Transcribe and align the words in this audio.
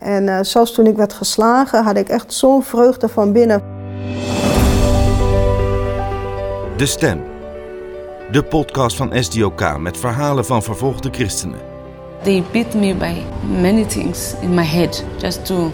En 0.00 0.26
uh, 0.26 0.38
zelfs 0.42 0.72
toen 0.72 0.86
ik 0.86 0.96
werd 0.96 1.12
geslagen, 1.12 1.84
had 1.84 1.96
ik 1.96 2.08
echt 2.08 2.32
zo'n 2.32 2.62
vreugde 2.62 3.08
van 3.08 3.32
binnen. 3.32 3.62
De 6.76 6.86
Stem. 6.86 7.22
De 8.30 8.42
podcast 8.42 8.96
van 8.96 9.12
SDOK 9.14 9.78
met 9.78 9.96
verhalen 9.96 10.44
van 10.44 10.62
vervolgde 10.62 11.08
christenen. 11.12 11.58
They 12.22 12.44
beat 12.52 12.74
me 12.74 12.94
by 12.94 13.14
many 13.60 13.84
things 13.84 14.34
in 14.40 14.54
my 14.54 14.64
head 14.64 15.04
just 15.18 15.46
to 15.46 15.70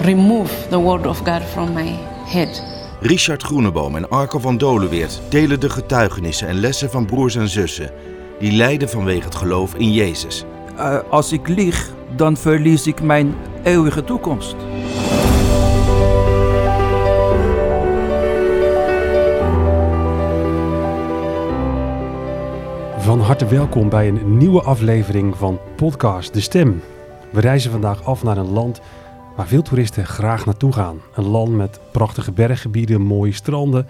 remove 0.00 0.68
the 0.68 0.78
word 0.78 1.06
of 1.06 1.18
God 1.18 1.42
from 1.42 1.72
my 1.72 1.98
head. 2.24 2.62
Richard 3.00 3.42
Groeneboom 3.42 3.96
en 3.96 4.08
Arco 4.08 4.38
van 4.38 4.58
Dolenweert 4.58 5.20
delen 5.28 5.60
de 5.60 5.70
getuigenissen 5.70 6.48
en 6.48 6.60
lessen 6.60 6.90
van 6.90 7.06
broers 7.06 7.36
en 7.36 7.48
zussen 7.48 7.90
die 8.38 8.52
lijden 8.52 8.88
vanwege 8.88 9.24
het 9.24 9.34
geloof 9.34 9.74
in 9.74 9.92
Jezus. 9.92 10.44
Uh, 10.76 10.98
als 11.10 11.32
ik 11.32 11.48
lieg, 11.48 11.90
dan 12.16 12.36
verlies 12.36 12.86
ik 12.86 13.02
mijn 13.02 13.34
eeuwige 13.68 14.04
toekomst. 14.04 14.56
Van 22.98 23.20
harte 23.20 23.46
welkom 23.46 23.88
bij 23.88 24.08
een 24.08 24.38
nieuwe 24.38 24.62
aflevering 24.62 25.36
van 25.36 25.60
Podcast 25.76 26.34
De 26.34 26.40
Stem. 26.40 26.82
We 27.30 27.40
reizen 27.40 27.70
vandaag 27.70 28.04
af 28.04 28.22
naar 28.22 28.36
een 28.36 28.52
land 28.52 28.80
waar 29.36 29.46
veel 29.46 29.62
toeristen 29.62 30.06
graag 30.06 30.46
naartoe 30.46 30.72
gaan. 30.72 31.00
Een 31.14 31.28
land 31.28 31.56
met 31.56 31.80
prachtige 31.92 32.32
berggebieden, 32.32 33.00
mooie 33.00 33.32
stranden 33.32 33.86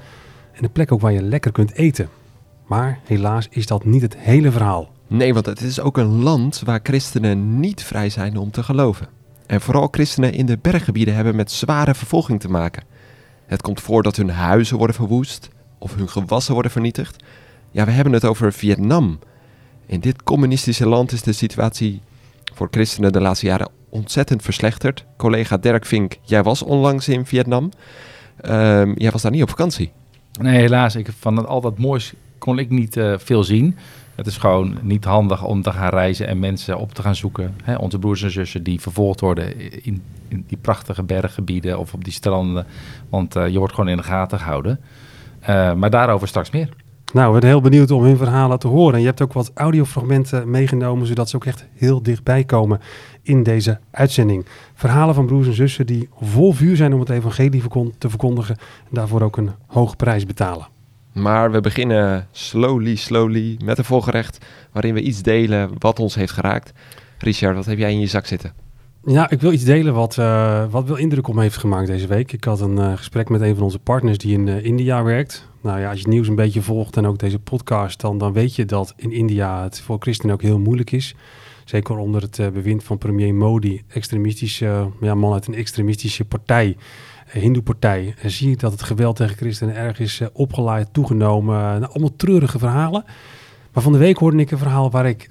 en 0.52 0.64
een 0.64 0.72
plek 0.72 0.92
ook 0.92 1.00
waar 1.00 1.12
je 1.12 1.22
lekker 1.22 1.52
kunt 1.52 1.72
eten. 1.72 2.08
Maar 2.66 2.98
helaas 3.05 3.48
is 3.50 3.66
dat 3.66 3.84
niet 3.84 4.02
het 4.02 4.16
hele 4.16 4.50
verhaal. 4.50 4.88
Nee, 5.06 5.34
want 5.34 5.47
het 5.47 5.60
is 5.60 5.80
ook 5.80 5.97
een 5.97 6.22
land 6.22 6.62
waar 6.64 6.80
christenen 6.83 7.60
niet 7.60 7.83
vrij 7.83 8.08
zijn 8.08 8.36
om 8.36 8.50
te 8.50 8.62
geloven. 8.62 9.17
En 9.48 9.60
vooral 9.60 9.88
christenen 9.90 10.32
in 10.32 10.46
de 10.46 10.58
berggebieden 10.62 11.14
hebben 11.14 11.36
met 11.36 11.52
zware 11.52 11.94
vervolging 11.94 12.40
te 12.40 12.50
maken. 12.50 12.82
Het 13.46 13.62
komt 13.62 13.80
voor 13.80 14.02
dat 14.02 14.16
hun 14.16 14.30
huizen 14.30 14.77
worden 14.77 14.96
verwoest 14.96 15.48
of 15.78 15.94
hun 15.94 16.08
gewassen 16.08 16.52
worden 16.52 16.72
vernietigd. 16.72 17.24
Ja, 17.70 17.84
we 17.84 17.90
hebben 17.90 18.12
het 18.12 18.24
over 18.24 18.52
Vietnam. 18.52 19.18
In 19.86 20.00
dit 20.00 20.22
communistische 20.22 20.88
land 20.88 21.12
is 21.12 21.22
de 21.22 21.32
situatie 21.32 22.00
voor 22.55 22.68
christenen 22.70 23.12
de 23.12 23.20
laatste 23.20 23.46
jaren 23.46 23.70
ontzettend 23.88 24.42
verslechterd. 24.42 25.05
Collega 25.16 25.56
Dirk 25.56 25.86
Vink, 25.86 26.16
jij 26.22 26.42
was 26.42 26.62
onlangs 26.62 27.08
in 27.08 27.27
Vietnam. 27.27 27.70
Um, 28.44 28.94
jij 28.98 29.10
was 29.10 29.22
daar 29.22 29.30
niet 29.30 29.42
op 29.42 29.48
vakantie. 29.48 29.92
Nee, 30.40 30.60
helaas. 30.60 30.96
Ik, 30.96 31.08
van 31.18 31.36
het, 31.36 31.46
al 31.46 31.60
dat 31.60 31.78
moois 31.78 32.14
kon 32.48 32.58
ik 32.58 32.70
niet 32.70 32.96
uh, 32.96 33.14
veel 33.18 33.44
zien. 33.44 33.77
Het 34.14 34.27
is 34.27 34.36
gewoon 34.36 34.78
niet 34.82 35.04
handig 35.04 35.44
om 35.44 35.62
te 35.62 35.72
gaan 35.72 35.88
reizen 35.88 36.27
en 36.27 36.38
mensen 36.38 36.78
op 36.78 36.92
te 36.92 37.02
gaan 37.02 37.14
zoeken. 37.14 37.55
Hè, 37.62 37.74
onze 37.74 37.98
broers 37.98 38.22
en 38.22 38.30
zussen 38.30 38.62
die 38.62 38.80
vervolgd 38.80 39.20
worden 39.20 39.60
in, 39.84 40.02
in 40.28 40.44
die 40.46 40.58
prachtige 40.60 41.02
berggebieden 41.02 41.78
of 41.78 41.94
op 41.94 42.05
die 42.05 42.12
stranden. 42.12 42.66
Want 43.08 43.36
uh, 43.36 43.48
je 43.48 43.58
wordt 43.58 43.74
gewoon 43.74 43.90
in 43.90 43.96
de 43.96 44.02
gaten 44.02 44.38
gehouden. 44.38 44.80
Uh, 45.40 45.74
maar 45.74 45.90
daarover 45.90 46.28
straks 46.28 46.50
meer. 46.50 46.68
Nou, 47.12 47.34
we 47.34 47.40
zijn 47.40 47.52
heel 47.52 47.60
benieuwd 47.60 47.90
om 47.90 48.02
hun 48.02 48.16
verhalen 48.16 48.58
te 48.58 48.68
horen. 48.68 48.94
En 48.94 49.00
je 49.00 49.06
hebt 49.06 49.22
ook 49.22 49.33
wat 49.33 49.50
audiofragmenten 49.55 50.50
meegenomen, 50.50 51.06
zodat 51.06 51.28
ze 51.28 51.36
ook 51.36 51.44
echt 51.44 51.66
heel 51.74 52.02
dichtbij 52.02 52.44
komen 52.44 52.80
in 53.22 53.42
deze 53.42 53.78
uitzending. 53.90 54.46
Verhalen 54.74 55.14
van 55.14 55.27
broers 55.27 55.46
en 55.46 55.55
zussen 55.55 55.86
die 55.86 56.08
vol 56.20 56.52
vuur 56.52 56.77
zijn 56.77 56.94
om 56.94 57.00
het 57.00 57.10
evangelie 57.10 57.62
te 57.98 58.08
verkondigen 58.08 58.56
en 58.58 58.90
daarvoor 58.90 59.22
ook 59.22 59.36
een 59.36 59.50
hoge 59.66 59.96
prijs 59.96 60.27
betalen. 60.27 60.77
Maar 61.20 61.50
we 61.50 61.61
beginnen 61.61 62.28
slowly, 62.33 62.97
slowly 62.97 63.56
met 63.64 63.78
een 63.78 63.84
volgerecht 63.84 64.38
waarin 64.72 64.94
we 64.94 65.02
iets 65.02 65.22
delen 65.22 65.70
wat 65.78 65.98
ons 65.98 66.14
heeft 66.14 66.33
geraakt. 66.33 66.72
Richard, 67.19 67.56
wat 67.56 67.66
heb 67.66 67.78
jij 67.78 67.92
in 67.92 68.00
je 68.00 68.06
zak 68.06 68.27
zitten? 68.27 68.52
Ja, 69.05 69.30
ik 69.30 69.41
wil 69.41 69.52
iets 69.52 69.64
delen 69.64 69.94
wat, 69.94 70.16
uh, 70.16 70.64
wat 70.70 70.84
wel 70.84 70.96
indruk 70.96 71.28
op 71.28 71.34
me 71.34 71.42
heeft 71.42 71.56
gemaakt 71.56 71.86
deze 71.86 72.06
week. 72.06 72.33
Ik 72.33 72.44
had 72.44 72.61
een 72.61 72.77
uh, 72.77 72.96
gesprek 72.96 73.28
met 73.28 73.41
een 73.41 73.55
van 73.55 73.64
onze 73.64 73.78
partners 73.78 74.19
die 74.19 74.33
in 74.33 74.46
uh, 74.46 74.64
India 74.64 75.02
werkt. 75.02 75.48
Nou 75.61 75.80
ja, 75.80 75.89
als 75.89 75.96
je 75.96 76.05
het 76.05 76.12
nieuws 76.12 76.28
een 76.28 76.34
beetje 76.34 76.62
volgt 76.62 76.96
en 76.96 77.06
ook 77.06 77.19
deze 77.19 77.39
podcast, 77.39 78.00
dan, 78.00 78.18
dan 78.18 78.33
weet 78.33 78.55
je 78.55 78.64
dat 78.64 78.95
in 78.96 79.12
India 79.12 79.62
het 79.62 79.80
voor 79.80 79.96
christenen 80.00 80.35
ook 80.35 80.42
heel 80.42 80.58
moeilijk 80.58 80.90
is. 80.90 81.14
Zeker 81.64 81.96
onder 81.96 82.23
het 82.23 82.52
bewind 82.52 82.85
van 82.85 82.98
premier 82.98 83.35
Modi, 83.35 83.83
extremistische 83.89 84.90
ja, 85.00 85.14
man 85.14 85.33
uit 85.33 85.46
een 85.46 85.55
extremistische 85.55 86.24
partij. 86.24 86.77
Hindoe-partij, 87.33 88.14
zie 88.24 88.50
ik 88.50 88.61
dat 88.61 88.72
het 88.72 88.83
geweld 88.83 89.16
tegen 89.16 89.36
christenen 89.36 89.74
erg 89.74 89.98
is 90.00 90.20
uh, 90.20 90.28
opgeleid, 90.33 90.89
toegenomen. 90.92 91.55
Nou, 91.55 91.92
allemaal 91.92 92.16
treurige 92.16 92.58
verhalen. 92.58 93.05
Maar 93.72 93.83
van 93.83 93.92
de 93.92 93.98
week 93.98 94.18
hoorde 94.18 94.36
ik 94.36 94.50
een 94.50 94.58
verhaal 94.58 94.90
waar 94.90 95.06
ik 95.06 95.28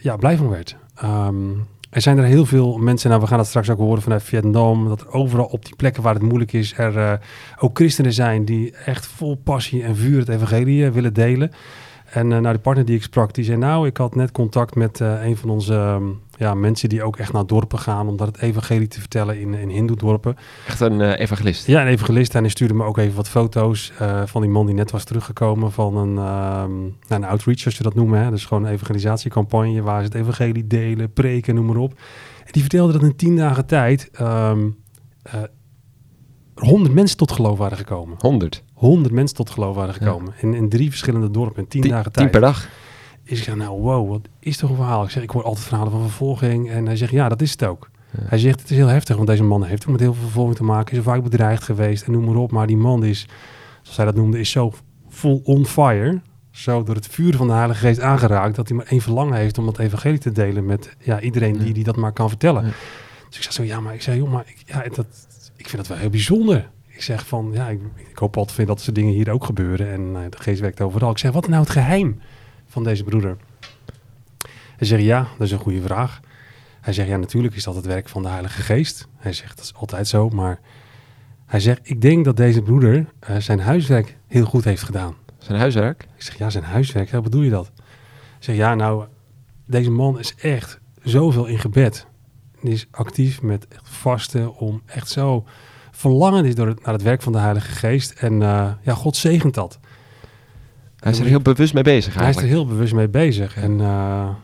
ja, 0.00 0.16
blij 0.16 0.36
van 0.36 0.48
werd. 0.48 0.76
Um, 1.04 1.66
er 1.90 2.00
zijn 2.00 2.18
er 2.18 2.24
heel 2.24 2.46
veel 2.46 2.78
mensen, 2.78 3.08
nou 3.10 3.22
we 3.22 3.28
gaan 3.28 3.38
het 3.38 3.46
straks 3.46 3.70
ook 3.70 3.78
horen 3.78 4.02
vanuit 4.02 4.22
Vietnam, 4.22 4.88
dat 4.88 5.00
er 5.00 5.10
overal 5.10 5.44
op 5.44 5.64
die 5.64 5.76
plekken 5.76 6.02
waar 6.02 6.14
het 6.14 6.22
moeilijk 6.22 6.52
is, 6.52 6.74
er 6.76 7.20
ook 7.58 7.76
christenen 7.76 8.12
zijn 8.12 8.44
die 8.44 8.74
echt 8.84 9.06
vol 9.06 9.34
passie 9.44 9.82
en 9.82 9.96
vuur 9.96 10.18
het 10.18 10.28
evangelie 10.28 10.90
willen 10.90 11.14
delen. 11.14 11.50
En 12.10 12.30
uh, 12.30 12.38
nou, 12.38 12.54
de 12.54 12.60
partner 12.60 12.84
die 12.84 12.96
ik 12.96 13.02
sprak, 13.02 13.34
die 13.34 13.44
zei 13.44 13.56
nou, 13.56 13.86
ik 13.86 13.96
had 13.96 14.14
net 14.14 14.32
contact 14.32 14.74
met 14.74 15.00
uh, 15.00 15.24
een 15.24 15.36
van 15.36 15.50
onze 15.50 15.74
um, 15.74 16.20
ja, 16.36 16.54
mensen 16.54 16.88
die 16.88 17.02
ook 17.02 17.16
echt 17.16 17.32
naar 17.32 17.46
dorpen 17.46 17.78
gaan 17.78 18.08
om 18.08 18.16
dat 18.16 18.26
het 18.26 18.38
evangelie 18.38 18.88
te 18.88 19.00
vertellen 19.00 19.40
in, 19.40 19.54
in 19.54 19.68
hindoe-dorpen. 19.68 20.36
Echt 20.66 20.80
een 20.80 21.00
uh, 21.00 21.20
evangelist? 21.20 21.66
Ja, 21.66 21.80
een 21.80 21.88
evangelist. 21.88 22.34
En 22.34 22.40
hij 22.40 22.50
stuurde 22.50 22.74
me 22.74 22.84
ook 22.84 22.98
even 22.98 23.16
wat 23.16 23.28
foto's 23.28 23.92
van 24.24 24.40
die 24.40 24.50
man 24.50 24.66
die 24.66 24.74
net 24.74 24.90
was 24.90 25.04
teruggekomen 25.04 25.72
van 25.72 25.96
een, 25.96 26.16
um, 26.62 26.96
een 27.08 27.24
outreach, 27.24 27.58
zoals 27.58 27.76
je 27.76 27.82
dat 27.82 27.94
noemen. 27.94 28.22
Hè? 28.22 28.30
Dus 28.30 28.44
gewoon 28.44 28.64
een 28.64 28.72
evangelisatiecampagne 28.72 29.82
waar 29.82 29.98
ze 29.98 30.04
het 30.04 30.14
evangelie 30.14 30.66
delen, 30.66 31.12
preken, 31.12 31.54
noem 31.54 31.66
maar 31.66 31.76
op. 31.76 31.92
En 32.44 32.52
die 32.52 32.62
vertelde 32.62 32.92
dat 32.92 33.02
in 33.02 33.16
tien 33.16 33.36
dagen 33.36 33.66
tijd 33.66 34.10
um, 34.20 34.76
100 36.58 36.94
mensen 36.94 37.16
tot 37.16 37.32
geloof 37.32 37.58
waren 37.58 37.78
gekomen. 37.78 38.16
100? 38.20 38.62
100 38.74 39.14
mensen 39.14 39.36
tot 39.36 39.50
geloof 39.50 39.74
waren 39.74 39.94
gekomen. 39.94 40.32
Ja. 40.36 40.42
In, 40.42 40.54
in 40.54 40.68
drie 40.68 40.88
verschillende 40.88 41.30
dorpen 41.30 41.62
in 41.62 41.68
tien 41.68 41.80
Tien, 41.80 41.90
dagen 41.90 42.12
tijd. 42.12 42.30
tien 42.30 42.40
per 42.40 42.50
dag? 42.50 42.68
Is 43.24 43.38
ik 43.38 43.44
zeg, 43.44 43.54
nou 43.54 43.80
wow, 43.80 44.08
wat 44.08 44.28
is 44.38 44.56
toch 44.56 44.70
een 44.70 44.76
verhaal? 44.76 45.04
Ik 45.04 45.10
zeg, 45.10 45.22
ik 45.22 45.30
hoor 45.30 45.42
altijd 45.42 45.66
verhalen 45.66 45.92
van 45.92 46.00
vervolging. 46.00 46.70
En 46.70 46.86
hij 46.86 46.96
zegt, 46.96 47.12
ja, 47.12 47.28
dat 47.28 47.40
is 47.40 47.50
het 47.50 47.64
ook. 47.64 47.90
Ja. 48.10 48.24
Hij 48.26 48.38
zegt, 48.38 48.60
het 48.60 48.70
is 48.70 48.76
heel 48.76 48.86
heftig, 48.86 49.16
want 49.16 49.28
deze 49.28 49.42
man 49.42 49.64
heeft 49.64 49.82
ook 49.82 49.90
met 49.90 50.00
heel 50.00 50.12
veel 50.12 50.22
vervolging 50.22 50.56
te 50.56 50.64
maken. 50.64 50.96
Is 50.96 51.02
vaak 51.02 51.22
bedreigd 51.22 51.62
geweest 51.62 52.02
en 52.02 52.12
noem 52.12 52.24
maar 52.24 52.36
op. 52.36 52.50
Maar 52.50 52.66
die 52.66 52.76
man 52.76 53.04
is, 53.04 53.26
zoals 53.82 53.96
hij 53.96 54.06
dat 54.06 54.14
noemde, 54.14 54.38
is 54.38 54.50
zo 54.50 54.72
full 55.08 55.40
on 55.44 55.66
fire. 55.66 56.20
Zo 56.50 56.82
door 56.82 56.94
het 56.94 57.06
vuur 57.06 57.36
van 57.36 57.46
de 57.46 57.52
Heilige 57.52 57.80
Geest 57.86 58.00
aangeraakt. 58.00 58.56
Dat 58.56 58.68
hij 58.68 58.76
maar 58.76 58.86
één 58.86 59.00
verlangen 59.00 59.36
heeft 59.36 59.58
om 59.58 59.66
het 59.66 59.78
evangelie 59.78 60.18
te 60.18 60.32
delen 60.32 60.66
met 60.66 60.96
ja, 61.00 61.20
iedereen 61.20 61.58
die, 61.58 61.72
die 61.72 61.84
dat 61.84 61.96
maar 61.96 62.12
kan 62.12 62.28
vertellen. 62.28 62.62
Dus 63.28 63.36
ik 63.36 63.42
zeg 63.42 63.52
zo, 63.52 63.62
ja, 63.62 63.80
maar 63.80 63.94
ik 63.94 64.02
zeg, 64.02 64.16
joh, 64.16 64.32
maar 64.32 64.44
ik, 64.46 64.62
ja, 64.66 64.84
dat, 64.94 65.06
ik 65.58 65.68
vind 65.68 65.76
dat 65.76 65.86
wel 65.86 65.96
heel 65.96 66.10
bijzonder 66.10 66.68
ik 66.98 67.04
zeg 67.04 67.26
van, 67.26 67.50
ja, 67.52 67.68
ik, 67.68 67.80
ik 67.96 68.18
hoop 68.18 68.36
altijd 68.36 68.66
dat 68.66 68.80
soort 68.80 68.94
dingen 68.96 69.12
hier 69.12 69.30
ook 69.30 69.44
gebeuren. 69.44 69.92
En 69.92 70.00
uh, 70.00 70.20
de 70.30 70.38
geest 70.38 70.60
werkt 70.60 70.80
overal. 70.80 71.10
Ik 71.10 71.18
zeg, 71.18 71.32
wat 71.32 71.48
nou 71.48 71.60
het 71.60 71.70
geheim 71.70 72.20
van 72.66 72.84
deze 72.84 73.04
broeder? 73.04 73.36
Hij 74.76 74.86
zegt, 74.86 75.02
ja, 75.02 75.26
dat 75.38 75.46
is 75.46 75.52
een 75.52 75.58
goede 75.58 75.82
vraag. 75.82 76.20
Hij 76.80 76.92
zegt, 76.92 77.08
ja, 77.08 77.16
natuurlijk 77.16 77.54
is 77.54 77.64
dat 77.64 77.74
het 77.74 77.86
werk 77.86 78.08
van 78.08 78.22
de 78.22 78.28
Heilige 78.28 78.62
Geest. 78.62 79.08
Hij 79.16 79.32
zegt, 79.32 79.56
dat 79.56 79.64
is 79.64 79.74
altijd 79.74 80.08
zo. 80.08 80.28
Maar 80.28 80.60
hij 81.46 81.60
zegt, 81.60 81.80
ik 81.82 82.00
denk 82.00 82.24
dat 82.24 82.36
deze 82.36 82.62
broeder 82.62 83.06
uh, 83.30 83.36
zijn 83.36 83.60
huiswerk 83.60 84.16
heel 84.26 84.44
goed 84.44 84.64
heeft 84.64 84.82
gedaan. 84.82 85.14
Zijn 85.38 85.58
huiswerk? 85.58 86.02
Ik 86.02 86.22
zeg, 86.22 86.38
ja, 86.38 86.50
zijn 86.50 86.64
huiswerk. 86.64 87.10
Hoe 87.10 87.20
bedoel 87.20 87.42
je 87.42 87.50
dat? 87.50 87.72
Ik 88.38 88.44
zeg, 88.44 88.56
ja, 88.56 88.74
nou, 88.74 89.04
deze 89.66 89.90
man 89.90 90.18
is 90.18 90.34
echt 90.34 90.80
zoveel 91.02 91.46
in 91.46 91.58
gebed. 91.58 92.06
Die 92.60 92.72
is 92.72 92.86
actief 92.90 93.42
met 93.42 93.68
echt 93.68 93.88
vasten 93.88 94.54
om 94.54 94.82
echt 94.86 95.08
zo 95.08 95.44
verlangen 95.90 96.44
is 96.44 96.54
door 96.54 96.66
het, 96.66 96.84
naar 96.84 96.94
het 96.94 97.02
werk 97.02 97.22
van 97.22 97.32
de 97.32 97.38
Heilige 97.38 97.70
Geest. 97.70 98.10
En 98.10 98.32
uh, 98.32 98.70
ja, 98.82 98.94
God 98.94 99.16
zegent 99.16 99.54
dat. 99.54 99.78
Hij 100.96 101.12
is 101.12 101.18
er 101.18 101.26
heel 101.26 101.40
bewust 101.40 101.74
mee 101.74 101.82
bezig 101.82 102.16
eigenlijk. 102.16 102.36
Hij 102.36 102.44
is 102.44 102.52
er 102.52 102.56
heel 102.56 102.66
bewust 102.66 102.94
mee 102.94 103.08
bezig. 103.08 103.56
En 103.56 103.72
uh, 103.72 103.78
nou, 103.78 104.36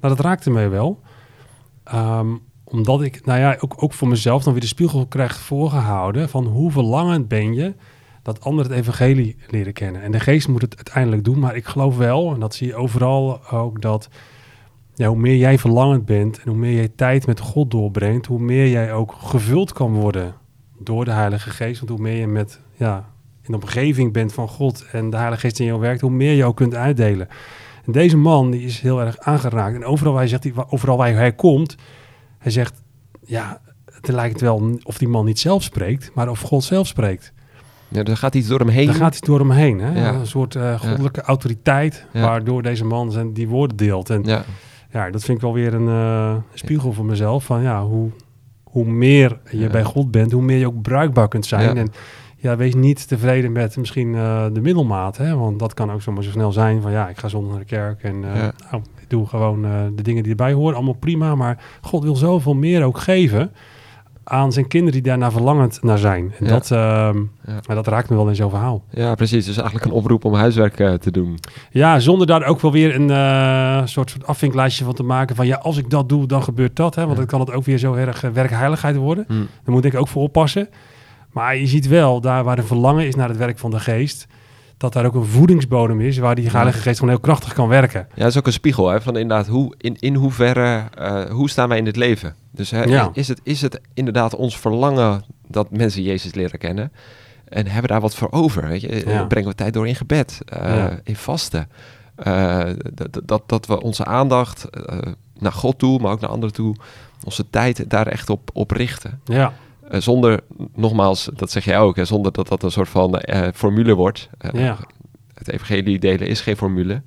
dat 0.00 0.20
raakte 0.20 0.50
mij 0.50 0.70
wel. 0.70 1.00
Um, 1.94 2.40
omdat 2.64 3.02
ik, 3.02 3.24
nou 3.24 3.40
ja, 3.40 3.56
ook, 3.60 3.82
ook 3.82 3.92
voor 3.92 4.08
mezelf 4.08 4.42
dan 4.42 4.52
weer 4.52 4.62
de 4.62 4.68
spiegel 4.68 5.06
krijg 5.06 5.38
voorgehouden... 5.38 6.28
van 6.28 6.46
hoe 6.46 6.70
verlangend 6.70 7.28
ben 7.28 7.54
je 7.54 7.74
dat 8.22 8.44
anderen 8.44 8.70
het 8.70 8.80
evangelie 8.80 9.36
leren 9.48 9.72
kennen. 9.72 10.02
En 10.02 10.12
de 10.12 10.20
geest 10.20 10.48
moet 10.48 10.62
het 10.62 10.76
uiteindelijk 10.76 11.24
doen, 11.24 11.38
maar 11.38 11.56
ik 11.56 11.66
geloof 11.66 11.96
wel... 11.96 12.34
en 12.34 12.40
dat 12.40 12.54
zie 12.54 12.66
je 12.66 12.74
overal 12.74 13.50
ook, 13.50 13.80
dat 13.80 14.08
ja, 14.94 15.08
hoe 15.08 15.16
meer 15.16 15.36
jij 15.36 15.58
verlangend 15.58 16.04
bent... 16.04 16.38
en 16.38 16.48
hoe 16.48 16.58
meer 16.58 16.74
jij 16.74 16.88
tijd 16.96 17.26
met 17.26 17.40
God 17.40 17.70
doorbrengt... 17.70 18.26
hoe 18.26 18.40
meer 18.40 18.68
jij 18.68 18.92
ook 18.92 19.14
gevuld 19.18 19.72
kan 19.72 19.92
worden 19.92 20.34
door 20.78 21.04
de 21.04 21.10
Heilige 21.10 21.50
Geest. 21.50 21.78
Want 21.78 21.90
hoe 21.90 22.00
meer 22.00 22.16
je 22.16 22.26
met, 22.26 22.60
ja, 22.76 23.08
in 23.42 23.52
de 23.52 23.58
omgeving 23.58 24.12
bent 24.12 24.32
van 24.32 24.48
God 24.48 24.86
en 24.92 25.10
de 25.10 25.16
Heilige 25.16 25.40
Geest 25.40 25.58
in 25.58 25.66
jou 25.66 25.80
werkt, 25.80 26.00
hoe 26.00 26.10
meer 26.10 26.32
je 26.32 26.44
ook 26.44 26.56
kunt 26.56 26.74
uitdelen. 26.74 27.28
En 27.84 27.92
deze 27.92 28.16
man 28.16 28.50
die 28.50 28.62
is 28.62 28.80
heel 28.80 29.00
erg 29.00 29.18
aangeraakt. 29.18 29.74
En 29.74 29.84
overal 29.84 30.12
waar 30.12 30.22
hij, 30.22 30.30
zegt, 30.30 30.70
overal 30.70 30.96
waar 30.96 31.12
hij 31.12 31.32
komt, 31.32 31.76
hij 32.38 32.52
zegt, 32.52 32.82
ja, 33.24 33.60
het 33.84 34.08
lijkt 34.08 34.40
wel 34.40 34.78
of 34.82 34.98
die 34.98 35.08
man 35.08 35.24
niet 35.24 35.38
zelf 35.38 35.62
spreekt, 35.62 36.10
maar 36.14 36.28
of 36.28 36.40
God 36.40 36.64
zelf 36.64 36.86
spreekt. 36.86 37.32
Ja, 37.88 38.02
er 38.02 38.16
gaat 38.16 38.34
iets 38.34 38.48
door 38.48 38.58
hem 38.58 38.68
heen. 38.68 38.88
Er 38.88 38.94
gaat 38.94 39.12
iets 39.16 39.26
door 39.26 39.38
hem 39.38 39.50
heen. 39.50 39.80
Hè? 39.80 40.00
Ja. 40.00 40.14
Een 40.14 40.26
soort 40.26 40.54
uh, 40.54 40.80
goddelijke 40.80 41.20
ja. 41.20 41.26
autoriteit, 41.26 42.06
waardoor 42.12 42.62
deze 42.62 42.84
man 42.84 43.12
zijn, 43.12 43.32
die 43.32 43.48
woorden 43.48 43.76
deelt. 43.76 44.10
En 44.10 44.22
ja. 44.24 44.44
Ja, 44.90 45.10
dat 45.10 45.24
vind 45.24 45.36
ik 45.36 45.42
wel 45.42 45.52
weer 45.52 45.74
een 45.74 45.88
uh, 45.88 46.36
spiegel 46.54 46.92
voor 46.92 47.04
mezelf. 47.04 47.44
Van 47.44 47.62
ja, 47.62 47.84
hoe, 47.84 48.10
hoe 48.62 48.84
meer 48.84 49.40
je 49.50 49.68
bij 49.68 49.84
God 49.84 50.10
bent, 50.10 50.32
hoe 50.32 50.42
meer 50.42 50.58
je 50.58 50.66
ook 50.66 50.82
bruikbaar 50.82 51.28
kunt 51.28 51.46
zijn. 51.46 51.76
En 51.76 51.92
ja, 52.40 52.56
wees 52.56 52.74
niet 52.74 53.08
tevreden 53.08 53.52
met 53.52 53.76
misschien 53.76 54.14
eh, 54.14 54.46
de 54.52 54.60
middelmaat. 54.60 55.16
Hè? 55.16 55.36
Want 55.36 55.58
dat 55.58 55.74
kan 55.74 55.92
ook 55.92 56.02
zomaar 56.02 56.22
zo 56.22 56.30
snel 56.30 56.52
zijn 56.52 56.80
van 56.82 56.90
ja, 56.90 57.08
ik 57.08 57.18
ga 57.18 57.28
zondag 57.28 57.50
naar 57.50 57.60
de 57.60 57.66
kerk 57.66 58.02
en 58.02 58.24
eh, 58.24 58.34
Ja. 58.34 58.52
nou, 58.70 58.82
ik 59.00 59.10
doe 59.10 59.26
gewoon 59.26 59.64
eh, 59.64 59.70
de 59.94 60.02
dingen 60.02 60.22
die 60.22 60.30
erbij 60.30 60.52
horen. 60.52 60.74
Allemaal 60.74 60.94
prima, 60.94 61.34
maar 61.34 61.64
God 61.80 62.02
wil 62.02 62.16
zoveel 62.16 62.54
meer 62.54 62.84
ook 62.84 62.98
geven 62.98 63.52
aan 64.30 64.52
zijn 64.52 64.68
kinderen 64.68 64.92
die 65.02 65.10
daarna 65.10 65.30
verlangend 65.30 65.82
naar 65.82 65.98
zijn. 65.98 66.32
En 66.38 66.46
Ja. 66.46 66.50
dat, 66.50 66.68
Ja. 66.68 67.12
maar 67.66 67.76
dat 67.76 67.86
raakt 67.86 68.10
me 68.10 68.16
wel 68.16 68.28
in 68.28 68.34
zo'n 68.34 68.50
verhaal. 68.50 68.84
Ja, 68.90 69.14
precies. 69.14 69.44
Dus 69.46 69.56
eigenlijk 69.56 69.86
een 69.86 69.92
oproep 69.92 70.24
om 70.24 70.34
huiswerk 70.34 70.78
eh, 70.80 70.92
te 70.92 71.10
doen. 71.10 71.38
Ja, 71.70 71.98
zonder 72.00 72.26
daar 72.26 72.44
ook 72.44 72.60
wel 72.60 72.72
weer 72.72 72.94
een 72.94 73.10
eh, 73.10 73.86
soort, 73.86 74.10
soort 74.10 74.26
afvinklijstje 74.26 74.84
van 74.84 74.94
te 74.94 75.02
maken 75.02 75.36
van 75.36 75.46
ja, 75.46 75.56
als 75.56 75.76
ik 75.76 75.90
dat 75.90 76.08
doe, 76.08 76.26
dan 76.26 76.42
gebeurt 76.42 76.76
dat. 76.76 76.94
Hè? 76.94 77.00
Want 77.00 77.12
Ja. 77.12 77.18
dan 77.18 77.26
kan 77.30 77.40
het 77.40 77.52
ook 77.52 77.64
weer 77.64 77.78
zo 77.78 77.94
erg 77.94 78.22
eh, 78.24 78.30
werkheiligheid 78.30 78.96
worden. 78.96 79.24
Hm. 79.28 79.34
Daar 79.34 79.74
moet 79.74 79.84
ik 79.84 79.94
ook 79.94 80.08
voor 80.08 80.22
oppassen. 80.22 80.68
Maar 81.32 81.56
je 81.56 81.66
ziet 81.66 81.88
wel, 81.88 82.20
daar 82.20 82.44
waar 82.44 82.58
een 82.58 82.64
verlangen 82.64 83.06
is 83.06 83.14
naar 83.14 83.28
het 83.28 83.38
werk 83.38 83.58
van 83.58 83.70
de 83.70 83.80
geest, 83.80 84.26
dat 84.80 84.92
daar 84.92 85.04
ook 85.06 85.14
een 85.14 85.24
voedingsbodem 85.24 86.00
is 86.00 86.18
waar 86.18 86.34
die 86.34 86.50
heilige 86.50 86.78
geest 86.78 86.98
gewoon 86.98 87.14
heel 87.14 87.22
krachtig 87.22 87.52
kan 87.52 87.68
werken. 87.68 88.06
Ja, 88.14 88.22
dat 88.22 88.30
is 88.30 88.38
ook 88.38 88.46
een 88.46 88.52
spiegel 88.52 88.88
hè, 88.88 89.00
van 89.00 89.16
inderdaad 89.16 89.46
hoe, 89.46 89.74
in, 89.78 89.96
in 89.98 90.14
hoeverre, 90.14 90.84
eh, 90.94 91.24
hoe 91.24 91.50
staan 91.50 91.68
wij 91.68 91.78
in 91.78 91.86
het 91.86 91.96
leven? 91.96 92.34
Dus 92.50 92.70
hè, 92.70 92.82
Ja. 92.82 93.10
is, 93.12 93.28
het, 93.28 93.40
is 93.42 93.62
het 93.62 93.80
inderdaad 93.94 94.34
ons 94.34 94.58
verlangen 94.58 95.22
dat 95.48 95.70
mensen 95.70 96.02
Jezus 96.02 96.34
leren 96.34 96.58
kennen? 96.58 96.92
En 97.44 97.64
hebben 97.64 97.82
we 97.82 97.88
daar 97.88 98.00
wat 98.00 98.14
voor 98.14 98.28
over? 98.30 98.68
Weet 98.68 98.80
je? 98.80 99.02
Ja. 99.06 99.24
Brengen 99.24 99.48
we 99.48 99.54
tijd 99.54 99.72
door 99.72 99.88
in 99.88 99.94
gebed, 99.96 100.40
eh, 100.44 100.76
Ja. 100.76 100.98
in 101.04 101.16
vasten? 101.16 101.68
Eh, 102.14 102.64
dat, 103.24 103.42
dat, 103.46 103.66
we 103.66 103.82
onze 103.82 104.04
aandacht 104.04 104.64
eh, 104.70 104.98
naar 105.38 105.52
God 105.52 105.78
toe, 105.78 105.98
maar 105.98 106.12
ook 106.12 106.20
naar 106.20 106.30
anderen 106.30 106.54
toe, 106.54 106.76
onze 107.24 107.50
tijd 107.50 107.90
daar 107.90 108.06
echt 108.06 108.30
op, 108.30 108.50
op 108.52 108.70
richten. 108.70 109.20
Ja, 109.24 109.44
Eh, 109.46 109.52
zonder, 109.98 110.40
nogmaals, 110.74 111.30
dat 111.34 111.50
zeg 111.50 111.64
jij 111.64 111.78
ook, 111.78 111.96
hè, 111.96 112.04
zonder 112.04 112.32
dat 112.32 112.48
dat 112.48 112.62
een 112.62 112.70
soort 112.70 112.88
van 112.88 113.14
eh, 113.18 113.48
formule 113.54 113.94
wordt. 113.94 114.28
Eh, 114.38 114.60
ja. 114.62 114.76
Het 115.34 115.48
evangelie 115.48 115.98
delen 115.98 116.26
is 116.28 116.40
geen 116.40 116.56
formule. 116.56 117.02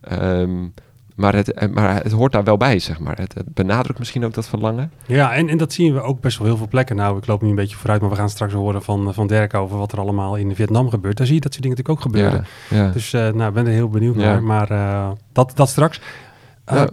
Ehm, 0.00 0.66
maar, 1.14 1.34
het, 1.34 1.52
eh, 1.52 1.68
maar 1.68 2.02
het 2.02 2.12
hoort 2.12 2.32
daar 2.32 2.44
wel 2.44 2.56
bij, 2.56 2.78
zeg 2.78 2.98
maar. 2.98 3.16
Het, 3.18 3.34
het 3.34 3.54
benadrukt 3.54 3.98
misschien 3.98 4.24
ook 4.24 4.34
dat 4.34 4.48
verlangen. 4.48 4.92
ja 5.06 5.34
en, 5.34 5.48
en 5.48 5.58
dat 5.58 5.72
zien 5.72 5.94
we 5.94 6.00
ook 6.02 6.20
best 6.20 6.38
wel 6.38 6.46
heel 6.46 6.56
veel 6.56 6.68
plekken. 6.68 6.96
Nou, 6.96 7.18
ik 7.18 7.26
loop 7.26 7.42
nu 7.42 7.48
een 7.48 7.54
beetje 7.54 7.76
vooruit, 7.76 8.00
maar 8.00 8.10
we 8.10 8.16
gaan 8.16 8.28
straks 8.30 8.52
horen 8.52 8.82
van, 8.82 9.14
van 9.14 9.26
Dirk 9.26 9.54
over 9.54 9.78
wat 9.78 9.92
er 9.92 9.98
allemaal 10.00 10.36
in 10.36 10.54
Vietnam 10.54 10.90
gebeurt. 10.90 11.16
Daar 11.16 11.26
zie 11.26 11.34
je 11.34 11.40
dat 11.40 11.52
soort 11.52 11.64
dingen 11.64 11.76
natuurlijk 11.78 12.06
ook 12.06 12.12
gebeuren. 12.12 12.46
Ja, 12.68 12.76
ja. 12.84 12.90
Dus 12.90 13.12
eh, 13.12 13.28
nou, 13.28 13.52
ben 13.52 13.66
er 13.66 13.72
heel 13.72 13.88
benieuwd 13.88 14.16
naar. 14.16 14.42
Maar 14.42 14.70
eh, 14.70 15.10
dat, 15.32 15.52
dat 15.54 15.68
straks. 15.68 16.00
Eh, 16.64 16.76
Ja. 16.76 16.88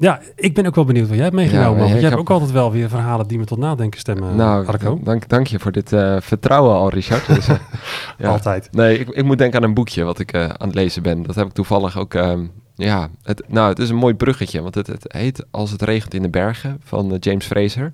Ja, 0.00 0.20
ik 0.36 0.54
ben 0.54 0.66
ook 0.66 0.74
wel 0.74 0.84
benieuwd 0.84 1.06
wat 1.06 1.14
jij 1.14 1.24
hebt 1.24 1.36
meegenomen. 1.36 1.72
Ja, 1.72 1.76
want 1.78 1.88
jij 1.90 1.98
hebt 1.98 2.10
heb- 2.10 2.18
ook 2.20 2.30
altijd 2.30 2.50
wel 2.50 2.72
weer 2.72 2.88
verhalen 2.88 3.26
die 3.26 3.38
me 3.38 3.44
tot 3.44 3.58
nadenken 3.58 4.00
stemmen, 4.00 4.36
nou, 4.36 4.66
Arco. 4.66 5.00
dank, 5.02 5.28
dank 5.28 5.46
je 5.46 5.58
voor 5.58 5.72
dit 5.72 5.92
eh, 5.92 6.16
vertrouwen 6.20 6.74
al, 6.74 6.88
Richard. 6.88 7.26
Dus, 7.26 7.48
eh, 7.48 7.56
ja. 8.18 8.28
Altijd. 8.28 8.68
Nee, 8.72 8.98
ik, 8.98 9.08
ik 9.08 9.24
moet 9.24 9.38
denken 9.38 9.58
aan 9.62 9.68
een 9.68 9.74
boekje 9.74 10.04
wat 10.04 10.18
ik 10.18 10.32
eh, 10.32 10.42
aan 10.42 10.66
het 10.66 10.74
lezen 10.74 11.02
ben. 11.02 11.22
Dat 11.22 11.34
heb 11.34 11.46
ik 11.46 11.52
toevallig 11.52 11.98
ook... 11.98 12.14
ehm, 12.14 12.44
ja, 12.74 13.08
het, 13.22 13.42
nou, 13.48 13.68
het 13.68 13.78
is 13.78 13.88
een 13.90 13.96
mooi 13.96 14.14
bruggetje, 14.14 14.62
want 14.62 14.74
het, 14.74 14.86
het 14.86 15.04
heet 15.08 15.44
Als 15.50 15.70
het 15.70 15.82
regent 15.82 16.14
in 16.14 16.22
de 16.22 16.28
bergen 16.30 16.80
van 16.84 17.10
eh, 17.12 17.16
James 17.20 17.46
Fraser. 17.46 17.92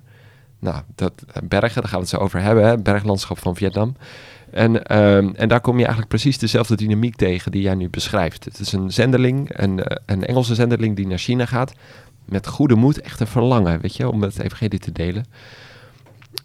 Nou, 0.59 0.81
dat, 0.95 1.13
eh, 1.27 1.41
bergen, 1.43 1.81
daar 1.81 1.89
gaan 1.89 1.99
we 1.99 2.05
het 2.05 2.15
zo 2.15 2.17
over 2.17 2.41
hebben, 2.41 2.65
hè? 2.65 2.77
berglandschap 2.77 3.39
van 3.39 3.55
Vietnam. 3.55 3.95
En, 4.51 4.83
ehm, 4.83 5.29
en 5.35 5.47
daar 5.47 5.61
kom 5.61 5.73
je 5.73 5.83
eigenlijk 5.83 6.09
precies 6.09 6.37
dezelfde 6.37 6.75
dynamiek 6.75 7.15
tegen 7.15 7.51
die 7.51 7.61
jij 7.61 7.75
nu 7.75 7.89
beschrijft. 7.89 8.45
Het 8.45 8.59
is 8.59 8.71
een 8.71 8.91
zendeling, 8.91 9.49
een, 9.59 9.83
eh, 9.83 9.97
een 10.05 10.25
Engelse 10.25 10.55
zendeling 10.55 10.95
die 10.95 11.07
naar 11.07 11.17
China 11.17 11.45
gaat. 11.45 11.73
Met 12.25 12.47
goede 12.47 12.75
moed, 12.75 13.01
echt 13.01 13.19
een 13.19 13.27
verlangen, 13.27 13.81
weet 13.81 13.95
je, 13.95 14.09
om 14.09 14.21
het 14.21 14.39
evangelie 14.39 14.79
te 14.79 14.91
delen. 14.91 15.25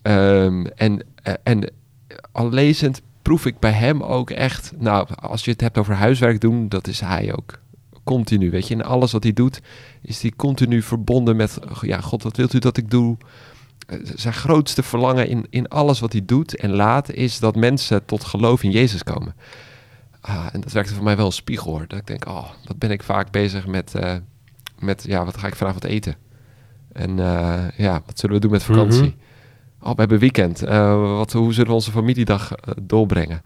Ehm, 0.02 0.66
en, 0.76 1.04
eh, 1.22 1.34
en 1.42 1.72
al 2.32 2.50
lezend 2.50 3.02
proef 3.22 3.46
ik 3.46 3.58
bij 3.58 3.72
hem 3.72 4.02
ook 4.02 4.30
echt... 4.30 4.72
Nou, 4.78 5.08
als 5.14 5.44
je 5.44 5.50
het 5.50 5.60
hebt 5.60 5.78
over 5.78 5.94
huiswerk 5.94 6.40
doen, 6.40 6.68
dat 6.68 6.86
is 6.86 7.00
hij 7.00 7.34
ook. 7.36 7.60
Continu, 8.04 8.50
weet 8.50 8.68
je. 8.68 8.74
In 8.74 8.84
alles 8.84 9.12
wat 9.12 9.22
hij 9.22 9.32
doet, 9.32 9.60
is 10.02 10.22
hij 10.22 10.32
continu 10.36 10.82
verbonden 10.82 11.36
met... 11.36 11.58
Ja, 11.80 12.00
God, 12.00 12.22
wat 12.22 12.36
wilt 12.36 12.52
u 12.52 12.58
dat 12.58 12.76
ik 12.76 12.90
doe? 12.90 13.16
Eh, 13.92 13.98
Zijn 14.14 14.34
grootste 14.34 14.82
verlangen 14.82 15.28
in, 15.28 15.46
in 15.50 15.68
alles 15.68 16.00
wat 16.00 16.12
hij 16.12 16.22
doet 16.24 16.56
en 16.56 16.70
laat... 16.70 17.12
is 17.12 17.38
dat 17.38 17.56
mensen 17.56 18.04
tot 18.04 18.24
geloof 18.24 18.62
in 18.62 18.70
Jezus 18.70 19.02
komen. 19.04 19.34
Ah, 20.20 20.46
en 20.52 20.60
dat 20.60 20.72
werkte 20.72 20.94
voor 20.94 21.04
mij 21.04 21.16
wel 21.16 21.26
een 21.26 21.32
spiegel, 21.32 21.70
hoor. 21.70 21.84
Dat 21.88 21.98
ik 21.98 22.06
denk, 22.06 22.26
oh, 22.28 22.48
wat 22.64 22.78
ben 22.78 22.90
ik 22.90 23.02
vaak 23.02 23.30
bezig 23.30 23.66
met... 23.66 23.94
eh, 23.94 24.14
met 24.78 25.04
ja, 25.06 25.24
wat 25.24 25.36
ga 25.36 25.46
ik 25.46 25.54
vanavond 25.56 25.84
eten? 25.84 26.16
En 26.92 27.18
eh, 27.18 27.64
ja, 27.76 28.02
wat 28.06 28.18
zullen 28.18 28.34
we 28.34 28.40
doen 28.42 28.50
met 28.50 28.62
vakantie? 28.62 29.00
Mhm. 29.00 29.10
Oh, 29.88 29.90
we 29.90 30.00
hebben 30.00 30.18
weekend. 30.18 30.60
Wat, 30.60 31.32
hoe 31.32 31.52
zullen 31.52 31.68
we 31.68 31.74
onze 31.74 31.90
familiedag 31.90 32.52
doorbrengen? 32.82 33.42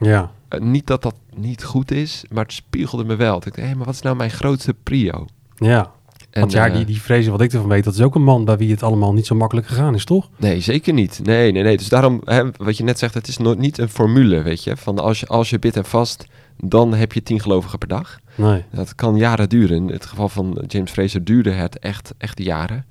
Ja, 0.00 0.30
niet 0.58 0.86
dat 0.86 1.02
dat 1.02 1.14
niet 1.34 1.64
goed 1.64 1.90
is, 1.90 2.24
maar 2.30 2.44
het 2.44 2.52
spiegelde 2.52 3.04
me 3.04 3.16
wel. 3.16 3.32
Dat 3.32 3.46
ik 3.46 3.54
dacht, 3.54 3.68
hé, 3.68 3.74
maar 3.74 3.86
wat 3.86 3.94
is 3.94 4.02
nou 4.02 4.16
mijn 4.16 4.30
grootste 4.30 4.74
prio? 4.82 5.26
ja. 5.56 5.92
Want 6.40 6.52
ja, 6.52 6.66
eh, 6.66 6.74
die, 6.74 6.84
die 6.84 7.00
vrezen 7.02 7.32
wat 7.32 7.40
ik 7.40 7.52
ervan 7.52 7.68
weet, 7.68 7.84
dat 7.84 7.94
is 7.94 8.00
ook 8.00 8.14
een 8.14 8.22
man 8.22 8.44
bij 8.44 8.56
wie 8.56 8.70
het 8.70 8.82
allemaal 8.82 9.12
niet 9.12 9.26
zo 9.26 9.34
makkelijk 9.34 9.66
gegaan 9.66 9.94
is, 9.94 10.04
toch? 10.04 10.28
Nee, 10.36 10.60
zeker 10.60 10.92
niet. 10.92 11.20
Nee, 11.22 11.52
nee, 11.52 11.62
nee. 11.62 11.76
Dus 11.76 11.88
daarom, 11.88 12.20
hè, 12.24 12.42
wat 12.56 12.76
je 12.76 12.84
net 12.84 12.98
zegt, 12.98 13.14
het 13.14 13.28
is 13.28 13.38
nooit 13.38 13.58
niet 13.58 13.78
een 13.78 13.88
formule, 13.88 14.42
weet 14.42 14.64
je. 14.64 14.76
Van 14.76 14.98
als 14.98 15.20
je, 15.20 15.26
als 15.26 15.50
je 15.50 15.58
bidt 15.58 15.76
en 15.76 15.84
vast, 15.84 16.26
dan 16.56 16.94
heb 16.94 17.12
je 17.12 17.22
tien 17.22 17.40
gelovigen 17.40 17.78
per 17.78 17.88
dag. 17.88 18.18
Nee. 18.34 18.64
Dat 18.72 18.94
kan 18.94 19.16
jaren 19.16 19.48
duren. 19.48 19.76
In 19.76 19.88
het 19.88 20.06
geval 20.06 20.28
van 20.28 20.64
James 20.66 20.90
Fraser 20.90 21.24
duurde 21.24 21.50
het 21.50 21.78
echt, 21.78 22.14
echt 22.18 22.42
jaren. 22.42 22.86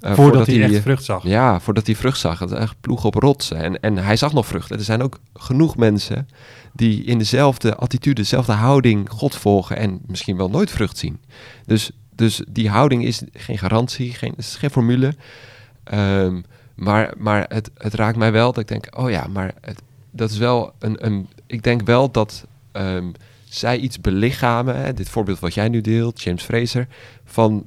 Eh, 0.00 0.12
Voordat 0.14 0.46
hij 0.46 0.62
echt 0.62 0.82
vrucht 0.82 1.04
zag. 1.04 1.22
Ja, 1.22 1.60
voordat 1.60 1.86
hij 1.86 1.96
vrucht 1.96 2.18
zag. 2.18 2.38
Het 2.38 2.52
echt 2.52 2.76
ploeg 2.80 3.04
op 3.04 3.14
rotsen. 3.14 3.56
En, 3.56 3.80
en 3.80 3.96
hij 3.96 4.16
zag 4.16 4.32
nog 4.32 4.46
vruchten. 4.46 4.78
Er 4.78 4.84
zijn 4.84 5.02
ook 5.02 5.18
genoeg 5.34 5.76
mensen 5.76 6.28
die 6.72 7.04
in 7.04 7.18
dezelfde 7.18 7.76
attitude, 7.76 8.20
dezelfde 8.20 8.52
houding 8.52 9.10
God 9.10 9.36
volgen 9.36 9.76
en 9.76 10.00
misschien 10.06 10.36
wel 10.36 10.50
nooit 10.50 10.70
vrucht 10.70 10.98
zien. 10.98 11.20
Dus, 11.66 11.90
dus 12.16 12.42
die 12.48 12.68
houding 12.68 13.04
is 13.04 13.22
geen 13.32 13.58
garantie, 13.58 14.12
geen, 14.12 14.30
het 14.30 14.38
is 14.38 14.56
geen 14.56 14.70
formule. 14.70 15.14
Ehm, 15.84 16.40
maar 16.74 17.14
maar 17.16 17.44
het, 17.48 17.70
het 17.74 17.94
raakt 17.94 18.16
mij 18.16 18.32
wel 18.32 18.52
dat 18.52 18.62
ik 18.62 18.68
denk, 18.68 18.98
oh 18.98 19.10
ja, 19.10 19.26
maar 19.26 19.54
het, 19.60 19.82
dat 20.10 20.30
is 20.30 20.38
wel 20.38 20.72
een, 20.78 21.06
een... 21.06 21.28
Ik 21.46 21.62
denk 21.62 21.82
wel 21.82 22.10
dat 22.10 22.46
ehm, 22.72 23.06
zij 23.44 23.78
iets 23.78 24.00
belichamen, 24.00 24.76
hè, 24.76 24.94
dit 24.94 25.08
voorbeeld 25.08 25.38
wat 25.38 25.54
jij 25.54 25.68
nu 25.68 25.80
deelt, 25.80 26.22
James 26.22 26.42
Fraser, 26.42 26.86
van 27.24 27.64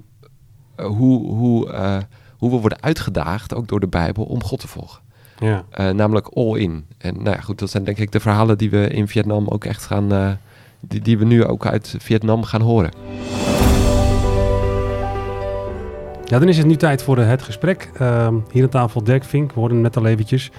eh, 0.75 0.85
hoe, 0.85 1.27
hoe, 1.27 1.71
eh, 1.71 1.97
hoe 2.37 2.49
we 2.51 2.57
worden 2.57 2.81
uitgedaagd, 2.81 3.55
ook 3.55 3.67
door 3.67 3.79
de 3.79 3.87
Bijbel, 3.87 4.23
om 4.23 4.43
God 4.43 4.59
te 4.59 4.67
volgen. 4.67 5.01
Ja. 5.39 5.65
Eh, 5.69 5.89
namelijk 5.89 6.27
all 6.27 6.57
in. 6.59 6.85
En 6.97 7.13
nou 7.15 7.35
ja, 7.35 7.41
goed, 7.41 7.59
dat 7.59 7.69
zijn 7.69 7.83
denk 7.83 7.97
ik 7.97 8.11
de 8.11 8.19
verhalen 8.19 8.57
die 8.57 8.69
we 8.69 8.87
in 8.87 9.07
Vietnam 9.07 9.47
ook 9.47 9.65
echt 9.65 9.85
gaan... 9.85 10.39
die, 10.79 11.01
die 11.01 11.17
we 11.17 11.25
nu 11.25 11.45
ook 11.45 11.65
uit 11.65 11.95
Vietnam 11.97 12.43
gaan 12.43 12.61
horen. 12.61 12.91
Ja, 16.29 16.39
dan 16.39 16.47
is 16.47 16.57
het 16.57 16.65
nu 16.65 16.75
tijd 16.75 17.03
voor 17.03 17.17
eh, 17.17 17.27
het 17.27 17.41
gesprek. 17.41 17.91
Ehm, 17.93 18.35
hier 18.51 18.63
aan 18.63 18.69
tafel 18.69 19.03
Dirk 19.03 19.23
Vink, 19.23 19.51
we 19.53 19.61
hem 19.61 19.81
net 19.81 19.97
al 19.97 20.05
eventjes. 20.05 20.51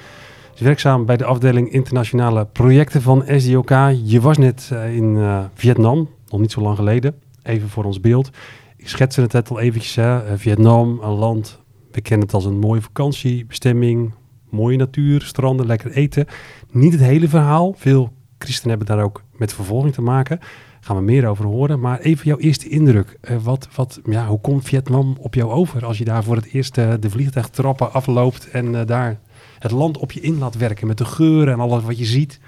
Is 0.54 0.60
werkzaam 0.60 1.06
bij 1.06 1.16
de 1.16 1.24
afdeling 1.24 1.72
internationale 1.72 2.46
projecten 2.46 3.02
van 3.02 3.24
SDOK. 3.26 3.70
Je 4.04 4.20
was 4.20 4.38
net 4.38 4.70
eh, 4.72 4.96
in 4.96 5.16
eh, 5.16 5.44
Vietnam, 5.54 6.08
nog 6.28 6.40
niet 6.40 6.52
zo 6.52 6.60
lang 6.60 6.76
geleden. 6.76 7.14
Even 7.42 7.68
voor 7.68 7.84
ons 7.84 8.00
beeld. 8.00 8.30
Ik 8.76 8.88
schetste 8.88 9.20
het 9.20 9.32
net 9.32 9.50
al 9.50 9.60
eventjes. 9.60 9.94
Hè. 9.94 10.38
Vietnam, 10.38 11.00
een 11.02 11.10
land, 11.10 11.60
we 11.92 12.00
kennen 12.00 12.26
het 12.26 12.34
als 12.34 12.44
een 12.44 12.58
mooie 12.58 12.80
vakantiebestemming. 12.80 14.14
Mooie 14.48 14.76
natuur, 14.76 15.22
stranden, 15.22 15.66
lekker 15.66 15.90
eten. 15.90 16.26
Niet 16.70 16.92
het 16.92 17.02
hele 17.02 17.28
verhaal. 17.28 17.74
Veel 17.76 18.12
christenen 18.38 18.78
hebben 18.78 18.96
daar 18.96 19.04
ook 19.04 19.22
met 19.36 19.54
vervolging 19.54 19.94
te 19.94 20.02
maken. 20.02 20.38
Gaan 20.80 20.96
we 20.96 21.02
meer 21.02 21.26
over 21.26 21.44
horen. 21.44 21.80
Maar 21.80 21.98
even 21.98 22.26
jouw 22.26 22.38
eerste 22.38 22.68
indruk. 22.68 23.18
Eh, 23.20 23.36
wat, 23.36 23.68
wat, 23.74 24.00
ja, 24.04 24.26
hoe 24.26 24.40
komt 24.40 24.64
Vietnam 24.64 25.16
op 25.18 25.34
jou 25.34 25.50
over 25.50 25.84
als 25.84 25.98
je 25.98 26.04
daar 26.04 26.24
voor 26.24 26.36
het 26.36 26.46
eerst 26.52 26.78
eh, 26.78 26.92
de 27.00 27.10
vliegtuigtrappen 27.10 27.92
afloopt 27.92 28.50
en 28.50 28.74
eh, 28.74 28.86
daar 28.86 29.18
het 29.58 29.70
land 29.70 29.98
op 29.98 30.12
je 30.12 30.20
in 30.20 30.38
laat 30.38 30.54
werken 30.54 30.86
met 30.86 30.98
de 30.98 31.04
geuren 31.04 31.52
en 31.52 31.60
alles 31.60 31.82
wat 31.82 31.98
je 31.98 32.04
ziet? 32.04 32.40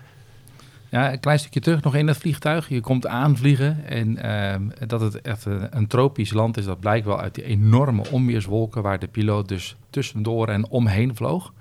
Ja, 0.89 1.13
een 1.13 1.21
klein 1.21 1.39
stukje 1.39 1.61
terug 1.61 1.83
nog 1.83 1.95
in 1.95 2.09
het 2.09 2.17
vliegtuig. 2.17 2.69
Je 2.69 2.81
komt 2.81 3.07
aanvliegen 3.07 3.85
en 3.85 4.23
ehm, 4.23 4.63
dat 4.87 5.01
het 5.01 5.21
echt 5.21 5.45
een 5.71 5.87
tropisch 5.87 6.33
land 6.33 6.57
is, 6.57 6.65
dat 6.65 6.81
blijkt 6.81 7.07
wel 7.07 7.21
uit 7.21 7.35
die 7.35 7.45
enorme 7.45 8.03
onweerswolken 8.11 8.83
waar 8.83 8.99
de 8.99 9.07
piloot 9.07 9.49
dus 9.49 9.77
tussendoor 9.91 10.49
en 10.49 10.69
omheen 10.69 11.17
vloog. 11.17 11.53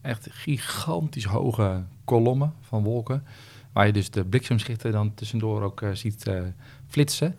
Echt 0.00 0.28
gigantisch 0.30 1.24
hoge 1.24 1.82
kolommen 2.04 2.52
van 2.60 2.82
wolken, 2.82 3.22
waar 3.80 3.88
je 3.88 3.94
dus 3.94 4.10
de 4.10 4.24
bliksemschichten 4.24 4.92
dan 4.92 5.14
tussendoor 5.14 5.62
ook 5.62 5.82
eh, 5.82 5.90
ziet 5.92 6.26
eh, 6.26 6.40
flitsen. 6.88 7.34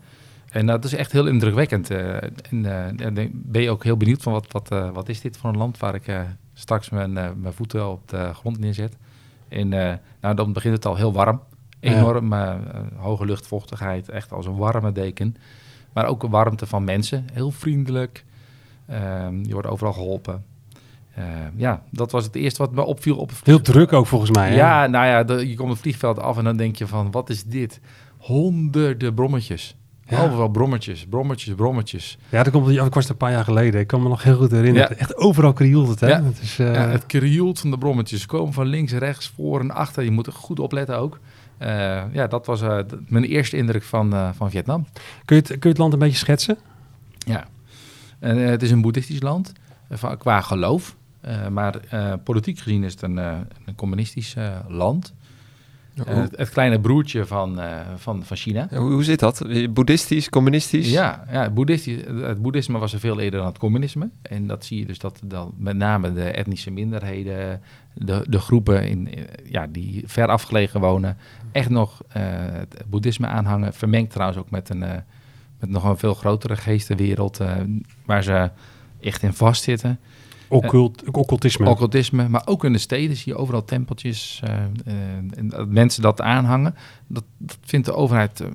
En 0.50 0.66
dat 0.66 0.84
is 0.84 0.94
echt 0.94 1.12
heel 1.12 1.26
indrukwekkend. 1.26 1.90
eh, 1.90 2.22
en 3.00 3.30
ben 3.32 3.62
je 3.62 3.70
ook 3.70 3.84
heel 3.84 3.96
benieuwd 3.96 4.22
van 4.22 4.32
wat, 4.32 4.52
wat, 4.52 4.68
wat 4.68 5.08
is 5.08 5.20
dit 5.20 5.36
voor 5.36 5.50
een 5.50 5.56
land 5.56 5.78
waar 5.78 5.94
ik 5.94 6.12
straks 6.52 6.90
mijn, 6.90 7.12
mijn 7.12 7.52
voeten 7.52 7.88
op 7.88 8.08
de 8.08 8.34
grond 8.34 8.58
neerzet. 8.58 8.96
En 9.48 9.68
nou, 10.20 10.34
dan 10.34 10.52
begint 10.52 10.74
het 10.74 10.86
al 10.86 10.96
heel 10.96 11.12
warm. 11.12 11.40
Enorm 11.80 12.32
hoge 12.96 13.24
luchtvochtigheid, 13.24 14.08
echt 14.08 14.32
als 14.32 14.46
een 14.46 14.56
warme 14.56 14.92
deken. 14.92 15.36
Maar 15.92 16.06
ook 16.06 16.22
warmte 16.22 16.66
van 16.66 16.84
mensen, 16.84 17.26
heel 17.32 17.50
vriendelijk. 17.50 18.24
Ehm, 18.86 19.44
je 19.44 19.52
wordt 19.52 19.68
overal 19.68 19.92
geholpen. 19.92 20.44
Eh, 21.14 21.24
ja, 21.56 21.82
dat 21.90 22.10
was 22.12 22.24
het 22.24 22.34
eerste 22.34 22.62
wat 22.62 22.72
me 22.72 22.82
opviel 22.82 23.16
op 23.16 23.30
Heel 23.44 23.60
druk 23.60 23.92
ook 23.92 24.06
volgens 24.06 24.30
mij. 24.30 24.48
hè? 24.50 24.54
Ja, 24.56 24.86
nou 24.86 25.06
ja, 25.06 25.24
de- 25.24 25.48
je 25.48 25.54
komt 25.54 25.70
het 25.70 25.80
vliegveld 25.80 26.18
af 26.18 26.38
en 26.38 26.44
dan 26.44 26.56
denk 26.56 26.76
je 26.76 26.86
van, 26.86 27.10
wat 27.10 27.30
is 27.30 27.44
dit? 27.44 27.80
Honderden 28.18 29.14
brommetjes. 29.14 29.76
Ja. 30.04 30.22
Overal 30.24 30.48
brommetjes, 30.48 31.06
brommetjes, 31.10 31.54
brommetjes. 31.54 32.18
Ja, 32.28 32.42
dat 32.42 32.52
komt, 32.52 32.68
ik 32.68 32.94
was 32.94 33.04
er 33.04 33.10
een 33.10 33.16
paar 33.16 33.30
jaar 33.30 33.44
geleden. 33.44 33.80
Ik 33.80 33.86
kan 33.86 34.02
me 34.02 34.08
nog 34.08 34.22
heel 34.22 34.36
goed 34.36 34.50
herinneren. 34.50 34.88
Ja. 34.90 34.96
Echt 34.96 35.16
overal 35.16 35.52
krioelt 35.52 35.88
het, 35.88 36.00
hè? 36.00 36.08
Ja. 36.08 36.22
Het 36.22 36.40
is, 36.40 36.58
eh, 36.58 36.74
Ja, 36.74 36.88
het 36.88 37.06
krioelt 37.06 37.60
van 37.60 37.70
de 37.70 37.78
brommetjes. 37.78 38.20
Ze 38.20 38.26
komen 38.26 38.52
van 38.52 38.66
links, 38.66 38.92
rechts, 38.92 39.32
voor 39.36 39.60
en 39.60 39.70
achter. 39.70 40.04
Je 40.04 40.10
moet 40.10 40.26
er 40.26 40.32
goed 40.32 40.60
opletten 40.60 40.98
ook. 40.98 41.18
Eh, 41.58 41.68
ja, 42.12 42.26
dat 42.26 42.46
was 42.46 42.60
mijn 43.08 43.24
eerste 43.24 43.56
indruk 43.56 43.82
van, 43.82 44.34
van 44.36 44.50
Vietnam. 44.50 44.86
kun, 45.24 45.36
je 45.36 45.42
het, 45.42 45.48
kun 45.50 45.58
je 45.60 45.68
het 45.68 45.78
land 45.78 45.92
een 45.92 45.98
beetje 45.98 46.16
schetsen? 46.18 46.58
Ja. 47.18 47.44
En, 48.18 48.36
het 48.36 48.62
is 48.62 48.70
een 48.70 48.80
boeddhistisch 48.82 49.22
land 49.22 49.52
qua 50.18 50.40
geloof. 50.40 50.96
Eh, 51.22 51.48
maar 51.48 51.80
eh, 51.88 52.12
politiek 52.24 52.58
gezien 52.58 52.84
is 52.84 52.92
het 52.92 53.02
een, 53.02 53.18
eh, 53.18 53.38
een 53.64 53.74
communistisch 53.74 54.36
land. 54.68 55.14
Het, 56.04 56.36
het 56.36 56.48
kleine 56.48 56.80
broertje 56.80 57.26
van, 57.26 57.60
van, 57.96 58.24
van 58.24 58.36
China. 58.36 58.68
hoe, 58.70 58.92
hoe 58.92 59.04
zit 59.04 59.18
dat? 59.18 59.46
Boeddhistisch, 59.70 60.28
communistisch? 60.28 60.90
Ja, 60.90 61.24
ja 61.30 61.42
het, 61.42 61.54
boeddhistisch, 61.54 62.04
het 62.06 62.42
boeddhisme 62.42 62.78
was 62.78 62.92
er 62.92 63.00
veel 63.00 63.20
eerder 63.20 63.38
dan 63.38 63.48
het 63.48 63.58
communisme. 63.58 64.10
En 64.22 64.46
dat 64.46 64.64
zie 64.64 64.78
je 64.78 64.86
dus 64.86 64.98
dat 64.98 65.20
dan 65.24 65.54
met 65.56 65.76
name 65.76 66.12
de 66.12 66.24
etnische 66.24 66.70
minderheden, 66.70 67.62
de, 67.94 68.26
de 68.28 68.38
groepen 68.38 68.88
in, 68.88 69.08
ja, 69.44 69.66
die 69.66 70.02
ver 70.06 70.28
afgelegen 70.28 70.80
wonen, 70.80 71.16
echt 71.52 71.70
nog 71.70 72.02
het 72.08 72.82
boeddhisme 72.86 73.26
aanhangen. 73.26 73.74
Vermengd 73.74 74.10
trouwens 74.10 74.38
ook 74.38 74.50
met, 74.50 74.68
een, 74.68 74.84
met 75.58 75.70
nog 75.70 75.84
een 75.84 75.98
veel 75.98 76.14
grotere 76.14 76.56
geestenwereld 76.56 77.40
waar 78.04 78.22
ze 78.22 78.50
echt 79.00 79.22
in 79.22 79.32
vastzitten. 79.32 79.98
Occult, 80.52 81.02
occultisme. 81.10 81.68
Occultisme, 81.68 82.28
maar 82.28 82.42
ook 82.44 82.64
in 82.64 82.72
de 82.72 82.78
steden 82.78 83.16
zie 83.16 83.32
je 83.32 83.38
overal 83.38 83.64
tempeltjes. 83.64 84.40
eh, 84.44 84.52
eh, 84.54 84.94
en 85.36 85.48
dat 85.48 85.68
mensen 85.68 86.02
dat 86.02 86.20
aanhangen. 86.20 86.74
Dat, 87.06 87.24
dat 87.38 87.58
vindt 87.64 87.86
de 87.86 87.94
overheid 87.94 88.40
eh, 88.40 88.48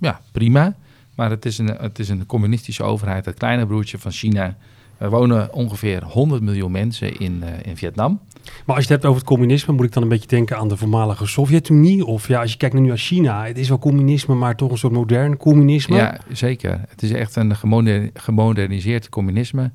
ja, 0.00 0.20
prima. 0.32 0.74
Maar 1.14 1.30
het 1.30 1.44
is, 1.44 1.58
een, 1.58 1.66
het 1.66 1.98
is 1.98 2.08
een 2.08 2.26
communistische 2.26 2.82
overheid, 2.82 3.24
het 3.24 3.38
kleine 3.38 3.66
broertje 3.66 3.98
van 3.98 4.10
China. 4.12 4.56
Er 4.98 5.10
wonen 5.10 5.52
ongeveer 5.52 6.02
100 6.04 6.42
miljoen 6.42 6.70
mensen 6.70 7.18
in, 7.18 7.42
eh, 7.42 7.48
in 7.70 7.76
Vietnam. 7.76 8.20
Maar 8.66 8.76
als 8.76 8.84
je 8.84 8.92
het 8.92 9.02
hebt 9.02 9.04
over 9.04 9.18
het 9.18 9.26
communisme, 9.28 9.74
moet 9.74 9.84
ik 9.84 9.92
dan 9.92 10.02
een 10.02 10.08
beetje 10.08 10.28
denken 10.28 10.56
aan 10.58 10.68
de 10.68 10.76
voormalige 10.76 11.26
Sovjet-Unie? 11.26 12.04
Of 12.06 12.28
ja, 12.28 12.40
als 12.40 12.50
je 12.52 12.56
kijkt 12.56 12.74
nu 12.74 12.80
naar 12.80 12.96
China, 12.96 13.44
het 13.46 13.58
is 13.58 13.68
wel 13.68 13.78
communisme, 13.78 14.34
maar 14.34 14.56
toch 14.56 14.70
een 14.70 14.78
soort 14.78 14.92
modern 14.92 15.36
communisme. 15.36 15.96
Ja, 15.96 16.18
zeker. 16.32 16.80
Het 16.88 17.02
is 17.02 17.10
echt 17.10 17.36
een 17.36 17.56
gemoder- 17.56 18.10
gemoderniseerd 18.14 19.08
communisme. 19.08 19.70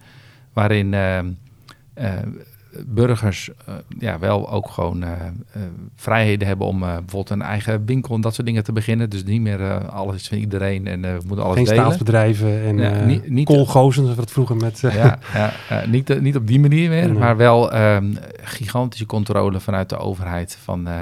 Waarin 0.54 0.94
eh, 0.94 1.18
eh, 1.18 1.26
burgers 2.86 3.50
eh, 3.66 3.74
ja, 4.00 4.20
wel 4.20 4.50
ook 4.52 4.70
gewoon 4.70 5.04
eh, 5.04 5.12
eh, 5.12 5.62
vrijheden 5.96 6.48
hebben 6.48 6.68
om 6.68 6.84
eh, 6.84 6.90
bijvoorbeeld 6.90 7.30
een 7.30 7.42
eigen 7.42 7.86
winkel 7.86 8.16
en 8.16 8.22
dat 8.22 8.34
soort 8.34 8.48
dingen 8.48 8.64
te 8.64 8.72
beginnen. 8.72 9.10
Dus 9.10 9.24
niet 9.24 9.42
meer 9.42 9.62
eh, 9.62 9.88
alles 9.90 10.16
is 10.16 10.28
van 10.28 10.38
iedereen 10.38 10.88
en 10.88 11.06
eh, 11.06 11.12
we 11.16 11.22
moeten 11.28 11.46
alles 11.46 11.56
Geen 11.58 11.66
delen. 11.66 11.82
staatsbedrijven 11.84 12.62
en 12.64 12.78
Ja, 12.78 12.92
eh 12.92 13.06
niet- 13.06 13.30
dat 14.16 14.32
vroeger 14.32 14.56
met... 14.56 14.84
eh, 14.84 14.96
ja, 14.96 15.20
ja, 15.34 15.54
niet, 15.88 16.10
eh, 16.10 16.20
niet 16.20 16.36
op 16.36 16.48
die 16.48 16.60
manier 16.60 16.90
meer, 16.90 17.10
Nee. 17.10 17.18
maar 17.20 17.38
wel 17.38 17.72
ehm, 17.72 18.14
gigantische 18.42 19.06
controle 19.06 19.60
vanuit 19.60 19.90
de 19.90 19.98
overheid 19.98 20.58
van 20.64 20.88
eh, 20.88 20.94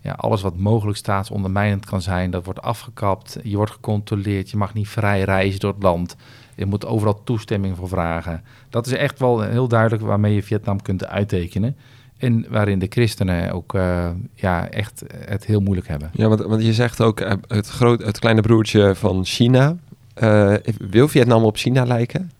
ja, 0.00 0.12
alles 0.12 0.42
wat 0.42 0.56
mogelijk 0.56 0.98
staatsondermijnend 0.98 1.84
kan 1.86 2.02
zijn. 2.02 2.30
Dat 2.30 2.44
wordt 2.44 2.62
afgekapt, 2.62 3.38
je 3.42 3.56
wordt 3.56 3.70
gecontroleerd, 3.72 4.50
je 4.50 4.56
mag 4.56 4.74
niet 4.74 4.88
vrij 4.88 5.22
reizen 5.22 5.60
door 5.60 5.72
het 5.74 5.82
land. 5.82 6.16
Je 6.56 6.66
moet 6.66 6.86
overal 6.86 7.22
toestemming 7.24 7.76
voor 7.76 7.88
vragen. 7.88 8.42
Dat 8.70 8.86
is 8.86 8.92
echt 8.92 9.18
wel 9.18 9.40
heel 9.40 9.68
duidelijk 9.68 10.02
waarmee 10.02 10.34
je 10.34 10.42
Vietnam 10.42 10.82
kunt 10.82 11.06
uittekenen. 11.06 11.76
En 12.16 12.46
waarin 12.48 12.78
de 12.78 12.86
christenen 12.88 13.52
ook 13.52 13.74
eh, 13.74 14.10
ja, 14.34 14.68
echt 14.68 15.02
het 15.18 15.44
heel 15.46 15.60
moeilijk 15.60 15.88
hebben. 15.88 16.10
Ja, 16.12 16.28
want, 16.28 16.40
want 16.40 16.62
je 16.62 16.72
zegt 16.74 17.00
ook 17.00 17.20
eh, 17.20 17.32
het, 17.46 17.68
groot, 17.68 18.02
het 18.02 18.18
kleine 18.18 18.40
broertje 18.40 18.94
van 18.94 19.24
China. 19.24 19.76
Eh, 20.14 20.54
wil 20.78 21.08
Vietnam 21.08 21.44
op 21.44 21.56
China 21.56 21.84
lijken? 21.84 22.30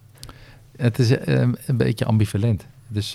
Het 0.76 0.99
is 0.99 1.11
een 1.11 1.76
beetje 1.76 2.04
ambivalent. 2.04 2.66
Dus 2.88 3.12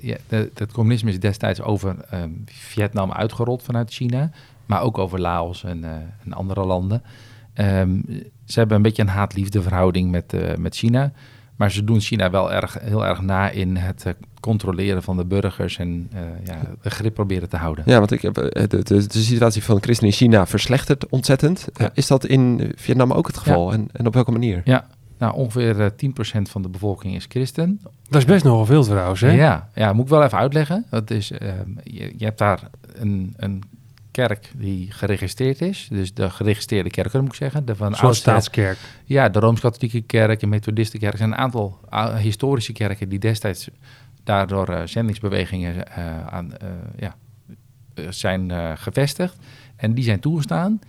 ja, 0.00 0.16
de- 0.28 0.50
het 0.54 0.72
communisme 0.72 1.10
is 1.10 1.20
destijds 1.20 1.60
over 1.60 1.96
Vietnam 2.44 3.12
uitgerold 3.12 3.62
vanuit 3.62 3.90
China, 3.92 4.30
maar 4.66 4.82
ook 4.82 4.98
over 4.98 5.20
Laos 5.20 5.64
en, 5.64 5.84
en 6.24 6.32
andere 6.32 6.64
landen. 6.64 7.02
Ehm, 7.54 7.98
ze 8.46 8.58
hebben 8.58 8.76
een 8.76 8.82
beetje 8.82 9.02
een 9.02 9.08
haat-liefde 9.08 9.62
verhouding 9.62 10.10
met, 10.10 10.32
eh, 10.32 10.56
met 10.56 10.76
China, 10.76 11.12
maar 11.56 11.70
ze 11.70 11.84
doen 11.84 12.00
China 12.00 12.30
wel 12.30 12.52
erg, 12.52 12.78
heel 12.80 13.06
erg 13.06 13.20
na 13.20 13.50
in 13.50 13.76
het 13.76 14.04
eh, 14.06 14.12
controleren 14.40 15.02
van 15.02 15.16
de 15.16 15.24
burgers 15.24 15.78
en 15.78 16.08
eh, 16.12 16.20
ja, 16.44 16.60
de 16.82 16.90
grip 16.90 17.14
proberen 17.14 17.48
te 17.48 17.56
houden. 17.56 17.84
Ja, 17.86 17.98
want 17.98 18.10
ik 18.10 18.22
heb, 18.22 18.34
de, 18.34 18.66
de, 18.68 18.82
de 19.06 19.22
situatie 19.22 19.62
van 19.62 19.82
christenen 19.82 20.12
in 20.12 20.16
China 20.16 20.46
verslechtert 20.46 21.08
ontzettend. 21.08 21.68
Ja. 21.74 21.90
is 21.94 22.06
dat 22.06 22.24
in 22.24 22.72
Vietnam 22.76 23.12
ook 23.12 23.26
het 23.26 23.36
geval? 23.36 23.72
En, 23.72 23.88
en 23.92 24.06
op 24.06 24.14
welke 24.14 24.30
manier? 24.32 24.60
Ja, 24.64 24.86
nou 25.18 25.34
ongeveer 25.34 25.80
eh, 25.80 25.90
10% 25.90 26.42
van 26.42 26.62
de 26.62 26.68
bevolking 26.68 27.14
is 27.14 27.26
christen. 27.28 27.80
Dat 28.08 28.20
is 28.20 28.26
best 28.26 28.44
nogal 28.44 28.66
veel 28.66 28.84
trouwens, 28.84 29.20
hè? 29.20 29.30
Ja, 29.30 29.68
ja, 29.74 29.92
moet 29.92 30.04
ik 30.04 30.10
wel 30.10 30.22
even 30.22 30.38
uitleggen. 30.38 30.84
Dat 30.90 31.10
is, 31.10 31.30
ehm, 31.30 31.70
je, 31.82 32.14
je 32.16 32.24
hebt 32.24 32.38
daar 32.38 32.60
een, 32.94 33.34
een 33.36 33.62
kerk 34.16 34.50
die 34.56 34.92
geregistreerd 34.92 35.60
is. 35.60 35.88
Dus 35.90 36.14
de 36.14 36.30
geregistreerde 36.30 36.90
kerken, 36.90 37.20
moet 37.20 37.28
ik 37.28 37.34
zeggen. 37.34 37.64
De 37.64 37.76
van 37.76 37.94
Zoals 37.94 38.18
staatskerk. 38.18 38.78
Ja, 39.04 39.28
de 39.28 39.38
Rooms-Katholieke 39.38 40.00
kerk, 40.00 40.40
de 40.40 40.46
Methodistenkerk. 40.46 41.12
Er 41.12 41.18
zijn 41.18 41.32
een 41.32 41.38
aantal 41.38 41.80
historische 42.18 42.72
kerken 42.72 43.08
die 43.08 43.18
destijds 43.18 43.68
daardoor 44.24 44.68
eh, 44.68 44.86
zendingsbewegingen 44.86 45.88
eh, 45.88 46.26
aan, 46.26 46.56
eh, 46.56 46.68
ja, 46.96 47.14
zijn 48.10 48.78
gevestigd. 48.78 49.36
En 49.76 49.94
die 49.94 50.04
zijn 50.04 50.20
toegestaan, 50.20 50.80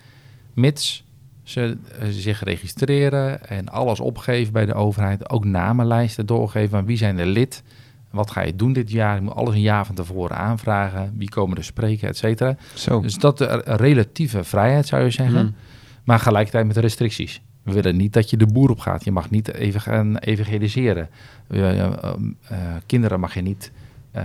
mits 0.54 1.04
ze 1.44 1.78
zich 2.10 2.44
registreren 2.44 3.48
en 3.50 3.70
alles 3.70 4.00
opgeven 4.00 4.54
bij 4.54 4.66
de 4.66 4.74
overheid. 4.74 5.30
Ook 5.30 5.46
namenlijsten 5.46 6.26
doorgeven 6.26 6.70
van 6.70 6.86
wie 6.86 6.98
zijn 6.98 7.18
er 7.20 7.26
lid. 7.26 7.64
Wat 8.12 8.32
ga 8.32 8.42
je 8.42 8.56
doen 8.56 8.74
dit 8.74 8.92
jaar? 8.92 9.16
Je 9.16 9.22
moet 9.22 9.36
alles 9.36 9.54
een 9.54 9.62
jaar 9.62 9.86
van 9.86 9.96
tevoren 9.96 10.38
aanvragen. 10.38 11.14
Wie 11.18 11.30
komen 11.30 11.58
er 11.58 11.64
spreken, 11.64 12.08
et 12.08 12.18
cetera. 12.18 12.56
Zo. 12.74 13.02
Dus 13.02 13.16
dat 13.16 13.42
is 13.42 13.48
een 13.50 13.76
relatieve 13.76 14.44
vrijheid, 14.44 14.88
zou 14.88 15.04
je 15.04 15.10
zeggen. 15.10 15.40
Hmm. 15.40 15.56
Maar 16.04 16.20
gelijkertijd 16.20 16.68
met 16.68 16.78
restricties. 16.78 17.42
We 17.64 17.74
willen 17.74 17.96
niet 17.96 18.14
dat 18.14 18.30
je 18.30 18.38
de 18.38 18.48
boer 18.48 18.70
op 18.70 18.80
gaat. 18.80 19.04
Je 19.04 19.12
mag 19.12 19.30
niet 19.30 19.54
even 19.54 19.82
gaan 19.82 20.18
evangeliseren. 20.18 21.10
Eh, 21.48 21.80
eh, 21.80 21.94
eh, 22.48 22.58
kinderen 22.86 23.20
mag 23.20 23.34
je 23.34 23.42
niet 23.42 23.72
eh, 24.12 24.24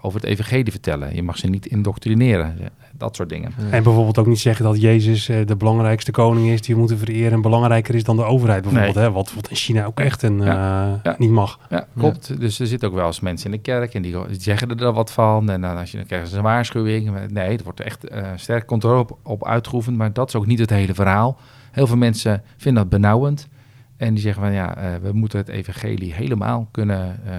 over 0.00 0.20
het 0.20 0.28
evangelie 0.28 0.70
vertellen. 0.72 1.14
Je 1.14 1.22
mag 1.22 1.38
ze 1.38 1.46
niet 1.46 1.66
indoctrineren. 1.66 2.58
Dat 2.92 3.16
soort 3.16 3.28
dingen. 3.28 3.52
En 3.70 3.82
bijvoorbeeld 3.82 4.18
ook 4.18 4.26
niet 4.26 4.38
zeggen 4.38 4.64
dat 4.64 4.80
Jezus 4.80 5.28
eh, 5.28 5.46
de 5.46 5.56
belangrijkste 5.56 6.10
koning 6.10 6.48
is 6.48 6.62
die 6.62 6.74
we 6.74 6.80
moeten 6.80 6.98
vereren 6.98 7.32
en 7.32 7.40
belangrijker 7.42 7.94
is 7.94 8.04
dan 8.04 8.16
de 8.16 8.24
overheid 8.24 8.62
bijvoorbeeld. 8.62 8.94
Nee. 8.94 9.04
Hè? 9.04 9.10
Wat, 9.10 9.32
wat 9.34 9.48
in 9.50 9.56
China 9.56 9.84
ook 9.84 10.00
echt 10.00 10.22
een, 10.22 10.38
Ja. 10.42 10.86
eh, 10.86 11.00
Ja. 11.02 11.14
niet 11.18 11.30
mag. 11.30 11.58
Ja, 11.70 11.86
klopt. 11.96 12.40
Dus 12.40 12.60
er 12.60 12.66
zitten 12.66 12.88
ook 12.88 12.94
wel 12.94 13.06
eens 13.06 13.20
mensen 13.20 13.46
in 13.50 13.56
de 13.56 13.62
kerk 13.62 13.94
en 13.94 14.02
die 14.02 14.16
zeggen 14.30 14.68
er 14.68 14.76
dan 14.76 14.94
wat 14.94 15.12
van. 15.12 15.50
En 15.50 15.60
dan, 15.60 15.76
als 15.76 15.90
je, 15.90 15.96
dan 15.96 16.06
krijgen 16.06 16.28
ze 16.28 16.36
een 16.36 16.42
waarschuwing. 16.42 17.28
Nee, 17.30 17.56
er 17.58 17.64
wordt 17.64 17.80
echt 17.80 18.04
eh 18.04 18.26
sterk 18.36 18.66
controle 18.66 18.98
op, 18.98 19.18
op 19.22 19.46
uitgeoefend. 19.46 19.96
Maar 19.96 20.12
dat 20.12 20.28
is 20.28 20.34
ook 20.34 20.46
niet 20.46 20.58
het 20.58 20.70
hele 20.70 20.94
verhaal. 20.94 21.38
Heel 21.72 21.86
veel 21.86 21.96
mensen 21.96 22.42
vinden 22.56 22.82
dat 22.82 23.00
benauwend. 23.00 23.48
En 23.96 24.14
die 24.14 24.22
zeggen 24.22 24.42
van 24.42 24.52
ja, 24.52 24.76
eh, 24.76 24.90
we 25.02 25.12
moeten 25.12 25.38
het 25.38 25.48
evangelie 25.48 26.14
helemaal 26.14 26.68
kunnen 26.70 27.20
eh, 27.26 27.32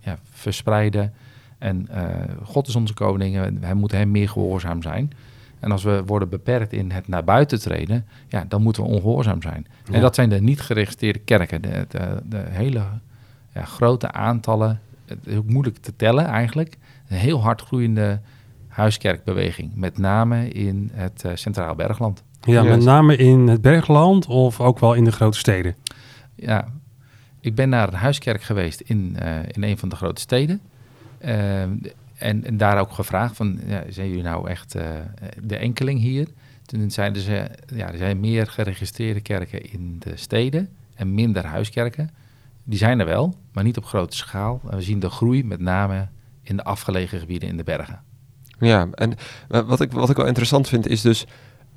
ja, 0.00 0.18
verspreiden. 0.32 1.12
En 1.64 1.88
eh, 1.88 2.04
God 2.42 2.68
is 2.68 2.76
onze 2.76 2.94
koning 2.94 3.36
en 3.36 3.60
wij 3.60 3.74
moeten 3.74 3.98
hem 3.98 4.10
meer 4.10 4.28
gehoorzaam 4.28 4.82
zijn. 4.82 5.12
En 5.60 5.72
als 5.72 5.82
we 5.82 6.02
worden 6.06 6.28
beperkt 6.28 6.72
in 6.72 6.90
het 6.90 7.08
naar 7.08 7.24
buiten 7.24 7.60
treden, 7.60 8.06
ja, 8.28 8.44
dan 8.48 8.62
moeten 8.62 8.82
we 8.82 8.88
ongehoorzaam 8.88 9.42
zijn. 9.42 9.66
Ja. 9.84 9.94
En 9.94 10.00
dat 10.00 10.14
zijn 10.14 10.28
de 10.28 10.40
niet 10.40 10.60
geregistreerde 10.60 11.18
kerken. 11.18 11.62
De, 11.62 11.86
de, 11.88 12.22
de 12.24 12.44
hele 12.48 12.82
ja, 13.54 13.64
grote 13.64 14.12
aantallen, 14.12 14.80
het 15.06 15.18
is 15.24 15.36
ook 15.36 15.48
moeilijk 15.48 15.76
te 15.76 15.96
tellen 15.96 16.24
eigenlijk. 16.24 16.76
Een 17.08 17.16
heel 17.16 17.42
hard 17.42 17.60
groeiende 17.60 18.20
huiskerkbeweging, 18.68 19.70
met 19.74 19.98
name 19.98 20.48
in 20.48 20.90
het 20.92 21.24
eh, 21.24 21.30
Centraal 21.34 21.74
Bergland. 21.74 22.22
Ja, 22.40 22.62
met 22.62 22.82
name 22.82 23.16
in 23.16 23.48
het 23.48 23.60
bergland 23.60 24.26
of 24.26 24.60
ook 24.60 24.78
wel 24.78 24.94
in 24.94 25.04
de 25.04 25.12
grote 25.12 25.38
steden. 25.38 25.74
Ja, 26.34 26.68
ik 27.40 27.54
ben 27.54 27.68
naar 27.68 27.88
een 27.88 27.94
huiskerk 27.94 28.42
geweest 28.42 28.80
in, 28.80 29.16
eh, 29.18 29.36
in 29.52 29.62
een 29.62 29.78
van 29.78 29.88
de 29.88 29.96
grote 29.96 30.20
steden. 30.20 30.60
Eh, 31.24 31.62
en, 31.62 32.44
en 32.44 32.56
daar 32.56 32.80
ook 32.80 32.92
gevraagd 32.92 33.36
van, 33.36 33.60
ja, 33.66 33.82
zijn 33.88 34.08
jullie 34.08 34.22
nou 34.22 34.48
echt 34.48 34.74
eh, 34.74 34.88
de 35.42 35.56
enkeling 35.56 36.00
hier? 36.00 36.28
Toen 36.66 36.90
zeiden 36.90 37.22
ze, 37.22 37.50
ja, 37.74 37.92
er 37.92 37.98
zijn 37.98 38.20
meer 38.20 38.46
geregistreerde 38.46 39.20
kerken 39.20 39.70
in 39.72 39.96
de 39.98 40.16
steden 40.16 40.68
en 40.94 41.14
minder 41.14 41.44
huiskerken. 41.44 42.10
Die 42.64 42.78
zijn 42.78 43.00
er 43.00 43.06
wel, 43.06 43.34
maar 43.52 43.64
niet 43.64 43.76
op 43.76 43.84
grote 43.84 44.16
schaal. 44.16 44.60
En 44.70 44.76
we 44.76 44.82
zien 44.82 45.00
de 45.00 45.10
groei 45.10 45.44
met 45.44 45.60
name 45.60 46.08
in 46.42 46.56
de 46.56 46.64
afgelegen 46.64 47.18
gebieden 47.18 47.48
in 47.48 47.56
de 47.56 47.64
bergen. 47.64 48.02
Ja, 48.58 48.88
en 48.94 49.14
eh, 49.48 49.60
wat 49.60 49.80
ik, 49.80 49.92
wat 49.92 50.10
ik 50.10 50.16
wel 50.16 50.26
interessant 50.26 50.68
vind 50.68 50.86
is 50.86 51.00
dus... 51.00 51.26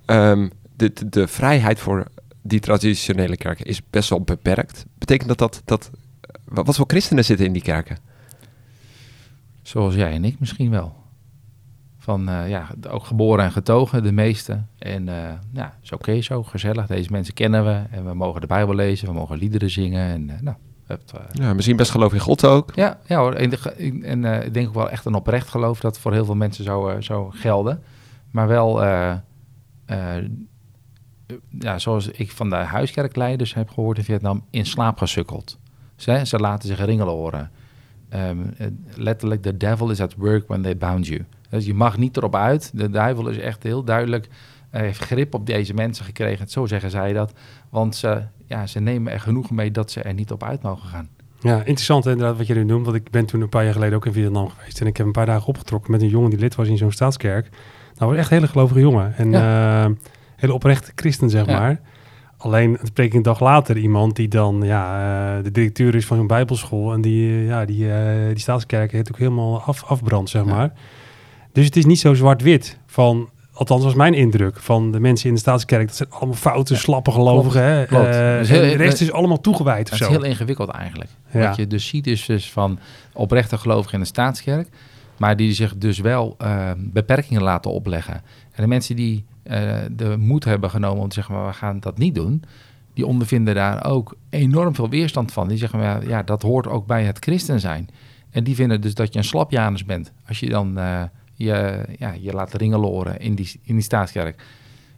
ehm, 0.05 0.49
de, 0.75 0.93
de, 0.93 1.09
de 1.09 1.27
vrijheid 1.27 1.79
voor 1.79 2.07
die 2.41 2.59
traditionele 2.59 3.37
kerken 3.37 3.65
is 3.65 3.81
best 3.89 4.09
wel 4.09 4.21
beperkt. 4.21 4.85
Betekent 4.97 5.27
dat 5.27 5.37
dat... 5.37 5.61
dat 5.65 5.91
eh, 6.21 6.63
wat 6.63 6.75
voor 6.75 6.87
christenen 6.87 7.25
zitten 7.25 7.45
in 7.45 7.53
die 7.53 7.61
kerken? 7.61 7.97
Zoals 9.67 9.95
jij 9.95 10.11
en 10.11 10.25
ik 10.25 10.39
misschien 10.39 10.69
wel. 10.69 10.95
Van 11.97 12.29
eh, 12.29 12.49
ja, 12.49 12.67
ook 12.89 13.03
geboren 13.03 13.45
en 13.45 13.51
getogen, 13.51 14.03
de 14.03 14.11
meeste. 14.11 14.61
En 14.77 15.09
eh, 15.09 15.33
ja, 15.53 15.77
is 15.83 15.91
oké 15.91 16.21
zo, 16.21 16.43
gezellig. 16.43 16.85
Deze 16.85 17.11
mensen 17.11 17.33
kennen 17.33 17.65
we. 17.65 17.83
En 17.91 18.05
we 18.05 18.13
mogen 18.13 18.41
de 18.41 18.47
Bijbel 18.47 18.75
lezen, 18.75 19.07
we 19.07 19.13
mogen 19.13 19.37
liederen 19.37 19.69
zingen. 19.69 20.09
En 20.09 20.29
eh, 20.29 20.41
nou, 20.41 20.57
het, 20.85 21.13
Ja, 21.31 21.53
misschien 21.53 21.75
best 21.75 21.91
geloof 21.91 22.13
in 22.13 22.19
God 22.19 22.45
ook. 22.45 22.71
ja, 22.75 22.99
ja 23.05 23.19
hoor. 23.19 23.33
En, 23.33 24.23
ik 24.43 24.53
denk 24.53 24.67
ook 24.67 24.73
wel 24.73 24.89
echt 24.89 25.05
een 25.05 25.15
oprecht 25.15 25.47
geloof 25.47 25.79
dat 25.79 25.99
voor 25.99 26.13
heel 26.13 26.25
veel 26.25 26.35
mensen 26.35 26.63
zou, 26.63 27.01
zou 27.01 27.35
gelden. 27.35 27.83
Maar 28.31 28.47
wel, 28.47 28.83
ja, 31.59 31.79
zoals 31.79 32.07
ik 32.07 32.31
van 32.31 32.49
de 32.49 32.55
huiskerkleiders 32.55 33.53
heb 33.53 33.69
gehoord 33.69 33.97
in 33.97 34.03
Vietnam, 34.03 34.45
in 34.49 34.65
slaap 34.65 34.97
gesukkeld. 34.97 35.59
Ze, 35.95 36.21
ze 36.25 36.39
laten 36.39 36.67
zich 36.67 36.85
ringelen 36.85 37.13
horen. 37.13 37.51
Ehm, 38.09 38.37
eh, 38.57 38.67
letterlijk, 38.95 39.41
the 39.41 39.57
devil 39.57 39.89
is 39.89 40.01
at 40.01 40.15
work 40.17 40.47
when 40.47 40.61
they 40.61 40.77
bound 40.77 41.07
you. 41.07 41.25
Dus 41.49 41.65
je 41.65 41.73
mag 41.73 41.97
niet 41.97 42.17
erop 42.17 42.35
uit. 42.35 42.71
De 42.73 42.89
duivel 42.89 43.27
is 43.29 43.37
echt 43.37 43.63
heel 43.63 43.83
duidelijk, 43.83 44.27
eh, 44.69 44.81
heeft 44.81 44.99
grip 44.99 45.33
op 45.33 45.45
deze 45.45 45.73
mensen 45.73 46.05
gekregen. 46.05 46.47
Zo 46.47 46.65
zeggen 46.65 46.89
zij 46.89 47.13
dat. 47.13 47.33
Want 47.69 47.95
ze, 47.95 48.21
ja, 48.45 48.67
ze 48.67 48.79
nemen 48.79 49.13
er 49.13 49.19
genoegen 49.19 49.55
mee 49.55 49.71
dat 49.71 49.91
ze 49.91 50.01
er 50.01 50.13
niet 50.13 50.31
op 50.31 50.43
uit 50.43 50.61
mogen 50.61 50.89
gaan. 50.89 51.07
Ja, 51.39 51.57
interessant 51.57 52.05
inderdaad 52.05 52.37
wat 52.37 52.47
je 52.47 52.53
nu 52.53 52.63
noemt. 52.63 52.85
Want 52.85 52.97
ik 52.97 53.09
ben 53.11 53.25
toen 53.25 53.41
een 53.41 53.49
paar 53.49 53.63
jaar 53.63 53.73
geleden 53.73 53.95
ook 53.95 54.05
in 54.05 54.13
Vietnam 54.13 54.49
geweest. 54.49 54.81
En 54.81 54.87
ik 54.87 54.97
heb 54.97 55.05
een 55.05 55.11
paar 55.11 55.25
dagen 55.25 55.47
opgetrokken 55.47 55.91
met 55.91 56.01
een 56.01 56.07
jongen 56.09 56.29
die 56.29 56.39
lid 56.39 56.55
was 56.55 56.67
in 56.67 56.77
zo'n 56.77 56.91
staatskerk. 56.91 57.49
Nou, 57.95 58.09
was 58.11 58.19
echt 58.19 58.29
een 58.31 58.35
hele 58.37 58.47
gelovige 58.49 58.79
jongen. 58.79 59.13
En 59.17 59.33
eh, 59.33 59.85
hele 60.35 60.53
oprechte 60.53 60.91
christen, 60.95 61.29
zeg 61.29 61.45
Ja. 61.45 61.59
maar. 61.59 61.79
Alleen, 62.37 62.77
spreek 62.83 63.07
ik 63.07 63.13
een 63.13 63.21
dag 63.21 63.39
later 63.39 63.77
iemand 63.77 64.15
die 64.15 64.27
dan 64.27 64.61
ja, 64.63 65.37
eh, 65.37 65.43
de 65.43 65.51
directeur 65.51 65.95
is 65.95 66.05
van 66.05 66.17
zo'n 66.17 66.27
bijbelschool. 66.27 66.93
En 66.93 67.01
die, 67.01 67.29
eh, 67.29 67.47
ja, 67.47 67.65
die, 67.65 67.91
eh, 67.93 68.27
die 68.27 68.39
staatskerk 68.39 68.91
heeft 68.91 69.11
ook 69.11 69.17
helemaal 69.17 69.61
af, 69.61 69.83
afbrand, 69.83 70.29
zeg 70.29 70.45
Ja. 70.45 70.53
maar. 70.53 70.71
Dus 71.51 71.65
het 71.65 71.75
is 71.75 71.85
niet 71.85 71.99
zo 71.99 72.13
zwart-wit 72.13 72.79
van... 72.85 73.29
Althans, 73.53 73.83
was 73.83 73.93
mijn 73.93 74.13
indruk 74.13 74.59
van 74.59 74.91
de 74.91 74.99
mensen 74.99 75.27
in 75.27 75.33
de 75.33 75.39
staatskerk. 75.39 75.87
Dat 75.87 75.95
zijn 75.95 76.09
allemaal 76.11 76.35
foute, 76.35 76.75
slappe 76.75 77.11
gelovigen. 77.11 77.63
hè? 77.63 77.85
klopt. 77.85 78.03
Dus 78.11 78.49
heel- 78.49 78.61
en 78.61 78.69
de 78.69 78.75
rest 78.83 79.01
is 79.01 79.11
allemaal 79.11 79.41
toegewijd 79.41 79.91
of 79.91 79.99
Het 79.99 80.09
is 80.09 80.15
heel 80.15 80.23
ingewikkeld 80.25 80.69
eigenlijk. 80.69 81.09
Ja. 81.31 81.47
Wat 81.47 81.55
je 81.55 81.67
dus 81.67 81.87
ziet 81.87 82.07
is 82.07 82.25
dus 82.25 82.51
van 82.51 82.79
oprechte 83.13 83.57
gelovigen 83.57 83.93
in 83.93 83.99
de 83.99 84.05
staatskerk, 84.05 84.67
maar 85.17 85.35
die 85.35 85.53
zich 85.53 85.77
dus 85.77 85.99
wel 85.99 86.37
beperkingen 86.77 87.41
laten 87.43 87.71
opleggen. 87.71 88.13
En 88.51 88.63
de 88.63 88.67
mensen 88.67 88.95
die 88.95 89.25
eh, 89.47 89.77
de 89.91 90.17
moed 90.17 90.43
hebben 90.43 90.69
genomen 90.69 91.01
om 91.01 91.07
te 91.07 91.15
zeggen, 91.15 91.35
maar 91.35 91.47
we 91.47 91.53
gaan 91.53 91.79
dat 91.79 91.97
niet 91.97 92.15
doen, 92.15 92.43
die 92.93 93.05
ondervinden 93.05 93.55
daar 93.55 93.85
ook 93.85 94.15
enorm 94.29 94.75
veel 94.75 94.89
weerstand 94.89 95.31
van. 95.31 95.47
Die 95.47 95.57
zeggen, 95.57 96.07
ja, 96.07 96.23
dat 96.23 96.41
hoort 96.41 96.67
ook 96.67 96.85
bij 96.85 97.03
het 97.03 97.17
christen 97.19 97.59
zijn. 97.59 97.89
En 98.29 98.43
die 98.43 98.55
vinden 98.55 98.81
dus 98.81 98.93
dat 98.93 99.13
je 99.13 99.19
een 99.19 99.25
slapjanus 99.25 99.85
bent. 99.85 100.11
Als 100.27 100.39
je 100.39 100.49
dan 100.49 100.77
eh, 100.77 101.03
je, 101.33 101.85
ja, 101.97 102.11
je 102.11 102.33
laat 102.33 102.53
ringeloren 102.53 103.19
in 103.19 103.35
die, 103.35 103.59
in 103.63 103.75
die 103.75 103.83
staatskerk. 103.83 104.43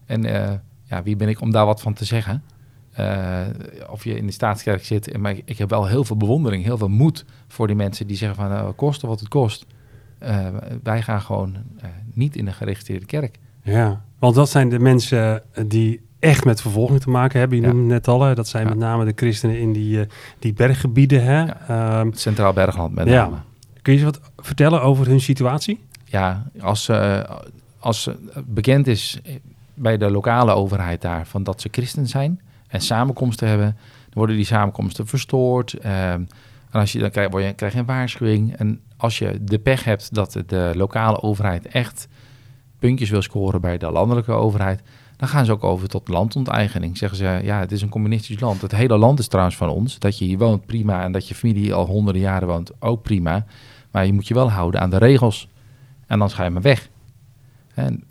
En 0.06 0.26
eh, 0.26 0.54
ja, 0.84 1.04
wie 1.04 1.16
ben 1.16 1.28
ik 1.28 1.42
om 1.42 1.52
daar 1.52 1.66
wat 1.66 1.82
van 1.82 1.94
te 1.94 2.06
zeggen? 2.06 2.44
Of 3.90 4.04
je 4.04 4.18
in 4.18 4.26
de 4.26 4.32
staatskerk 4.32 4.86
zit. 4.86 5.18
Maar 5.18 5.36
ik, 5.46 5.58
heb 5.58 5.70
wel 5.70 5.86
heel 5.86 6.04
veel 6.04 6.18
bewondering, 6.18 6.64
heel 6.64 6.78
veel 6.78 6.90
moed 6.90 7.26
voor 7.48 7.68
die 7.68 7.76
mensen 7.76 8.08
die 8.08 8.18
zeggen 8.18 8.38
van 8.38 8.50
nou, 8.50 8.72
kosten 8.72 9.08
wat 9.08 9.20
het 9.20 9.30
kost. 9.30 9.66
Wij 10.84 11.02
gaan 11.02 11.22
gewoon 11.22 11.58
niet 12.14 12.36
in 12.36 12.48
een 12.48 12.54
geregistreerde 12.54 13.06
kerk. 13.06 13.40
Ja, 13.70 14.02
want 14.20 14.36
dat 14.36 14.50
zijn 14.50 14.70
de 14.70 14.80
mensen 14.80 15.42
eh, 15.54 15.64
die 15.68 16.02
echt 16.20 16.46
met 16.46 16.62
vervolging 16.62 17.00
te 17.02 17.10
maken 17.10 17.40
hebben. 17.40 17.58
Je 17.58 17.64
Ja. 17.64 17.70
noemde 17.72 17.94
het 17.94 18.06
net 18.06 18.16
al, 18.16 18.22
hè. 18.22 18.36
dat 18.36 18.48
zijn 18.48 18.64
Ja. 18.64 18.70
met 18.70 18.80
name 18.80 19.06
de 19.06 19.14
christenen 19.16 19.60
in 19.60 19.74
die, 19.74 20.00
eh, 20.02 20.08
die 20.40 20.54
berggebieden. 20.54 21.24
Hè? 21.24 21.40
Ja. 21.40 21.58
Ehm, 21.68 22.12
Centraal 22.14 22.54
Bergland 22.54 22.96
met 22.96 23.06
name. 23.06 23.36
kun 23.82 23.94
je 23.98 24.00
eens 24.06 24.18
wat 24.18 24.32
vertellen 24.38 24.82
over 24.82 25.08
hun 25.08 25.22
situatie? 25.22 25.80
Ja, 26.06 26.44
als, 26.60 26.90
eh, 26.90 27.20
als 27.80 28.10
bekend 28.46 28.88
is 28.88 29.20
bij 29.74 29.98
de 29.98 30.12
lokale 30.12 30.52
overheid 30.52 31.02
daar 31.02 31.28
van 31.28 31.44
dat 31.44 31.62
ze 31.62 31.68
christen 31.72 32.08
zijn 32.08 32.42
en 32.68 32.82
samenkomsten 32.82 33.48
hebben, 33.48 33.66
dan 33.76 34.14
worden 34.14 34.36
die 34.36 34.46
samenkomsten 34.46 35.08
verstoord. 35.08 35.74
ehm, 35.74 36.22
en 36.72 36.80
als 36.80 36.92
je 36.92 37.00
dan 37.00 37.10
krijg, 37.10 37.30
word 37.30 37.44
je, 37.44 37.54
krijg 37.54 37.74
je 37.74 37.80
een 37.80 37.86
waarschuwing. 37.86 38.56
En 38.56 38.80
als 38.98 39.18
je 39.20 39.38
de 39.42 39.60
pech 39.60 39.84
hebt 39.84 40.14
dat 40.14 40.38
de 40.48 40.72
lokale 40.76 41.22
overheid 41.22 41.68
echt 41.68 42.08
puntjes 42.80 43.10
wil 43.10 43.22
scoren 43.22 43.62
bij 43.62 43.78
de 43.78 43.92
landelijke 43.92 44.32
overheid, 44.32 44.82
dan 45.18 45.28
gaan 45.28 45.46
ze 45.46 45.52
ook 45.52 45.64
over 45.64 45.88
tot 45.88 46.08
landonteigening. 46.08 46.98
Zeggen 46.98 47.18
ze, 47.18 47.40
ja, 47.44 47.60
het 47.60 47.72
is 47.72 47.82
een 47.82 47.90
communistisch 47.90 48.40
land. 48.40 48.62
Het 48.62 48.72
hele 48.72 48.98
land 48.98 49.20
is 49.20 49.28
trouwens 49.28 49.58
van 49.58 49.70
ons. 49.70 50.00
Dat 50.00 50.18
je 50.18 50.26
hier 50.26 50.38
woont, 50.38 50.66
prima. 50.66 51.04
En 51.04 51.12
dat 51.12 51.28
je 51.28 51.36
familie 51.36 51.74
al 51.74 51.86
honderden 51.86 52.22
jaren 52.22 52.48
woont, 52.48 52.72
ook 52.80 53.02
prima. 53.02 53.46
Maar 53.92 54.06
je 54.06 54.14
moet 54.14 54.28
je 54.28 54.34
wel 54.34 54.52
houden 54.52 54.82
aan 54.82 54.90
de 54.90 54.98
regels. 54.98 55.48
En 56.08 56.20
dan 56.20 56.30
ga 56.30 56.44
je 56.44 56.50
maar 56.50 56.62
weg. 56.62 56.90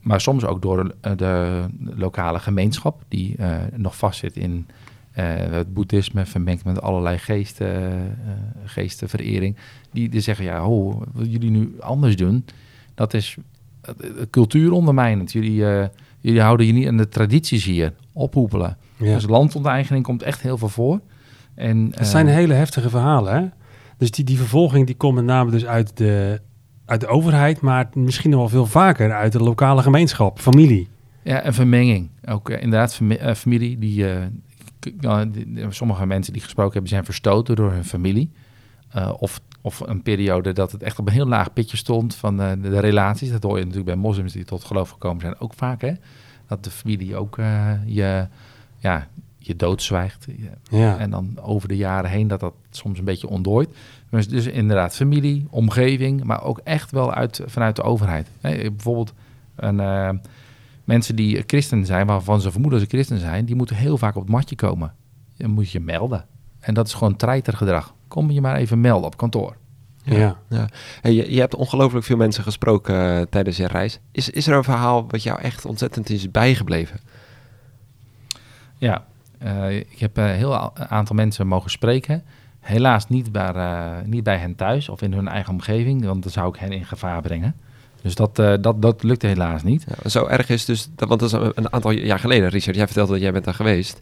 Maar 0.00 0.20
soms 0.20 0.44
ook 0.44 0.62
door 0.62 0.94
de, 1.00 1.16
de 1.16 1.64
lokale 1.96 2.38
gemeenschap, 2.38 3.02
die 3.08 3.36
eh, 3.36 3.56
nog 3.74 3.96
vastzit 3.96 4.36
in 4.36 4.66
eh, 5.12 5.24
het 5.34 5.74
boeddhisme, 5.74 6.26
vermengd 6.26 6.64
met 6.64 6.80
allerlei 6.80 7.18
geesten, 7.18 7.90
eh, 8.26 8.32
geestenverering. 8.64 9.56
Die, 9.92 10.08
die 10.08 10.20
zeggen, 10.20 10.44
ja, 10.44 10.60
ho, 10.60 11.02
wat 11.12 11.32
jullie 11.32 11.50
nu 11.50 11.80
anders 11.80 12.16
doen, 12.16 12.44
dat 12.94 13.14
is 13.14 13.36
eh, 13.36 13.44
cultuur 14.30 14.72
ondermijnend. 14.72 15.32
Jullie, 15.32 15.66
eh, 15.66 15.86
jullie 16.20 16.40
houden 16.40 16.66
je 16.66 16.72
niet 16.72 16.86
aan 16.86 16.96
de 16.96 17.08
tradities 17.08 17.64
hier, 17.64 17.94
ophoepelen. 18.12 18.76
Ja. 18.96 19.14
Dus 19.14 19.26
landonteigening 19.26 20.04
komt 20.04 20.22
echt 20.22 20.40
heel 20.42 20.58
veel 20.58 20.68
voor. 20.68 21.00
En, 21.54 21.92
Het 21.94 22.06
zijn 22.06 22.28
eh, 22.28 22.34
hele 22.34 22.54
heftige 22.54 22.90
verhalen. 22.90 23.34
Hè? 23.34 23.46
Dus 23.98 24.10
die, 24.10 24.24
die 24.24 24.36
vervolging 24.36 24.86
die 24.86 24.96
komt 24.96 25.14
met 25.14 25.24
name 25.24 25.50
dus 25.50 25.66
uit 25.66 25.96
de, 25.96 26.40
uit 26.84 27.00
de 27.00 27.06
overheid, 27.06 27.60
maar 27.60 27.88
misschien 27.94 28.30
nog 28.30 28.38
wel 28.40 28.48
veel 28.48 28.66
vaker 28.66 29.12
uit 29.12 29.32
de 29.32 29.42
lokale 29.42 29.82
gemeenschap, 29.82 30.38
familie. 30.40 30.88
Ja, 31.22 31.46
een 31.46 31.54
vermenging. 31.54 32.10
Ook 32.28 32.50
eh, 32.50 32.62
inderdaad, 32.62 32.94
fami- 32.94 33.14
eh, 33.14 33.34
familie 33.34 34.06
eh, 34.06 34.16
die- 34.80 35.30
die- 35.30 35.66
Sommige 35.68 36.06
mensen 36.06 36.32
die 36.32 36.42
gesproken 36.42 36.72
hebben, 36.72 36.90
zijn 36.90 37.04
verstoten 37.04 37.56
door 37.56 37.72
hun 37.72 37.84
familie. 37.84 38.30
Eh, 38.88 39.12
of, 39.18 39.40
of 39.60 39.80
een 39.80 40.02
periode 40.02 40.52
dat 40.52 40.72
het 40.72 40.82
echt 40.82 40.98
op 40.98 41.06
een 41.06 41.12
heel 41.12 41.26
laag 41.26 41.52
pitje 41.52 41.76
stond 41.76 42.14
van 42.14 42.40
eh, 42.40 42.50
de, 42.50 42.60
de 42.60 42.80
relaties. 42.80 43.30
Dat 43.30 43.42
hoor 43.42 43.58
je 43.58 43.64
natuurlijk 43.64 43.90
bij 43.90 44.02
moslims 44.02 44.32
die 44.32 44.44
tot 44.44 44.64
geloof 44.64 44.90
gekomen 44.90 45.20
zijn 45.20 45.40
ook 45.40 45.52
vaak. 45.54 45.80
Hè? 45.80 45.92
Dat 46.46 46.64
de 46.64 46.70
familie 46.70 47.16
ook 47.16 47.38
eh, 47.38 47.72
je, 47.86 48.26
ja, 48.78 49.08
je 49.38 49.56
doodzwijgt. 49.56 50.26
Ja. 50.70 50.98
En 50.98 51.10
dan 51.10 51.38
over 51.40 51.68
de 51.68 51.76
jaren 51.76 52.10
heen 52.10 52.28
dat 52.28 52.40
dat 52.40 52.54
soms 52.70 52.98
een 52.98 53.04
beetje 53.04 53.28
ontdooit. 53.28 53.68
Dus, 54.10 54.28
dus 54.28 54.46
inderdaad 54.46 54.94
familie, 54.94 55.46
omgeving, 55.50 56.24
maar 56.24 56.42
ook 56.42 56.60
echt 56.64 56.90
wel 56.90 57.12
uit, 57.12 57.42
vanuit 57.46 57.76
de 57.76 57.82
overheid. 57.82 58.28
Hè, 58.40 58.70
bijvoorbeeld 58.70 59.12
een, 59.54 60.20
mensen 60.84 61.16
die 61.16 61.42
christen 61.46 61.86
zijn, 61.86 62.06
waarvan 62.06 62.40
ze 62.40 62.50
vermoeden 62.50 62.80
dat 62.80 62.88
ze 62.88 62.96
christen 62.96 63.18
zijn, 63.18 63.44
die 63.44 63.56
moeten 63.56 63.76
heel 63.76 63.98
vaak 63.98 64.16
op 64.16 64.22
het 64.22 64.30
matje 64.30 64.56
komen. 64.56 64.94
Dan 65.36 65.50
moet 65.50 65.70
je 65.70 65.78
je 65.78 65.84
melden. 65.84 66.24
En 66.60 66.74
dat 66.74 66.86
is 66.86 66.94
gewoon 66.94 67.16
treitergedrag. 67.16 67.94
Kom 68.08 68.30
je 68.30 68.40
maar 68.40 68.56
even 68.56 68.80
melden 68.80 69.06
op 69.06 69.16
kantoor. 69.16 69.56
Ja. 70.04 70.36
Ja. 70.48 70.68
Hey, 71.00 71.12
je, 71.12 71.32
je 71.34 71.40
hebt 71.40 71.54
ongelooflijk 71.54 72.04
veel 72.06 72.16
mensen 72.16 72.42
gesproken 72.42 73.16
eh, 73.18 73.22
tijdens 73.30 73.56
je 73.56 73.66
reis. 73.66 73.98
Is, 74.12 74.30
is 74.30 74.46
er 74.46 74.56
een 74.56 74.64
verhaal 74.64 75.06
wat 75.08 75.22
jou 75.22 75.40
echt 75.40 75.64
ontzettend 75.64 76.10
is 76.10 76.30
bijgebleven? 76.30 77.00
Ja, 78.78 79.04
eh, 79.38 79.76
ik 79.76 79.98
heb 79.98 80.16
een 80.16 80.28
heel 80.28 80.54
a- 80.54 80.72
aantal 80.74 81.16
mensen 81.16 81.46
mogen 81.46 81.70
spreken. 81.70 82.22
Helaas 82.60 83.08
niet 83.08 83.32
bij, 83.32 83.52
eh, 83.52 83.90
niet 84.04 84.22
bij 84.22 84.36
hen 84.36 84.54
thuis 84.54 84.88
of 84.88 85.02
in 85.02 85.12
hun 85.12 85.28
eigen 85.28 85.52
omgeving, 85.52 86.04
want 86.04 86.22
dan 86.22 86.32
zou 86.32 86.48
ik 86.54 86.60
hen 86.60 86.72
in 86.72 86.84
gevaar 86.86 87.22
brengen. 87.22 87.54
Dus 88.02 88.14
dat, 88.14 88.38
eh, 88.38 88.54
dat, 88.60 88.82
dat 88.82 89.02
lukte 89.02 89.26
helaas 89.26 89.62
niet. 89.62 89.84
Ja, 89.88 90.08
zo 90.08 90.26
erg 90.26 90.48
is 90.48 90.64
dus, 90.64 90.90
want 90.96 91.20
dat 91.20 91.32
is 91.32 91.52
een, 91.54 91.72
aantal 91.72 91.90
jaar 91.90 92.18
geleden, 92.18 92.48
Richard, 92.48 92.76
jij 92.76 92.86
vertelde 92.86 93.12
dat 93.12 93.20
jij 93.20 93.32
bent 93.32 93.44
daar 93.44 93.54
geweest. 93.54 93.98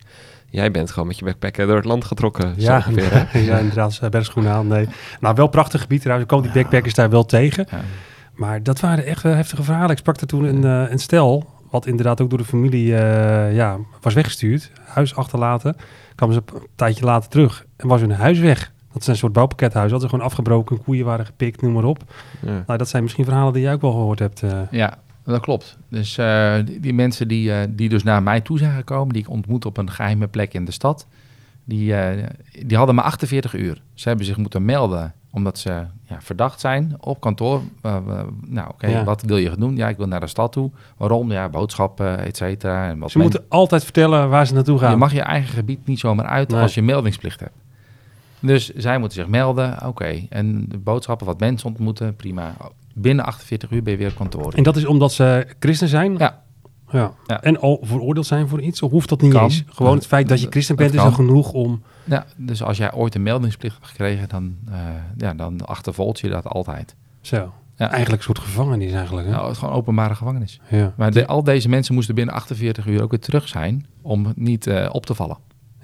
Jij 0.50 0.70
bent 0.70 0.90
gewoon 0.90 1.08
met 1.08 1.18
je 1.18 1.24
backpacker 1.24 1.66
door 1.66 1.76
het 1.76 1.84
land 1.84 2.04
getrokken, 2.04 2.54
zo 2.60 2.66
Ja, 2.66 2.76
ongeveer. 2.76 3.12
Hè? 3.28 3.38
ja, 3.38 3.58
inderdaad, 3.58 3.98
eh, 4.02 4.08
bergschoenen 4.08 4.52
aan. 4.52 4.66
Nee. 4.66 4.88
Nou, 5.20 5.34
wel 5.34 5.46
prachtig 5.46 5.80
gebied 5.80 6.00
trouwens. 6.00 6.30
Ik 6.30 6.36
kom 6.36 6.46
die 6.46 6.62
backpackers 6.62 6.94
daar 6.94 7.10
wel 7.10 7.24
tegen. 7.24 7.66
Ja. 7.70 7.80
Maar 8.34 8.62
dat 8.62 8.80
waren 8.80 9.04
echt 9.04 9.22
heftige 9.22 9.62
verhalen. 9.62 9.90
Ik 9.90 9.98
sprak 9.98 10.20
er 10.20 10.26
toen 10.26 10.44
een, 10.44 10.64
eh, 10.64 10.90
een 10.92 10.98
stel, 10.98 11.46
wat 11.70 11.86
inderdaad 11.86 12.20
ook 12.20 12.28
door 12.30 12.38
de 12.38 12.44
familie 12.44 12.96
eh, 12.96 13.54
ja, 13.54 13.78
was 14.00 14.14
weggestuurd. 14.14 14.70
Huis 14.84 15.14
achterlaten. 15.14 15.76
Kwamen 16.14 16.34
ze 16.34 16.42
een 16.54 16.66
tijdje 16.74 17.04
later 17.04 17.30
terug 17.30 17.66
en 17.76 17.88
was 17.88 18.00
hun 18.00 18.10
huis 18.10 18.38
weg. 18.38 18.72
Dat 18.96 19.04
is 19.04 19.10
een 19.12 19.20
soort 19.20 19.32
bouwpakkethuis. 19.32 19.90
Hadden 19.90 20.08
ze 20.08 20.14
gewoon 20.14 20.30
afgebroken, 20.30 20.82
koeien 20.82 21.04
waren 21.04 21.26
gepikt, 21.26 21.62
noem 21.62 21.72
maar 21.72 21.84
op. 21.84 21.98
Ja. 22.42 22.62
Nou, 22.66 22.78
dat 22.78 22.88
zijn 22.88 23.02
misschien 23.02 23.24
verhalen 23.24 23.52
die 23.52 23.62
jij 23.62 23.72
ook 23.72 23.80
wel 23.80 23.90
gehoord 23.90 24.18
hebt. 24.18 24.42
eh. 24.42 24.60
Ja, 24.70 24.98
dat 25.24 25.40
klopt. 25.40 25.78
Dus 25.88 26.18
eh, 26.18 26.54
die, 26.64 26.80
die 26.80 26.94
mensen 26.94 27.28
die, 27.28 27.52
eh, 27.52 27.58
die 27.70 27.88
dus 27.88 28.02
naar 28.02 28.22
mij 28.22 28.40
toe 28.40 28.58
zijn 28.58 28.76
gekomen, 28.76 29.12
die 29.12 29.22
ik 29.22 29.28
ontmoet 29.30 29.64
op 29.64 29.76
een 29.76 29.90
geheime 29.90 30.26
plek 30.26 30.54
in 30.54 30.64
de 30.64 30.72
stad, 30.72 31.06
die, 31.64 31.94
eh, 31.96 32.26
die 32.66 32.76
hadden 32.76 32.94
maar 32.94 33.04
48 33.04 33.54
uur. 33.54 33.82
Ze 33.94 34.08
hebben 34.08 34.26
zich 34.26 34.36
moeten 34.36 34.64
melden 34.64 35.12
omdat 35.30 35.58
ze 35.58 35.70
ja, 36.04 36.16
verdacht 36.20 36.60
zijn 36.60 36.96
op 37.00 37.20
kantoor. 37.20 37.60
Nou, 38.46 38.68
oké, 38.68 38.86
Ja. 38.86 39.04
wat 39.04 39.22
wil 39.22 39.36
je 39.36 39.48
gaan 39.50 39.60
doen? 39.60 39.76
Ja, 39.76 39.88
ik 39.88 39.96
wil 39.96 40.06
naar 40.06 40.20
de 40.20 40.26
stad 40.26 40.52
toe. 40.52 40.70
Waarom? 40.96 41.32
Ja, 41.32 41.48
boodschappen, 41.48 42.18
et 42.18 42.36
cetera. 42.36 42.88
En 42.88 42.98
wat 42.98 43.10
Ze 43.10 43.18
men- 43.18 43.26
moeten 43.26 43.44
altijd 43.48 43.84
vertellen 43.84 44.28
waar 44.28 44.46
ze 44.46 44.54
naartoe 44.54 44.78
gaan. 44.78 44.90
je 44.90 44.96
mag 44.96 45.12
je 45.12 45.20
eigen 45.20 45.54
gebied 45.54 45.86
niet 45.86 45.98
zomaar 45.98 46.26
uit 46.26 46.48
Nee. 46.50 46.60
als 46.60 46.74
je 46.74 46.82
meldingsplicht 46.82 47.40
hebt. 47.40 47.52
Dus 48.40 48.68
zij 48.68 48.98
moeten 48.98 49.18
zich 49.18 49.28
melden, 49.28 49.86
oké. 49.86 50.26
En 50.28 50.64
de 50.68 50.78
boodschappen, 50.78 51.26
wat 51.26 51.40
mensen 51.40 51.68
ontmoeten, 51.68 52.16
prima. 52.16 52.54
Binnen 52.94 53.24
48 53.24 53.70
uur 53.70 53.82
ben 53.82 53.92
je 53.92 53.98
weer 53.98 54.08
op 54.08 54.16
kantoor. 54.16 54.52
En 54.52 54.62
dat 54.62 54.76
is 54.76 54.84
omdat 54.86 55.12
ze 55.12 55.46
christen 55.58 55.88
zijn? 55.88 56.16
Ja. 56.18 56.42
ja. 56.90 57.12
Ja. 57.26 57.42
En 57.42 57.60
al 57.60 57.78
veroordeeld 57.82 58.26
zijn 58.26 58.48
voor 58.48 58.60
iets? 58.60 58.82
Of 58.82 58.90
hoeft 58.90 59.08
dat 59.08 59.20
niet 59.20 59.32
Kan. 59.32 59.42
eens? 59.42 59.62
Gewoon 59.66 59.94
het 59.94 60.06
feit 60.06 60.28
dat 60.28 60.40
je 60.40 60.46
christen 60.50 60.76
bent 60.76 60.94
is 60.94 61.00
al 61.00 61.12
genoeg 61.12 61.52
om... 61.52 61.82
Ja, 62.04 62.26
dus 62.36 62.62
als 62.62 62.76
jij 62.76 62.92
ooit 62.92 63.14
een 63.14 63.22
meldingsplicht 63.22 63.74
hebt 63.74 63.86
gekregen, 63.86 64.28
dan, 64.28 64.56
eh 64.70 64.78
ja, 65.16 65.34
dan 65.34 65.66
achtervolgt 65.66 66.20
je 66.20 66.28
dat 66.28 66.46
altijd. 66.46 66.94
Zo. 67.20 67.52
Ja. 67.76 67.90
Eigenlijk 67.90 68.16
een 68.16 68.34
soort 68.34 68.38
gevangenis 68.48 68.92
eigenlijk. 68.92 69.26
Hè? 69.26 69.32
Nou, 69.32 69.54
gewoon 69.54 69.74
openbare 69.74 70.14
gevangenis. 70.14 70.60
Ja. 70.68 70.92
Maar 70.96 71.10
de- 71.12 71.26
al 71.26 71.44
deze 71.44 71.68
mensen 71.68 71.94
moesten 71.94 72.14
binnen 72.14 72.34
48 72.34 72.86
uur 72.86 73.02
ook 73.02 73.10
weer 73.10 73.20
terug 73.20 73.48
zijn 73.48 73.86
om 74.02 74.32
niet 74.36 74.66
eh, 74.66 74.88
op 74.92 75.06
te 75.06 75.14
vallen. 75.14 75.36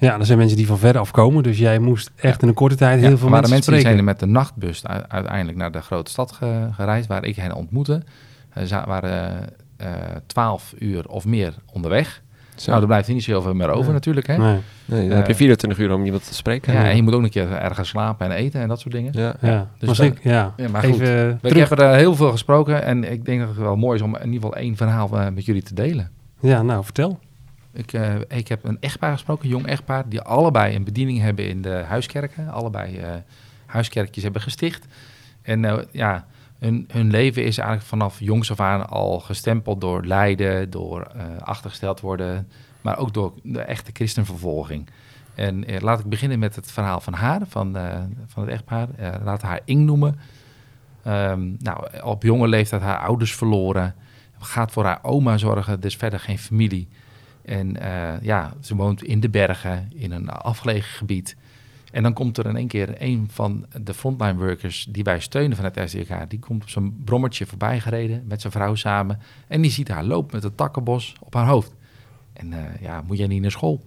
Ja, 0.03 0.19
er 0.19 0.25
zijn 0.25 0.37
mensen 0.37 0.57
die 0.57 0.67
van 0.67 0.77
verder 0.77 1.01
afkomen. 1.01 1.43
Dus 1.43 1.57
jij 1.57 1.79
moest 1.79 2.11
echt 2.15 2.41
in 2.41 2.47
een 2.47 2.53
korte 2.53 2.75
tijd 2.75 2.99
heel 2.99 3.09
Ja, 3.09 3.17
veel 3.17 3.25
er 3.25 3.31
waren 3.31 3.49
mensen 3.49 3.71
mensen 3.71 3.71
die 3.71 3.79
spreken. 3.81 4.05
zijn 4.05 4.05
met 4.05 4.19
de 4.19 4.25
nachtbus 4.39 4.85
uiteindelijk 5.07 5.57
naar 5.57 5.71
de 5.71 5.81
grote 5.81 6.11
stad 6.11 6.31
ge- 6.31 6.67
gereisd, 6.71 7.07
waar 7.07 7.25
ik 7.25 7.35
hen 7.35 7.53
ontmoette. 7.53 8.03
Ze 8.57 8.67
za- 8.67 8.85
waren 8.87 9.49
eh 9.77 9.87
12 10.25 10.73
uur 10.79 11.07
of 11.09 11.25
meer 11.25 11.53
onderweg. 11.73 12.21
Zo. 12.55 12.69
Nou, 12.69 12.81
er 12.81 12.87
blijft 12.87 13.07
niet 13.07 13.23
zoveel 13.23 13.53
meer 13.53 13.69
over 13.69 13.93
natuurlijk. 13.93 14.27
Hè? 14.27 14.37
Nee. 14.37 14.57
nee, 14.85 15.07
dan 15.07 15.17
heb 15.17 15.25
je 15.25 15.31
eh, 15.31 15.37
24 15.37 15.79
uur 15.79 15.93
om 15.93 16.05
iemand 16.05 16.27
te 16.27 16.33
spreken. 16.33 16.73
Ja, 16.73 16.89
en 16.89 16.95
je 16.95 17.03
moet 17.03 17.13
ook 17.13 17.21
nog 17.21 17.35
een 17.35 17.47
keer 17.47 17.51
ergens 17.57 17.89
slapen 17.89 18.25
en 18.25 18.31
eten 18.31 18.61
en 18.61 18.67
dat 18.67 18.79
soort 18.79 18.93
dingen. 18.93 19.11
ja. 19.15 19.35
Ja, 19.41 19.67
Dus 19.79 19.99
ik, 19.99 20.19
ja. 20.23 20.53
Ja, 20.57 20.69
maar 20.69 20.83
Even 20.83 20.95
goed. 20.97 21.07
eh, 21.07 21.29
Ik 21.29 21.39
terug. 21.41 21.69
heb 21.69 21.79
er 21.79 21.95
heel 21.95 22.15
veel 22.15 22.31
gesproken 22.31 22.83
en 22.83 23.11
ik 23.11 23.25
denk 23.25 23.39
dat 23.39 23.49
het 23.49 23.57
wel 23.57 23.75
mooi 23.75 23.95
is 23.97 24.01
om 24.03 24.15
in 24.15 24.25
ieder 24.25 24.41
geval 24.41 24.55
één 24.55 24.75
verhaal 24.75 25.19
eh, 25.19 25.27
met 25.33 25.45
jullie 25.45 25.63
te 25.63 25.73
delen. 25.73 26.09
Ja, 26.39 26.61
nou, 26.61 26.83
vertel. 26.83 27.19
Ik, 27.73 27.93
eh, 27.93 28.15
ik 28.27 28.47
heb 28.47 28.63
een 28.63 28.77
echtpaar 28.79 29.13
gesproken, 29.13 29.45
een 29.45 29.51
jong 29.51 29.67
echtpaar, 29.67 30.09
die 30.09 30.21
allebei 30.21 30.75
een 30.75 30.83
bediening 30.83 31.19
hebben 31.19 31.47
in 31.47 31.61
de 31.61 31.83
huiskerken. 31.87 32.49
Allebei 32.49 32.97
eh, 32.97 33.11
huiskerkjes 33.65 34.23
hebben 34.23 34.41
gesticht. 34.41 34.85
En 35.41 35.65
eh, 35.65 35.77
ja, 35.91 36.25
hun, 36.59 36.87
hun 36.91 37.11
leven 37.11 37.43
is 37.43 37.57
eigenlijk 37.57 37.87
vanaf 37.87 38.19
jongs 38.19 38.51
af 38.51 38.59
aan 38.59 38.89
al 38.89 39.19
gestempeld 39.19 39.81
door 39.81 40.05
lijden, 40.05 40.69
door 40.69 41.11
achtergesteld 41.39 41.99
worden, 41.99 42.47
maar 42.81 42.97
ook 42.97 43.13
door 43.13 43.33
de 43.43 43.61
echte 43.61 43.91
christenvervolging. 43.93 44.89
En 45.35 45.65
laat 45.79 45.99
ik 45.99 46.05
beginnen 46.05 46.39
met 46.39 46.55
het 46.55 46.71
verhaal 46.71 46.99
van 46.99 47.13
haar, 47.13 47.41
van, 47.47 47.77
van 48.27 48.43
het 48.43 48.51
echtpaar. 48.51 48.87
Laat 49.23 49.41
haar 49.41 49.59
Ing 49.65 49.85
noemen. 49.85 50.19
Ehm, 51.03 51.51
nou, 51.59 52.01
op 52.01 52.23
jonge 52.23 52.47
leeftijd 52.47 52.81
haar 52.81 52.99
ouders 52.99 53.35
verloren. 53.35 53.95
Gaat 54.39 54.71
voor 54.71 54.85
haar 54.85 54.99
oma 55.01 55.37
zorgen, 55.37 55.79
dus 55.79 55.95
verder 55.95 56.19
geen 56.19 56.39
familie. 56.39 56.87
En 57.43 57.81
eh, 57.81 58.21
ja, 58.21 58.53
ze 58.61 58.75
woont 58.75 59.03
in 59.03 59.19
de 59.19 59.29
bergen, 59.29 59.91
in 59.95 60.11
een 60.11 60.29
afgelegen 60.29 60.97
gebied. 60.97 61.35
En 61.91 62.03
dan 62.03 62.13
komt 62.13 62.37
er 62.37 62.45
in 62.45 62.55
één 62.55 62.67
keer 62.67 62.95
een 63.01 63.27
van 63.31 63.65
de 63.81 63.93
frontline 63.93 64.35
workers 64.35 64.87
die 64.89 65.03
wij 65.03 65.19
steunen 65.19 65.57
van 65.57 65.65
het 65.65 65.89
SDK. 65.89 66.29
Die 66.29 66.39
komt 66.39 66.63
op 66.63 66.69
zijn 66.69 67.03
brommertje 67.03 67.45
voorbij 67.45 67.79
gereden 67.79 68.23
met 68.27 68.41
zijn 68.41 68.53
vrouw 68.53 68.75
samen. 68.75 69.19
En 69.47 69.61
die 69.61 69.71
ziet 69.71 69.87
haar 69.87 70.03
lopen 70.03 70.35
met 70.35 70.43
een 70.43 70.55
takkenbos 70.55 71.15
op 71.19 71.33
haar 71.33 71.47
hoofd. 71.47 71.73
En 72.33 72.53
eh, 72.53 72.81
ja, 72.81 73.01
moet 73.07 73.17
jij 73.17 73.27
niet 73.27 73.41
naar 73.41 73.51
school? 73.51 73.83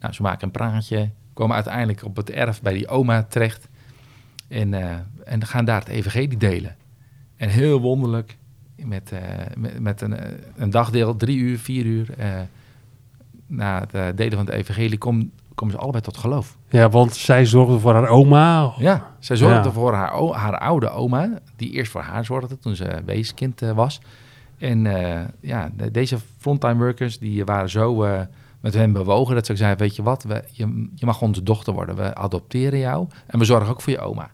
Nou, 0.00 0.12
ze 0.12 0.22
maken 0.22 0.44
een 0.44 0.50
praatje, 0.50 1.10
komen 1.32 1.54
uiteindelijk 1.54 2.04
op 2.04 2.16
het 2.16 2.30
erf 2.30 2.62
bij 2.62 2.72
die 2.72 2.88
oma 2.88 3.22
terecht. 3.22 3.68
En, 4.48 4.74
eh, 4.74 4.96
en 5.24 5.46
gaan 5.46 5.64
daar 5.64 5.80
het 5.80 5.88
evangelie 5.88 6.36
delen. 6.36 6.76
En 7.36 7.48
heel 7.48 7.80
wonderlijk, 7.80 8.36
met, 8.76 9.12
met, 9.56 9.80
met 9.80 10.00
een, 10.00 10.16
een 10.56 10.70
dagdeel, 10.70 11.16
drie 11.16 11.38
uur, 11.38 11.58
vier 11.58 11.84
uur... 11.84 12.06
na 13.56 13.80
het 13.80 13.94
eh, 13.94 14.06
delen 14.14 14.36
van 14.38 14.46
het 14.46 14.54
evangelie 14.54 14.98
kom, 14.98 15.30
komen 15.54 15.74
ze 15.74 15.80
allebei 15.80 16.02
tot 16.02 16.16
geloof. 16.16 16.56
Ja, 16.68 16.88
want 16.88 17.14
zij 17.14 17.46
zorgde 17.46 17.78
voor 17.78 17.92
haar 17.94 18.08
oma. 18.08 18.72
Ja, 18.78 19.06
zij 19.18 19.36
zorgde 19.36 19.68
Ja. 19.68 19.74
voor 19.74 19.92
haar, 19.94 20.12
haar 20.32 20.58
oude 20.58 20.90
oma, 20.90 21.28
die 21.56 21.70
eerst 21.70 21.90
voor 21.90 22.00
haar 22.00 22.24
zorgde 22.24 22.58
toen 22.58 22.76
ze 22.76 23.02
weeskind 23.04 23.62
eh, 23.62 23.70
was. 23.70 24.00
En 24.58 24.86
eh, 24.86 25.20
ja, 25.40 25.70
de- 25.76 25.90
deze 25.90 26.18
frontline 26.38 26.76
workers 26.76 27.18
die 27.18 27.44
waren 27.44 27.70
zo 27.70 28.06
met 28.60 28.74
hen 28.74 28.92
bewogen 28.92 29.34
dat 29.34 29.46
ze 29.46 29.56
zeiden, 29.56 29.78
weet 29.86 29.96
je 29.96 30.02
wat, 30.02 30.22
we, 30.22 30.44
je, 30.50 30.88
je 30.94 31.06
mag 31.06 31.22
onze 31.22 31.42
dochter 31.42 31.72
worden. 31.72 31.96
We 31.96 32.14
adopteren 32.14 32.78
jou 32.78 33.06
en 33.26 33.38
we 33.38 33.44
zorgen 33.44 33.68
ook 33.70 33.80
voor 33.80 33.92
je 33.92 33.98
oma. 34.00 34.30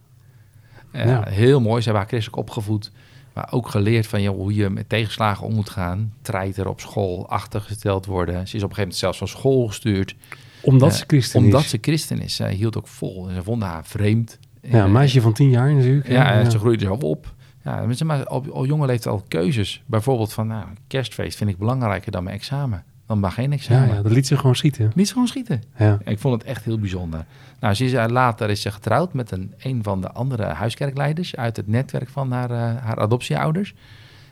Ja. 0.93 1.25
Heel 1.29 1.61
mooi, 1.61 1.77
ze 1.79 1.83
hebben 1.85 2.01
haar 2.03 2.09
christelijk 2.09 2.43
opgevoed. 2.43 2.93
Maar 3.35 3.49
ook 3.51 3.69
geleerd 3.69 4.07
van 4.07 4.23
joh, 4.23 4.37
hoe 4.37 4.55
je 4.55 4.71
met 4.71 4.89
tegenslagen 4.89 5.47
om 5.47 5.55
moet 5.55 5.71
gaan. 5.71 6.13
Treiter 6.23 6.69
op 6.69 6.81
school, 6.81 7.29
achtergesteld 7.29 8.07
worden. 8.07 8.35
Ze 8.35 8.41
is 8.41 8.47
op 8.47 8.53
een 8.53 8.59
gegeven 8.77 8.79
moment 8.81 8.97
zelfs 8.97 9.19
van 9.19 9.29
school 9.29 9.67
gestuurd. 9.67 10.17
Omdat 10.63 10.91
Eh, 10.91 10.97
ze 10.97 11.05
christen 11.07 11.41
Omdat 11.41 11.61
is. 11.61 11.69
ze 11.71 11.79
christen 11.81 12.21
is. 12.21 12.35
Zij 12.37 12.53
hield 12.55 12.77
ook 12.77 12.87
vol. 12.89 13.29
En 13.29 13.35
ze 13.35 13.43
vonden 13.43 13.69
haar 13.69 13.85
vreemd. 13.85 14.39
Ja, 14.63 14.85
een 14.85 14.93
meisje 14.93 15.21
van 15.21 15.33
tien 15.33 15.51
jaar 15.51 15.75
natuurlijk. 15.75 16.09
Ja, 16.09 16.33
en 16.33 16.51
ze 16.51 16.59
groeide 16.59 16.85
zelf 16.85 17.03
op. 17.03 17.35
Ja, 17.65 17.85
maar 17.87 17.95
ze 17.95 18.05
maar 18.05 18.27
op, 18.27 18.51
op 18.51 18.67
jonge 18.67 18.87
leeftijd 18.87 19.15
al 19.15 19.25
keuzes. 19.29 19.83
Bijvoorbeeld 19.87 20.33
van, 20.33 20.47
nou, 20.47 20.65
kerstfeest 20.87 21.37
vind 21.37 21.51
ik 21.51 21.59
belangrijker 21.59 22.13
dan 22.13 22.25
mijn 22.25 22.37
examen. 22.37 22.85
Dan 23.07 23.19
mag 23.21 23.35
geen 23.35 23.51
ja, 23.51 23.57
examen. 23.57 23.95
ja, 23.95 24.03
dat 24.03 24.13
liet 24.13 24.27
ze 24.27 24.37
gewoon 24.37 24.57
schieten. 24.57 24.93
Niet 24.95 25.13
gewoon 25.13 25.27
schieten. 25.29 25.63
Ja. 25.79 25.99
Ik 26.05 26.19
vond 26.19 26.41
het 26.41 26.51
echt 26.51 26.65
heel 26.65 26.79
bijzonder. 26.79 27.25
Nou, 27.61 27.75
ze 27.75 27.85
is, 27.85 27.93
later 27.93 28.51
is 28.51 28.61
ze 28.61 28.71
getrouwd 28.71 29.13
met 29.13 29.31
een, 29.31 29.55
een 29.59 29.83
van 29.83 30.01
de 30.01 30.11
andere 30.13 30.45
huiskerkleiders 30.45 31.37
uit 31.37 31.57
het 31.57 31.69
netwerk 31.69 32.09
van 32.09 32.33
haar, 32.33 32.51
eh, 32.51 32.83
haar 32.83 32.99
adoptieouders. 32.99 33.75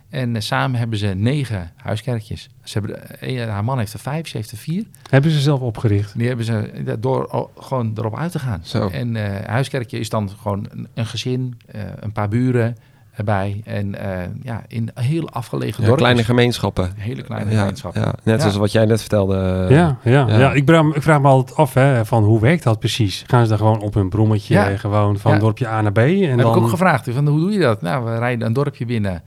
En 0.08 0.36
eh, 0.36 0.42
samen 0.42 0.78
hebben 0.78 0.98
ze 0.98 1.06
negen 1.06 1.72
huiskerkjes. 1.76 2.48
Ze 2.62 2.78
hebben, 2.78 3.20
eh, 3.20 3.48
haar 3.48 3.64
man 3.64 3.78
heeft 3.78 3.92
er 3.92 3.98
vijf, 3.98 4.28
ze 4.28 4.36
heeft 4.36 4.50
er 4.50 4.56
vier. 4.56 4.84
Hebben 5.10 5.30
ze 5.30 5.40
zelf 5.40 5.60
opgericht. 5.60 6.18
Die 6.18 6.26
hebben 6.26 6.44
ze 6.44 6.96
door 7.00 7.50
gewoon 7.58 7.92
erop 7.94 8.16
uit 8.16 8.32
te 8.32 8.38
gaan. 8.38 8.60
Zo. 8.64 8.88
En 8.88 9.16
eh 9.16 9.46
huiskerkje 9.48 9.98
is 9.98 10.08
dan 10.08 10.30
gewoon 10.30 10.66
een, 10.70 10.88
een 10.94 11.06
gezin, 11.06 11.58
een 12.00 12.12
paar 12.12 12.28
buren 12.28 12.76
erbij. 13.18 13.60
En 13.64 13.94
eh, 13.94 14.26
ja, 14.42 14.62
in 14.68 14.90
heel 14.94 15.28
afgelegen 15.30 15.74
Ja, 15.80 15.86
dorpen. 15.86 15.96
kleine 16.04 16.24
gemeenschappen. 16.24 16.92
Hele 16.96 17.22
kleine 17.22 17.50
Ja, 17.50 17.58
gemeenschappen. 17.58 18.00
Ja, 18.02 18.06
net 18.22 18.34
Ja. 18.34 18.38
zoals 18.40 18.56
wat 18.56 18.72
jij 18.72 18.84
net 18.84 19.00
vertelde. 19.00 19.36
eh, 19.68 19.76
ja, 19.76 19.96
ja, 20.02 20.26
ja. 20.28 20.38
ja. 20.38 20.52
ik, 20.52 20.62
vraag, 20.66 20.82
me- 20.82 20.94
ik 20.94 21.02
vraag 21.02 21.20
me 21.20 21.28
altijd 21.28 21.56
af 21.56 21.74
hè, 21.74 22.04
van 22.06 22.24
hoe 22.24 22.40
werkt 22.40 22.62
dat 22.62 22.78
precies? 22.78 23.24
Gaan 23.26 23.42
ze 23.42 23.48
dan 23.48 23.58
gewoon 23.58 23.80
op 23.80 23.94
hun 23.94 24.08
brommetje 24.08 24.54
Ja. 24.54 24.76
gewoon 24.76 25.18
van 25.18 25.32
Ja. 25.32 25.38
dorpje 25.38 25.68
A 25.68 25.80
naar 25.80 25.92
B? 25.92 25.98
En 25.98 26.20
heb 26.28 26.38
dan... 26.38 26.50
ik 26.56 26.62
ook 26.62 26.68
gevraagd, 26.68 27.08
van, 27.10 27.26
hoe 27.28 27.40
doe 27.40 27.52
je 27.52 27.58
dat? 27.58 27.82
Nou, 27.82 28.04
we 28.04 28.18
rijden 28.18 28.46
een 28.46 28.52
dorpje 28.52 28.84
binnen. 28.86 29.22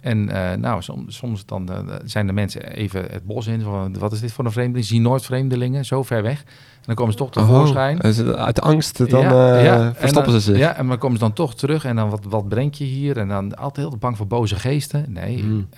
En 0.00 0.28
eh, 0.28 0.58
nou, 0.58 0.82
soms, 0.82 1.16
soms 1.16 1.46
dan, 1.46 1.68
eh, 1.72 1.78
zijn 2.04 2.26
de 2.26 2.32
mensen 2.32 2.72
even 2.72 3.04
het 3.10 3.24
bos 3.24 3.46
in. 3.46 3.60
Van, 3.62 3.98
wat 3.98 4.12
is 4.12 4.20
dit 4.20 4.32
voor 4.32 4.44
een 4.44 4.52
vreemdeling? 4.52 4.84
Ze 4.86 4.92
zien 4.94 5.02
nooit 5.02 5.24
vreemdelingen, 5.24 5.84
zo 5.84 6.02
ver 6.02 6.22
weg. 6.22 6.38
En 6.40 6.86
dan 6.86 6.94
komen 6.94 7.12
ze 7.12 7.18
toch 7.18 7.30
tevoorschijn. 7.30 8.04
Oh, 8.04 8.30
uit 8.32 8.60
angst 8.60 9.10
dan 9.10 9.20
Ja, 9.20 9.56
eh, 9.58 9.64
ja, 9.64 9.94
verstoppen 9.94 10.32
dan- 10.32 10.40
ze 10.40 10.50
zich. 10.50 10.58
Ja, 10.58 10.74
en 10.76 10.86
dan 10.88 10.98
komen 10.98 11.18
ze 11.18 11.24
dan 11.24 11.32
toch 11.32 11.54
terug 11.54 11.84
en 11.84 11.96
dan 11.96 12.10
wat, 12.10 12.24
wat 12.28 12.48
breng 12.48 12.76
je 12.76 12.84
hier? 12.84 13.16
En 13.18 13.28
dan 13.28 13.56
altijd 13.56 13.86
heel 13.88 13.96
bang 13.98 14.16
voor 14.16 14.26
boze 14.26 14.56
geesten. 14.56 15.04
Nee, 15.12 15.38
Hmm. 15.40 15.68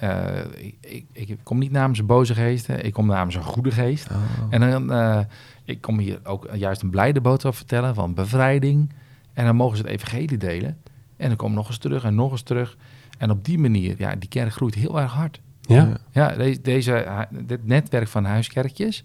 ik, 0.57 0.75
ik, 0.83 1.05
ik 1.13 1.39
kom 1.43 1.59
niet 1.59 1.73
namens 1.73 2.07
boze 2.07 2.35
geesten, 2.35 2.85
ik 2.85 2.93
kom 2.93 3.07
namens 3.07 3.35
een 3.35 3.43
goede 3.43 3.71
geest. 3.71 4.09
Oh. 4.11 4.17
En 4.51 4.71
dan, 4.71 5.27
ik 5.65 5.81
kom 5.81 5.99
hier 5.99 6.19
ook 6.25 6.49
juist 6.55 6.83
een 6.83 6.91
blijde 6.91 7.21
boodschap 7.21 7.55
vertellen 7.55 7.95
van 7.95 8.15
bevrijding. 8.15 8.93
En 9.33 9.45
dan 9.45 9.57
mogen 9.57 9.77
ze 9.77 9.83
het 9.83 9.93
evangelie 9.93 10.39
delen. 10.39 10.77
En 11.17 11.29
dan 11.29 11.37
komen 11.37 11.57
nog 11.57 11.67
eens 11.69 11.79
terug 11.79 12.05
en 12.05 12.15
nog 12.15 12.31
eens 12.31 12.43
terug. 12.43 12.77
En 13.23 13.31
op 13.31 13.45
die 13.45 13.59
manier, 13.59 13.95
ja, 13.99 14.15
die 14.15 14.29
kerk 14.29 14.53
groeit 14.53 14.75
heel 14.75 15.01
erg 15.01 15.13
hard. 15.13 15.41
Ja? 15.61 16.01
Ja. 16.11 16.29
Deze, 16.29 16.61
deze, 16.61 17.27
dit 17.31 17.67
netwerk 17.67 18.09
van 18.09 18.25
huiskerkjes, 18.25 19.05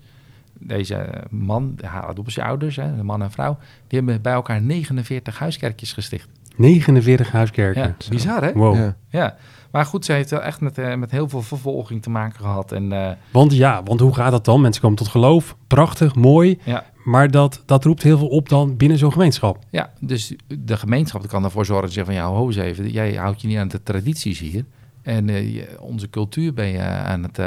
deze 0.59 1.23
man, 1.29 1.77
haar 1.81 2.03
adoptieouders, 2.03 2.75
hè, 2.75 2.95
de 2.95 3.03
man 3.03 3.21
en 3.21 3.31
vrouw, 3.31 3.57
die 3.87 3.99
hebben 3.99 4.21
bij 4.21 4.33
elkaar 4.33 4.61
49 4.61 5.39
huiskerkjes 5.39 5.93
gesticht. 5.93 6.29
49 6.55 7.31
huiskerken. 7.31 7.81
Ja, 7.81 8.09
bizar 8.09 8.43
hè? 8.43 8.53
Wow. 8.53 8.75
Ja. 8.75 8.95
Ja, 9.09 9.35
maar 9.77 9.85
goed, 9.85 10.05
ze 10.05 10.11
heeft 10.13 10.29
wel 10.29 10.41
echt 10.41 10.61
met, 10.61 10.77
eh, 10.77 10.95
met 10.95 11.11
heel 11.11 11.29
veel 11.29 11.41
vervolging 11.41 12.01
te 12.01 12.09
maken 12.09 12.39
gehad. 12.39 12.71
En 12.71 12.91
eh, 12.91 13.11
Want 13.31 13.53
ja, 13.53 13.83
want 13.83 13.99
hoe 13.99 14.13
gaat 14.13 14.31
dat 14.31 14.45
dan? 14.45 14.61
Mensen 14.61 14.81
komen 14.81 14.97
tot 14.97 15.07
geloof. 15.07 15.55
Prachtig, 15.67 16.15
mooi. 16.15 16.59
ja, 16.63 16.85
Maar 17.03 17.31
dat, 17.31 17.63
dat 17.65 17.83
roept 17.83 18.03
heel 18.03 18.17
veel 18.17 18.27
op 18.27 18.49
dan 18.49 18.77
binnen 18.77 18.97
zo'n 18.97 19.11
gemeenschap. 19.11 19.63
ja, 19.69 19.91
dus 19.99 20.33
de 20.47 20.77
gemeenschap 20.77 21.27
kan 21.27 21.43
ervoor 21.43 21.65
zorgen, 21.65 21.87
te 21.87 21.93
zeggen 21.93 22.13
van 22.13 22.23
ja, 22.23 22.29
ho 22.29 22.45
eens 22.47 22.55
even, 22.55 22.89
jij 22.89 23.13
houdt 23.13 23.41
je 23.41 23.47
niet 23.47 23.57
aan 23.57 23.67
de 23.67 23.83
tradities 23.83 24.39
hier. 24.39 24.65
En 25.01 25.29
eh, 25.29 25.53
je- 25.55 25.77
onze 25.79 26.09
cultuur 26.09 26.53
ben 26.53 26.67
je 26.67 26.81
aan 26.81 27.23
het, 27.23 27.39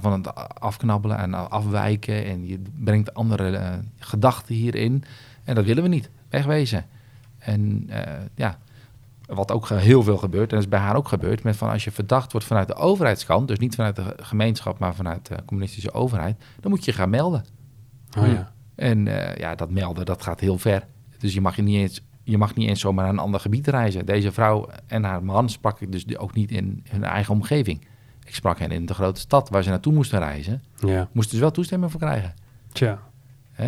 van 0.00 0.12
het 0.12 0.34
afknabbelen 0.60 1.18
en 1.18 1.50
afwijken. 1.50 2.24
En 2.24 2.46
je 2.46 2.58
brengt 2.84 3.14
andere 3.14 3.78
gedachten 3.98 4.54
hierin. 4.54 5.04
En 5.44 5.54
dat 5.54 5.64
willen 5.64 5.82
we 5.82 5.88
niet, 5.88 6.10
wegwezen. 6.30 6.84
En 7.38 7.90
ja, 8.34 8.58
wat 9.26 9.52
ook 9.52 9.68
heel 9.68 10.02
veel 10.02 10.16
gebeurt, 10.16 10.50
en 10.50 10.56
dat 10.56 10.64
is 10.64 10.70
bij 10.70 10.78
haar 10.78 10.96
ook 10.96 11.08
gebeurd, 11.08 11.42
met 11.42 11.56
van 11.56 11.70
als 11.70 11.84
je 11.84 11.90
verdacht 11.90 12.32
wordt 12.32 12.46
vanuit 12.46 12.68
de 12.68 12.74
overheidskant, 12.74 13.48
dus 13.48 13.58
niet 13.58 13.74
vanuit 13.74 13.96
de 13.96 14.14
gemeenschap, 14.16 14.78
maar 14.78 14.94
vanuit 14.94 15.26
de 15.26 15.36
communistische 15.46 15.92
overheid, 15.92 16.44
dan 16.60 16.70
moet 16.70 16.84
je 16.84 16.92
gaan 16.92 17.10
melden. 17.10 17.44
Oh, 18.18 18.26
ja. 18.26 18.52
En 18.74 19.08
eh, 19.08 19.36
ja, 19.36 19.54
dat 19.54 19.70
melden, 19.70 20.04
dat 20.04 20.22
gaat 20.22 20.40
heel 20.40 20.58
ver. 20.58 20.86
Dus 21.18 21.34
je 21.34 21.40
mag, 21.40 21.56
je, 21.56 21.62
niet 21.62 21.76
eens, 21.76 22.02
je 22.22 22.38
mag 22.38 22.54
niet 22.54 22.68
eens 22.68 22.80
zomaar 22.80 23.04
naar 23.04 23.12
een 23.12 23.18
ander 23.18 23.40
gebied 23.40 23.66
reizen. 23.66 24.06
Deze 24.06 24.32
vrouw 24.32 24.68
en 24.86 25.04
haar 25.04 25.24
man 25.24 25.48
sprak 25.48 25.80
ik 25.80 25.92
dus 25.92 26.16
ook 26.16 26.34
niet 26.34 26.50
in 26.50 26.84
hun 26.88 27.04
eigen 27.04 27.34
omgeving. 27.34 27.86
Ik 28.24 28.34
sprak 28.34 28.58
hen 28.58 28.70
in 28.70 28.86
de 28.86 28.94
grote 28.94 29.20
stad 29.20 29.48
waar 29.48 29.62
ze 29.62 29.68
naartoe 29.68 29.92
moesten 29.92 30.18
reizen. 30.18 30.62
ja. 30.76 31.08
Moesten 31.12 31.34
ze 31.34 31.40
wel 31.40 31.50
toestemming 31.50 31.90
voor 31.90 32.00
krijgen. 32.00 32.34
Tja. 32.72 32.98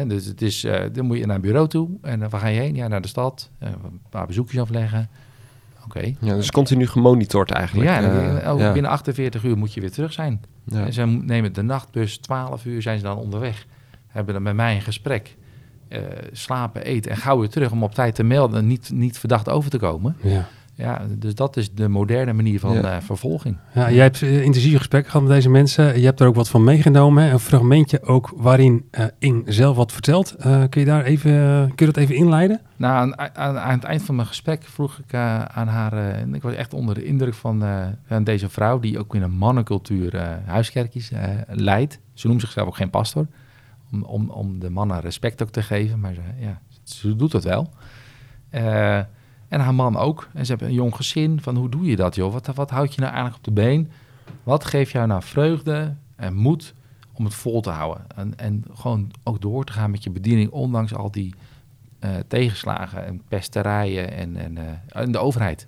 Dus 0.07 0.25
het 0.25 0.43
is, 0.43 0.64
eh, 0.64 0.85
dan 0.93 1.07
moet 1.07 1.19
je 1.19 1.27
naar 1.27 1.37
een 1.37 1.43
bureau 1.43 1.69
toe. 1.69 1.88
En 2.03 2.23
eh, 2.23 2.31
waar 2.31 2.40
ga 2.40 2.47
je 2.47 2.61
heen? 2.61 2.75
Ja, 2.75 2.88
naar 2.88 3.01
de 3.01 3.09
stad. 3.09 3.51
Een 3.59 4.01
paar 4.09 4.27
bezoekjes 4.27 4.61
afleggen. 4.61 5.09
Oké. 5.85 6.14
Ja, 6.20 6.35
dus 6.35 6.51
continu 6.51 6.87
gemonitord 6.87 7.51
eigenlijk. 7.51 7.88
Ja, 7.88 8.01
ja. 8.57 8.73
binnen 8.73 8.90
48 8.90 9.44
uur 9.44 9.57
moet 9.57 9.75
je 9.75 9.81
weer 9.81 9.92
terug 9.92 10.12
zijn. 10.12 10.40
Ja. 10.64 10.85
En 10.85 10.92
ze 10.92 11.07
nemen 11.07 11.53
de 11.53 11.62
nachtbus, 11.62 12.16
12 12.16 12.64
uur 12.64 12.83
zijn 12.83 12.99
ze 12.99 13.05
dan 13.05 13.16
onderweg. 13.16 13.66
Hebben 14.07 14.35
dan 14.35 14.42
met 14.42 14.55
mij 14.55 14.75
een 14.75 14.83
gesprek. 14.83 15.37
Eh, 15.88 16.01
slapen, 16.33 16.85
eten 16.85 17.11
en 17.11 17.16
gauw 17.16 17.38
weer 17.38 17.49
terug 17.49 17.70
om 17.70 17.83
op 17.83 17.94
tijd 17.94 18.14
te 18.14 18.23
melden 18.23 18.59
en 18.59 18.66
niet, 18.66 18.90
niet 18.92 19.18
verdacht 19.18 19.49
over 19.49 19.70
te 19.70 19.79
komen. 19.79 20.16
Ja. 20.20 20.49
Ja, 20.77 21.03
dus 21.19 21.35
dat 21.35 21.57
is 21.57 21.75
de 21.75 21.89
moderne 21.89 22.33
manier 22.33 22.61
van 22.61 22.73
Ja. 22.73 22.83
eh, 22.97 23.01
vervolging. 23.01 23.57
Ja, 23.75 23.91
jij 23.91 24.03
hebt 24.03 24.23
eh, 24.23 24.43
intensieve 24.43 24.77
gesprekken 24.79 25.11
gehad 25.11 25.27
met 25.27 25.37
deze 25.37 25.51
mensen. 25.51 25.99
Je 26.01 26.05
hebt 26.07 26.21
er 26.21 26.27
ook 26.27 26.35
wat 26.35 26.49
van 26.49 26.65
meegenomen. 26.65 27.25
hè? 27.25 27.31
Een 27.33 27.39
fragmentje 27.39 28.03
ook 28.03 28.33
waarin 28.37 28.85
eh 28.91 29.05
Ing 29.19 29.43
zelf 29.47 29.77
wat 29.77 29.93
vertelt. 29.93 30.35
Eh, 30.35 30.63
kun 30.69 30.81
je 30.81 30.87
daar 30.87 31.05
even, 31.05 31.33
kun 31.75 31.87
je 31.87 31.93
dat 31.93 31.97
even 31.97 32.15
inleiden? 32.15 32.61
Nou, 32.77 32.95
aan, 33.17 33.37
aan, 33.37 33.59
aan 33.59 33.75
het 33.75 33.85
eind 33.85 34.03
van 34.03 34.15
mijn 34.15 34.29
gesprek 34.29 34.63
vroeg 34.63 34.99
ik 34.99 35.15
aan 35.15 35.69
haar, 35.69 35.93
en 35.93 36.35
ik 36.35 36.43
was 36.43 36.55
echt 36.55 36.75
onder 36.75 36.95
de 36.95 37.05
indruk 37.05 37.35
van, 37.35 37.65
eh, 37.65 37.87
van 38.07 38.25
deze 38.25 38.49
vrouw, 38.49 38.81
die 38.81 38.99
ook 38.99 39.15
in 39.15 39.23
een 39.23 39.37
mannencultuur 39.37 40.15
eh, 40.15 40.29
huiskerkjes 40.47 41.11
eh, 41.11 41.29
leidt. 41.49 41.99
Ze 42.15 42.27
noemt 42.27 42.41
zichzelf 42.41 42.67
ook 42.67 42.77
geen 42.77 42.91
pastor, 42.91 43.27
om, 43.93 44.03
om, 44.03 44.31
om 44.31 44.59
de 44.59 44.71
mannen 44.71 45.01
respect 45.01 45.43
ook 45.43 45.51
te 45.51 45.63
geven, 45.63 46.01
maar 46.01 46.15
ze, 46.15 46.21
ja, 46.39 46.61
ze 46.83 47.17
doet 47.17 47.33
het 47.33 47.45
wel. 47.45 47.71
Eh, 49.55 49.61
en 49.61 49.64
haar 49.64 49.75
man 49.75 49.97
ook. 49.97 50.29
En 50.33 50.45
ze 50.45 50.51
hebben 50.51 50.69
een 50.69 50.75
jong 50.75 50.97
gezin. 50.97 51.40
Van 51.40 51.57
hoe 51.57 51.69
doe 51.69 51.85
je 51.85 51.97
dat, 51.97 52.14
joh? 52.14 52.33
Wat, 52.33 52.47
wat 52.55 52.71
houd 52.71 52.95
je 52.95 53.01
nou 53.01 53.12
eigenlijk 53.12 53.47
op 53.47 53.55
de 53.55 53.62
been? 53.62 53.90
Wat 54.43 54.64
geeft 54.64 54.90
jou 54.90 55.07
nou 55.07 55.23
vreugde 55.23 55.95
en 56.17 56.35
moed 56.35 56.75
om 57.12 57.25
het 57.25 57.35
vol 57.35 57.61
te 57.61 57.71
houden? 57.71 58.07
En, 58.17 58.38
en 58.38 58.64
gewoon 58.75 59.11
ook 59.23 59.40
door 59.40 59.64
te 59.64 59.73
gaan 59.73 59.90
met 59.90 60.05
je 60.05 60.11
bediening, 60.11 60.51
ondanks 60.51 60.95
al 60.95 61.11
die 61.11 61.35
eh, 61.99 62.11
tegenslagen 62.29 63.07
en 63.07 63.23
pesterijen 63.29 64.12
en, 64.12 64.37
en, 64.37 64.59
eh, 64.59 65.03
en 65.03 65.12
de 65.12 65.19
overheid. 65.19 65.67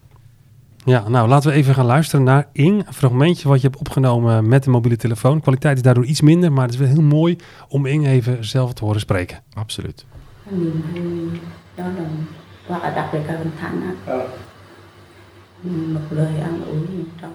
Ja, 0.84 1.08
nou 1.08 1.28
laten 1.28 1.50
we 1.50 1.56
even 1.56 1.74
gaan 1.74 1.86
luisteren 1.86 2.24
naar 2.24 2.48
Ing. 2.52 2.86
Een 2.86 2.92
fragmentje 2.92 3.48
wat 3.48 3.60
je 3.60 3.66
hebt 3.66 3.80
opgenomen 3.80 4.48
met 4.48 4.64
de 4.64 4.70
mobiele 4.70 4.96
telefoon. 4.96 5.40
Kwaliteit 5.40 5.76
is 5.76 5.82
daardoor 5.82 6.04
iets 6.04 6.20
minder, 6.20 6.52
maar 6.52 6.64
het 6.64 6.74
is 6.74 6.80
wel 6.80 6.88
heel 6.88 7.02
mooi 7.02 7.36
om 7.68 7.86
Ing 7.86 8.06
even 8.06 8.44
zelf 8.44 8.72
te 8.72 8.84
horen 8.84 9.00
spreken. 9.00 9.42
Absoluut. 9.52 10.06
vui 10.46 11.40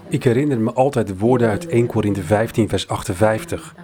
Ik 0.08 0.24
herinner 0.24 0.60
me 0.60 0.72
altijd 0.72 1.06
de 1.06 1.16
woorden 1.16 1.48
uit 1.48 1.66
1 1.66 1.86
Korinthe 1.86 2.22
15, 2.22 2.68
vers 2.68 2.88
58. 2.88 3.74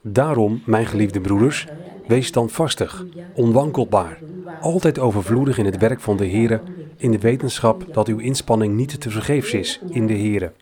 Daarom, 0.00 0.62
mijn 0.64 0.86
geliefde 0.86 1.20
broeders, 1.20 1.66
wees 2.06 2.26
standvastig, 2.26 3.04
onwankelbaar, 3.34 4.18
altijd 4.60 4.98
overvloedig 4.98 5.58
in 5.58 5.64
het 5.64 5.78
werk 5.78 6.00
van 6.00 6.16
de 6.16 6.24
Heer, 6.24 6.60
in 6.96 7.10
de 7.10 7.18
wetenschap 7.18 7.84
dat 7.92 8.08
uw 8.08 8.18
inspanning 8.18 8.74
niet 8.74 9.00
te 9.00 9.10
vergeefs 9.10 9.52
is 9.52 9.80
in 9.90 10.06
de 10.06 10.14
Heer. 10.14 10.52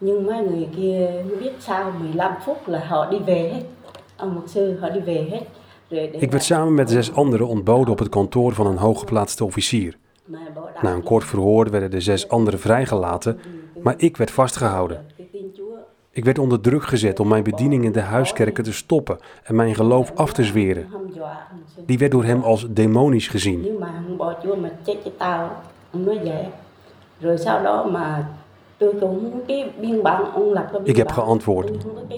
nhưng 0.00 0.26
mấy 0.26 0.40
người 0.40 0.68
kia 0.76 1.06
biết 1.40 1.52
sao 1.60 1.92
15 1.98 2.32
phút 2.44 2.68
là 2.68 2.84
họ 2.88 3.10
đi 3.10 3.18
về 3.18 3.50
hết 3.54 3.62
Ik 6.12 6.30
werd 6.30 6.42
samen 6.42 6.74
met 6.74 6.90
zes 6.90 7.12
anderen 7.12 7.46
ontboden 7.46 7.92
op 7.92 7.98
het 7.98 8.08
kantoor 8.08 8.52
van 8.52 8.66
een 8.66 8.76
hooggeplaatste 8.76 9.44
officier. 9.44 9.96
Na 10.82 10.92
een 10.92 11.02
kort 11.02 11.24
verhoor 11.24 11.70
werden 11.70 11.90
de 11.90 12.00
zes 12.00 12.28
anderen 12.28 12.60
vrijgelaten, 12.60 13.38
maar 13.82 13.94
ik 13.96 14.16
werd 14.16 14.30
vastgehouden. 14.30 15.06
Ik 16.10 16.24
werd 16.24 16.38
onder 16.38 16.60
druk 16.60 16.84
gezet 16.84 17.20
om 17.20 17.28
mijn 17.28 17.42
bediening 17.42 17.84
in 17.84 17.92
de 17.92 18.00
huiskerken 18.00 18.64
te 18.64 18.72
stoppen 18.72 19.18
en 19.42 19.54
mijn 19.54 19.74
geloof 19.74 20.12
af 20.14 20.32
te 20.32 20.44
zweren. 20.44 20.86
Die 21.86 21.98
werd 21.98 22.10
door 22.10 22.24
hem 22.24 22.42
als 22.42 22.66
demonisch 22.70 23.28
gezien. 23.28 23.66
Ik 30.84 30.96
heb 30.96 31.12
geantwoord. 31.12 31.70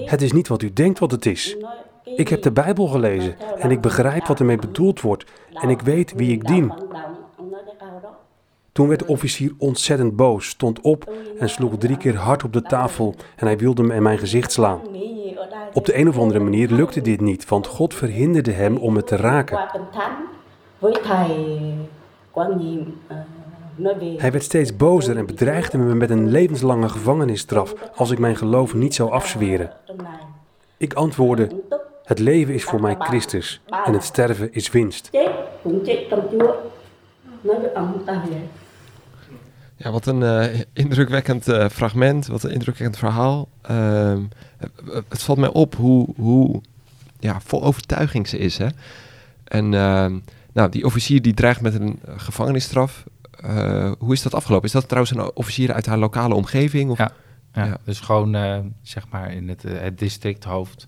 Het 0.04 0.22
is 0.22 0.32
niet 0.32 0.48
wat 0.48 0.62
u 0.62 0.72
denkt 0.72 0.98
wat 0.98 1.10
het 1.10 1.26
is. 1.26 1.56
Ik 2.04 2.28
heb 2.28 2.42
de 2.42 2.52
Bijbel 2.52 2.86
gelezen 2.86 3.36
en 3.58 3.70
ik 3.70 3.80
begrijp 3.80 4.26
wat 4.26 4.38
ermee 4.38 4.56
bedoeld 4.56 5.00
wordt 5.00 5.24
en 5.52 5.68
ik 5.68 5.80
weet 5.80 6.12
wie 6.16 6.32
ik 6.32 6.46
dien. 6.46 6.72
Toen 8.72 8.88
werd 8.88 9.00
de 9.00 9.06
officier 9.06 9.52
ontzettend 9.58 10.16
boos, 10.16 10.48
stond 10.48 10.80
op 10.80 11.12
en 11.38 11.48
sloeg 11.48 11.76
drie 11.78 11.96
keer 11.96 12.16
hard 12.16 12.44
op 12.44 12.52
de 12.52 12.62
tafel 12.62 13.14
en 13.36 13.46
hij 13.46 13.58
wilde 13.58 13.82
me 13.82 13.94
in 13.94 14.02
mijn 14.02 14.18
gezicht 14.18 14.52
slaan. 14.52 14.80
Op 15.72 15.84
de 15.86 15.98
een 15.98 16.08
of 16.08 16.18
andere 16.18 16.40
manier 16.40 16.70
lukte 16.70 17.00
dit 17.00 17.20
niet, 17.20 17.48
want 17.48 17.66
God 17.66 17.94
verhinderde 17.94 18.52
hem 18.52 18.76
om 18.76 18.92
me 18.92 19.04
te 19.04 19.16
raken. 19.16 19.58
Hij 24.20 24.32
werd 24.32 24.44
steeds 24.44 24.76
bozer 24.76 25.16
en 25.16 25.26
bedreigde 25.26 25.78
me 25.78 25.94
met 25.94 26.10
een 26.10 26.28
levenslange 26.30 26.88
gevangenisstraf 26.88 27.74
als 27.94 28.10
ik 28.10 28.18
mijn 28.18 28.36
geloof 28.36 28.74
niet 28.74 28.94
zou 28.94 29.10
afzweren. 29.10 29.72
Ik 30.76 30.92
antwoordde, 30.94 31.48
het 32.04 32.18
leven 32.18 32.54
is 32.54 32.64
voor 32.64 32.80
mij 32.80 32.96
Christus 32.98 33.60
en 33.84 33.92
het 33.92 34.04
sterven 34.04 34.52
is 34.52 34.70
winst. 34.70 35.08
Ja, 39.76 39.90
wat 39.90 40.06
een 40.06 40.22
eh, 40.22 40.60
indrukwekkend 40.72 41.48
eh, 41.48 41.68
fragment, 41.68 42.26
wat 42.26 42.42
een 42.42 42.50
indrukwekkend 42.50 42.98
verhaal. 42.98 43.48
Ehm, 43.62 44.22
het- 44.56 44.70
het 45.08 45.22
valt 45.22 45.38
mij 45.38 45.48
op 45.52 45.74
hoe, 45.74 46.06
hoe 46.16 46.60
ja, 47.20 47.40
vol 47.44 47.62
overtuiging 47.62 48.28
ze 48.28 48.38
is. 48.38 48.58
Hè? 48.58 48.66
En 49.44 49.74
ehm, 49.74 50.18
nou, 50.52 50.68
die 50.70 50.84
officier 50.84 51.22
die 51.22 51.34
dreigt 51.34 51.60
met 51.60 51.74
een 51.74 51.98
eh, 52.06 52.14
gevangenisstraf. 52.16 53.04
Eh, 53.42 53.90
hoe 53.98 54.12
is 54.12 54.22
dat 54.22 54.34
afgelopen? 54.34 54.66
Is 54.66 54.72
dat 54.72 54.88
trouwens 54.88 55.16
een 55.16 55.30
officier 55.34 55.72
uit 55.72 55.86
haar 55.86 55.98
lokale 55.98 56.34
omgeving? 56.34 56.90
Of? 56.90 56.98
Ja. 56.98 57.10
Ja, 57.52 57.64
Ja. 57.64 57.76
Dus 57.84 58.00
gewoon 58.00 58.34
eh, 58.34 58.58
zeg 58.82 59.08
maar 59.10 59.32
in 59.32 59.48
het, 59.48 59.64
eh, 59.64 59.80
het 59.80 59.98
districthoofd 59.98 60.86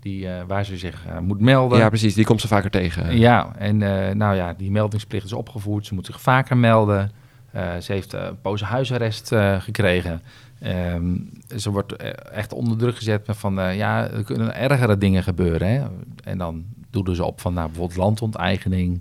die, 0.00 0.28
waar 0.46 0.64
ze 0.64 0.78
zich 0.78 1.04
moet 1.20 1.40
melden. 1.40 1.78
Ja, 1.78 1.88
precies. 1.88 2.14
Die 2.14 2.24
komt 2.24 2.40
ze 2.40 2.48
vaker 2.48 2.70
tegen. 2.70 3.18
Ja, 3.18 3.56
en 3.56 3.78
nou 4.18 4.36
ja, 4.36 4.52
die 4.52 4.70
meldingsplicht 4.70 5.24
is 5.24 5.32
opgevoerd. 5.32 5.86
Ze 5.86 5.94
moet 5.94 6.06
zich 6.06 6.20
vaker 6.20 6.56
melden. 6.56 7.10
Ze 7.52 7.92
heeft 7.92 8.12
een 8.12 8.40
poos 8.40 8.62
huisarrest 8.62 9.34
gekregen. 9.58 10.22
Ehm, 10.60 11.16
ze 11.56 11.70
wordt 11.70 11.96
echt 12.32 12.52
onder 12.52 12.78
druk 12.78 12.96
gezet 12.96 13.26
met 13.26 13.36
van... 13.36 13.54
ja, 13.76 14.08
er 14.08 14.24
kunnen 14.24 14.54
ergere 14.54 14.98
dingen 14.98 15.22
gebeuren. 15.22 15.68
Hè? 15.68 15.82
En 16.24 16.38
dan 16.38 16.64
doelen 16.90 17.16
ze 17.16 17.24
op 17.24 17.40
van 17.40 17.54
nou, 17.54 17.66
bijvoorbeeld 17.66 17.98
landonteigening. 17.98 19.00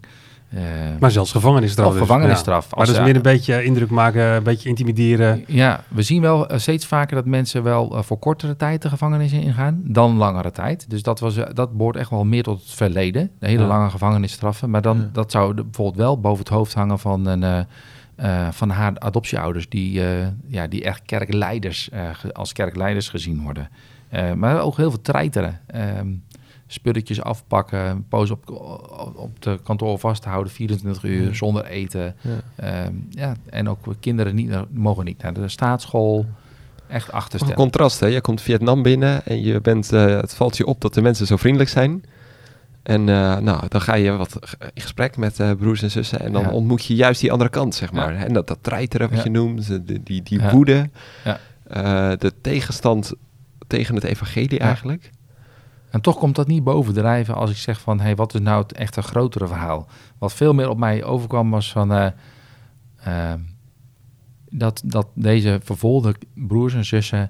Eh, 0.52 0.62
Maar 1.00 1.12
zelfs 1.12 1.32
gevangenisstraf. 1.32 1.86
Of 1.88 1.92
dus. 1.94 2.02
gevangenisstraf. 2.02 2.64
Ja. 2.64 2.68
Maar 2.70 2.80
Als 2.80 2.88
dat 2.88 2.98
is 2.98 3.02
ze- 3.02 3.08
meer 3.08 3.16
een 3.16 3.22
beetje 3.38 3.64
indruk 3.64 3.90
maken, 3.90 4.24
een 4.24 4.44
beetje 4.44 4.70
intimideren. 4.70 5.44
Ja, 5.48 5.84
we 5.88 6.02
zien 6.02 6.22
wel 6.22 6.48
eh, 6.48 6.58
steeds 6.60 6.86
vaker 6.86 7.16
dat 7.16 7.26
mensen 7.26 7.64
wel 7.64 7.96
eh, 7.98 8.04
voor 8.04 8.18
kortere 8.20 8.56
tijd 8.56 8.82
de 8.82 8.90
gevangenis 8.90 9.32
ingaan 9.32 9.82
dan 9.84 10.16
langere 10.18 10.52
tijd. 10.52 10.90
Dus 10.90 11.04
dat, 11.04 11.20
was, 11.20 11.36
dat 11.54 11.78
behoort 11.78 11.96
echt 11.96 12.10
wel 12.10 12.26
meer 12.26 12.44
tot 12.44 12.60
het 12.62 12.72
verleden. 12.72 13.32
De 13.40 13.48
hele 13.48 13.62
Ja. 13.62 13.68
lange 13.68 13.90
gevangenisstraffen. 13.90 14.70
Maar 14.70 14.82
dan, 14.82 14.98
Ja. 14.98 15.10
dat 15.14 15.32
zou 15.32 15.54
bijvoorbeeld 15.54 15.96
wel 15.98 16.20
boven 16.20 16.40
het 16.40 16.50
hoofd 16.54 16.74
hangen 16.74 17.00
van, 17.00 17.26
een, 17.26 17.66
van 18.52 18.70
haar 18.70 18.92
adoptieouders, 19.00 19.70
die, 19.70 20.02
ja, 20.48 20.68
die 20.68 20.84
echt 20.84 21.02
kerkleiders, 21.06 21.90
als 22.34 22.54
kerkleiders 22.54 23.10
gezien 23.10 23.42
worden. 23.44 23.70
Maar 24.36 24.62
ook 24.62 24.78
heel 24.78 24.90
veel 24.90 25.02
treiteren. 25.02 25.60
Ehm, 25.68 26.08
spulletjes 26.74 27.22
afpakken, 27.22 28.06
poos 28.10 28.30
op, 28.32 28.50
op 29.16 29.42
de 29.42 29.60
kantoor 29.64 30.00
vasthouden, 30.00 30.52
24 30.52 31.04
uur 31.04 31.36
zonder 31.36 31.66
eten. 31.66 32.16
Ja. 32.22 32.32
Ehm, 32.56 32.94
ja, 33.10 33.34
en 33.50 33.70
ook 33.70 33.80
kinderen 34.00 34.36
niet, 34.36 34.52
mogen 34.70 35.06
niet 35.06 35.22
naar 35.22 35.34
de 35.34 35.48
staatsschool. 35.48 36.26
Echt 36.88 37.06
Toch 37.06 37.14
een 37.14 37.20
achterstellen. 37.20 37.56
contrast, 37.56 38.00
hè? 38.00 38.08
Je 38.08 38.22
komt 38.22 38.42
Vietnam 38.42 38.82
binnen 38.84 39.26
en 39.26 39.42
je 39.42 39.62
bent, 39.62 39.94
eh, 39.94 40.06
het 40.06 40.34
valt 40.34 40.58
je 40.58 40.66
op 40.66 40.82
dat 40.82 40.94
de 40.94 41.02
mensen 41.02 41.28
zo 41.28 41.38
vriendelijk 41.38 41.70
zijn. 41.70 42.04
En 42.84 43.10
eh, 43.10 43.38
nou, 43.38 43.68
dan 43.68 43.82
ga 43.82 43.94
je 43.96 44.12
wat 44.12 44.40
in 44.74 44.82
gesprek 44.82 45.18
met 45.18 45.40
eh, 45.40 45.52
broers 45.52 45.82
en 45.82 45.92
zussen 45.92 46.20
en 46.20 46.32
dan 46.32 46.42
Ja. 46.42 46.50
ontmoet 46.52 46.86
je 46.86 46.96
juist 46.96 47.22
die 47.22 47.32
andere 47.32 47.50
kant, 47.50 47.76
zeg 47.76 47.92
maar. 47.92 48.14
Ja. 48.14 48.24
En 48.26 48.34
dat, 48.34 48.48
dat 48.48 48.58
treiteren 48.62 49.08
wat 49.10 49.18
Ja. 49.18 49.24
je 49.24 49.30
noemt, 49.30 49.68
die, 49.88 50.04
die, 50.04 50.24
die 50.24 50.40
Ja. 50.40 50.52
woede, 50.52 50.90
Ja. 51.24 51.40
eh, 51.68 52.18
de 52.18 52.34
tegenstand 52.42 53.14
tegen 53.68 53.96
het 53.96 54.04
evangelie 54.04 54.60
Ja. 54.60 54.66
eigenlijk. 54.66 55.10
En 55.92 56.02
toch 56.02 56.18
komt 56.18 56.36
dat 56.36 56.48
niet 56.48 56.64
bovendrijven 56.64 57.36
als 57.36 57.50
ik 57.50 57.58
zeg 57.58 57.82
van... 57.82 58.00
Hey, 58.00 58.16
wat 58.16 58.34
is 58.34 58.40
nou 58.40 58.62
het 58.62 58.74
echte 58.74 59.02
grotere 59.02 59.48
verhaal? 59.48 59.88
Wat 60.18 60.34
veel 60.34 60.54
meer 60.54 60.70
op 60.70 60.78
mij 60.78 61.04
overkwam 61.04 61.50
was 61.50 61.72
van... 61.72 61.92
eh, 61.94 62.08
ehm, 63.04 63.40
dat, 64.50 64.82
dat 64.86 65.08
deze 65.14 65.60
vervolgde 65.64 66.16
broers 66.34 66.74
en 66.74 66.86
zussen 66.86 67.30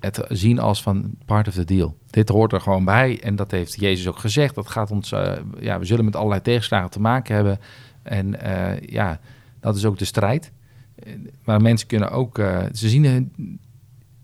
het 0.00 0.24
zien 0.28 0.58
als 0.58 0.82
van 0.82 1.14
part 1.24 1.48
of 1.48 1.54
the 1.54 1.64
deal. 1.64 1.96
Dit 2.10 2.28
hoort 2.28 2.52
er 2.52 2.60
gewoon 2.60 2.84
bij 2.84 3.20
en 3.22 3.36
dat 3.36 3.50
heeft 3.50 3.80
Jezus 3.80 4.08
ook 4.08 4.18
gezegd. 4.18 4.54
Dat 4.54 4.68
gaat 4.68 4.90
ons, 4.90 5.12
eh, 5.12 5.32
ja, 5.60 5.78
we 5.78 5.84
zullen 5.84 6.04
met 6.04 6.16
allerlei 6.16 6.42
tegenslagen 6.42 6.90
te 6.90 7.00
maken 7.00 7.34
hebben. 7.34 7.58
En 8.02 8.40
eh, 8.40 8.80
ja, 8.88 9.20
dat 9.60 9.76
is 9.76 9.84
ook 9.84 9.98
de 9.98 10.04
strijd. 10.04 10.52
Eh, 10.94 11.12
Maar 11.44 11.60
mensen 11.60 11.86
kunnen 11.88 12.10
ook, 12.10 12.38
eh, 12.38 12.58
ze 12.72 12.88
zien, 12.88 13.04
hun- 13.04 13.58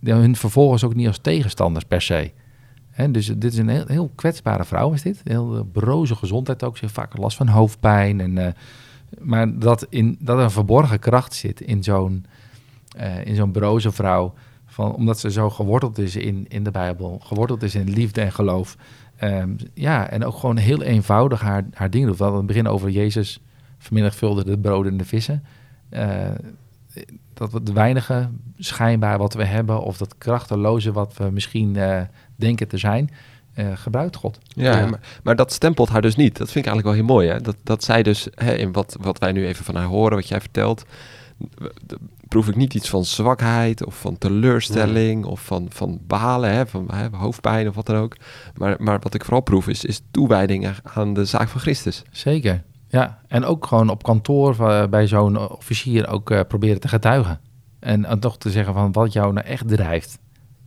hun 0.00 0.36
vervolgens 0.36 0.84
ook 0.84 0.94
niet 0.94 1.06
als 1.06 1.18
tegenstanders 1.18 1.84
per 1.84 2.02
se. 2.02 2.32
Dus 3.10 3.26
dit 3.26 3.52
is 3.52 3.58
een 3.58 3.68
heel, 3.68 4.10
kwetsbare 4.14 4.64
vrouw, 4.64 4.92
is 4.92 5.02
dit. 5.02 5.20
Heel 5.24 5.56
eh, 5.56 5.62
broze 5.72 6.14
gezondheid 6.14 6.64
ook. 6.64 6.76
Ze 6.76 6.84
heeft 6.84 6.94
vaak 6.94 7.16
last 7.16 7.36
van 7.36 7.48
hoofdpijn. 7.48 8.20
En, 8.20 8.38
eh, 8.38 8.52
maar 9.18 9.58
dat, 9.58 9.86
in, 9.88 10.16
dat 10.20 10.38
er 10.38 10.44
een 10.44 10.50
verborgen 10.50 10.98
kracht 10.98 11.34
zit 11.34 11.60
in 11.60 11.82
zo'n 11.82 12.26
eh, 12.96 13.26
in 13.26 13.34
zo'n 13.34 13.52
broze 13.52 13.92
vrouw. 13.92 14.34
Van, 14.66 14.94
omdat 14.94 15.18
ze 15.18 15.30
zo 15.30 15.50
geworteld 15.50 15.98
is 15.98 16.16
in, 16.16 16.44
in 16.48 16.64
de 16.64 16.70
Bijbel. 16.70 17.18
Geworteld 17.22 17.62
is 17.62 17.74
in 17.74 17.90
liefde 17.90 18.20
en 18.20 18.32
geloof. 18.32 18.76
Ehm, 19.16 19.50
ja, 19.74 20.10
en 20.10 20.24
ook 20.24 20.34
gewoon 20.34 20.56
heel 20.56 20.82
eenvoudig 20.82 21.40
haar, 21.40 21.66
haar 21.72 21.90
dingen 21.90 22.08
doet. 22.08 22.16
We 22.16 22.22
hadden 22.22 22.42
het 22.42 22.52
begin 22.52 22.68
over 22.68 22.90
Jezus 22.90 23.40
vermenigvuldigde 23.78 24.50
de 24.50 24.58
broden 24.58 24.92
en 24.92 24.98
de 24.98 25.04
vissen. 25.04 25.44
Dat 27.36 27.52
we 27.52 27.62
de 27.62 27.72
weinige 27.72 28.28
schijnbaar 28.58 29.18
wat 29.18 29.34
we 29.34 29.44
hebben... 29.44 29.80
of 29.82 29.96
dat 29.96 30.14
krachteloze 30.18 30.92
wat 30.92 31.16
we 31.16 31.30
misschien 31.30 31.76
eh, 31.76 32.00
denken 32.36 32.68
te 32.68 32.78
zijn... 32.78 33.10
eh, 33.54 33.66
gebruikt 33.74 34.16
God. 34.16 34.38
Ja, 34.48 34.78
Ja. 34.78 34.86
Maar, 34.86 35.00
maar 35.22 35.36
dat 35.36 35.52
stempelt 35.52 35.88
haar 35.88 36.02
dus 36.02 36.16
niet. 36.16 36.36
Dat 36.36 36.50
vind 36.50 36.66
ik 36.66 36.72
eigenlijk 36.72 36.86
wel 36.96 37.06
heel 37.06 37.14
mooi. 37.16 37.28
Hè? 37.28 37.40
Dat, 37.40 37.56
dat 37.62 37.84
zij 37.84 38.02
dus, 38.02 38.28
hè, 38.34 38.54
in 38.54 38.72
wat, 38.72 38.96
wat 39.00 39.18
wij 39.18 39.32
nu 39.32 39.46
even 39.46 39.64
van 39.64 39.74
haar 39.74 39.84
horen, 39.84 40.16
wat 40.16 40.28
jij 40.28 40.40
vertelt, 40.40 40.84
proef 42.28 42.48
ik 42.48 42.56
niet 42.56 42.74
iets 42.74 42.88
van 42.88 43.04
zwakheid 43.04 43.84
of 43.84 44.00
van 44.00 44.18
teleurstelling 44.18 45.24
of 45.24 45.40
van, 45.40 45.66
van 45.68 46.00
balen, 46.06 46.50
hè, 46.52 46.66
van 46.66 46.88
hè, 46.92 47.08
hoofdpijn 47.12 47.68
of 47.68 47.74
wat 47.74 47.86
dan 47.86 47.96
ook. 47.96 48.16
Maar, 48.54 48.76
maar 48.78 48.98
wat 49.00 49.14
ik 49.14 49.24
vooral 49.24 49.42
proef 49.42 49.68
is, 49.68 49.84
is 49.84 50.00
toewijding 50.10 50.68
aan 50.82 51.14
de 51.14 51.24
zaak 51.24 51.48
van 51.48 51.60
Christus. 51.60 52.02
Zeker, 52.10 52.62
ja. 52.88 53.18
En 53.28 53.44
ook 53.44 53.66
gewoon 53.66 53.88
op 53.88 54.02
kantoor 54.02 54.56
eh, 54.60 54.86
bij 54.86 55.06
zo'n 55.06 55.50
officier 55.50 56.08
ook 56.08 56.30
eh, 56.30 56.40
proberen 56.48 56.80
te 56.80 56.88
getuigen. 56.88 57.40
En 57.80 58.04
eh, 58.04 58.12
toch 58.16 58.38
te 58.38 58.50
zeggen 58.50 58.74
van 58.74 58.92
wat 58.92 59.12
jou 59.12 59.32
nou 59.32 59.46
echt 59.46 59.68
drijft. 59.68 60.18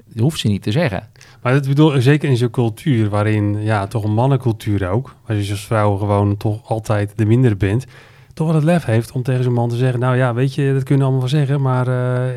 Dat 0.05 0.19
hoeft 0.19 0.39
ze 0.39 0.47
niet 0.47 0.61
te 0.61 0.71
zeggen. 0.71 1.09
Maar 1.41 1.53
dat 1.53 1.67
bedoel 1.67 2.01
zeker 2.01 2.29
in 2.29 2.37
zo'n 2.37 2.49
cultuur 2.49 3.09
waarin, 3.09 3.61
ja, 3.61 3.87
toch 3.87 4.03
een 4.03 4.13
mannencultuur 4.13 4.89
ook, 4.89 5.15
waar 5.25 5.37
je 5.37 5.51
als 5.51 5.65
vrouw 5.65 5.97
gewoon 5.97 6.37
toch 6.37 6.69
altijd 6.69 7.13
de 7.15 7.25
mindere 7.25 7.55
bent, 7.55 7.85
toch 8.33 8.47
wel 8.47 8.55
het 8.55 8.65
lef 8.65 8.85
heeft 8.85 9.11
om 9.11 9.23
tegen 9.23 9.43
zo'n 9.43 9.53
man 9.53 9.69
te 9.69 9.75
zeggen, 9.75 9.99
nou 9.99 10.15
ja, 10.17 10.33
weet 10.33 10.55
je, 10.55 10.73
dat 10.73 10.83
kunnen 10.83 10.97
we 10.97 11.11
allemaal 11.11 11.29
wel 11.29 11.39
zeggen, 11.39 11.61
maar 11.61 11.87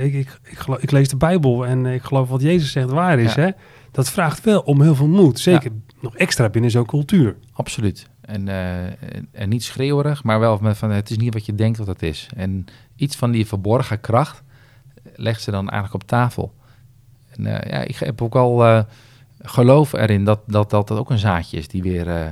ik, 0.01 0.15
ik, 0.15 0.39
ik, 0.51 0.59
geloof, 0.59 0.79
ik 0.83 0.91
lees 0.91 1.09
de 1.09 1.17
Bijbel 1.17 1.67
en 1.67 1.87
ik 1.87 2.03
geloof 2.03 2.29
wat 2.29 2.43
Jezus 2.43 2.73
zegt 2.73 2.91
waar 2.91 3.19
is, 3.19 3.35
Ja. 3.35 3.43
hè. 3.43 3.51
Dat 3.91 4.11
vraagt 4.11 4.45
wel 4.45 4.61
om 4.61 4.83
heel 4.83 4.95
veel 4.95 5.07
moed, 5.07 5.41
zeker 5.41 5.71
nog 6.01 6.17
extra 6.17 6.49
binnen 6.49 6.71
zo'n 6.71 6.87
cultuur. 6.87 7.37
Absoluut. 7.53 8.11
En, 8.33 8.49
eh, 8.49 8.87
en, 9.33 9.49
niet 9.49 9.63
schreeuwerig, 9.63 10.25
maar 10.25 10.41
wel 10.41 10.59
met 10.59 10.77
van 10.77 10.91
het 10.91 11.11
is 11.11 11.17
niet 11.17 11.35
wat 11.35 11.47
je 11.47 11.55
denkt 11.55 11.79
dat 11.79 11.87
het 11.87 12.03
is. 12.03 12.29
En 12.37 12.65
iets 12.97 13.17
van 13.17 13.31
die 13.31 13.47
verborgen 13.47 14.01
kracht 14.01 14.43
legt 15.15 15.43
ze 15.43 15.51
dan 15.51 15.71
eigenlijk 15.71 16.03
op 16.03 16.09
tafel. 16.09 16.55
En 17.31 17.47
eh, 17.47 17.71
ja, 17.71 17.79
ik 17.79 17.97
heb 17.97 18.23
ook 18.23 18.33
wel 18.33 18.65
eh, 18.65 18.83
geloof 19.43 19.93
erin 19.93 20.25
dat, 20.25 20.41
dat, 20.47 20.71
dat 20.71 20.89
dat 20.89 20.99
ook 20.99 21.11
een 21.11 21.19
zaadje 21.19 21.57
is 21.57 21.69
die 21.69 21.83
weer 21.83 22.09
eh, 22.09 22.31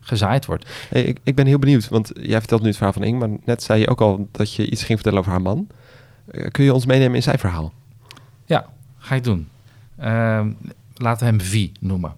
gezaaid 0.00 0.46
wordt. 0.46 0.70
Hey, 0.88 1.02
ik, 1.02 1.18
ik 1.22 1.34
ben 1.34 1.46
heel 1.46 1.58
benieuwd, 1.58 1.88
want 1.88 2.10
jij 2.20 2.38
vertelt 2.38 2.60
nu 2.60 2.66
het 2.66 2.76
verhaal 2.76 2.92
van 2.92 3.04
Ing, 3.04 3.18
maar 3.18 3.28
net 3.44 3.62
zei 3.62 3.80
je 3.80 3.88
ook 3.88 4.00
al 4.00 4.28
dat 4.30 4.54
je 4.54 4.70
iets 4.70 4.82
ging 4.84 4.98
vertellen 4.98 5.18
over 5.18 5.32
haar 5.32 5.42
man. 5.42 5.66
Eh, 6.30 6.50
kun 6.50 6.64
je 6.64 6.74
ons 6.74 6.86
meenemen 6.86 7.14
in 7.14 7.22
zijn 7.22 7.38
verhaal? 7.38 7.72
Ja, 8.44 8.66
ga 8.98 9.14
ik 9.14 9.24
doen. 9.24 9.48
Ehm, 9.96 10.52
laten 10.94 11.26
we 11.26 11.32
hem 11.32 11.40
V 11.40 11.68
noemen. 11.80 12.14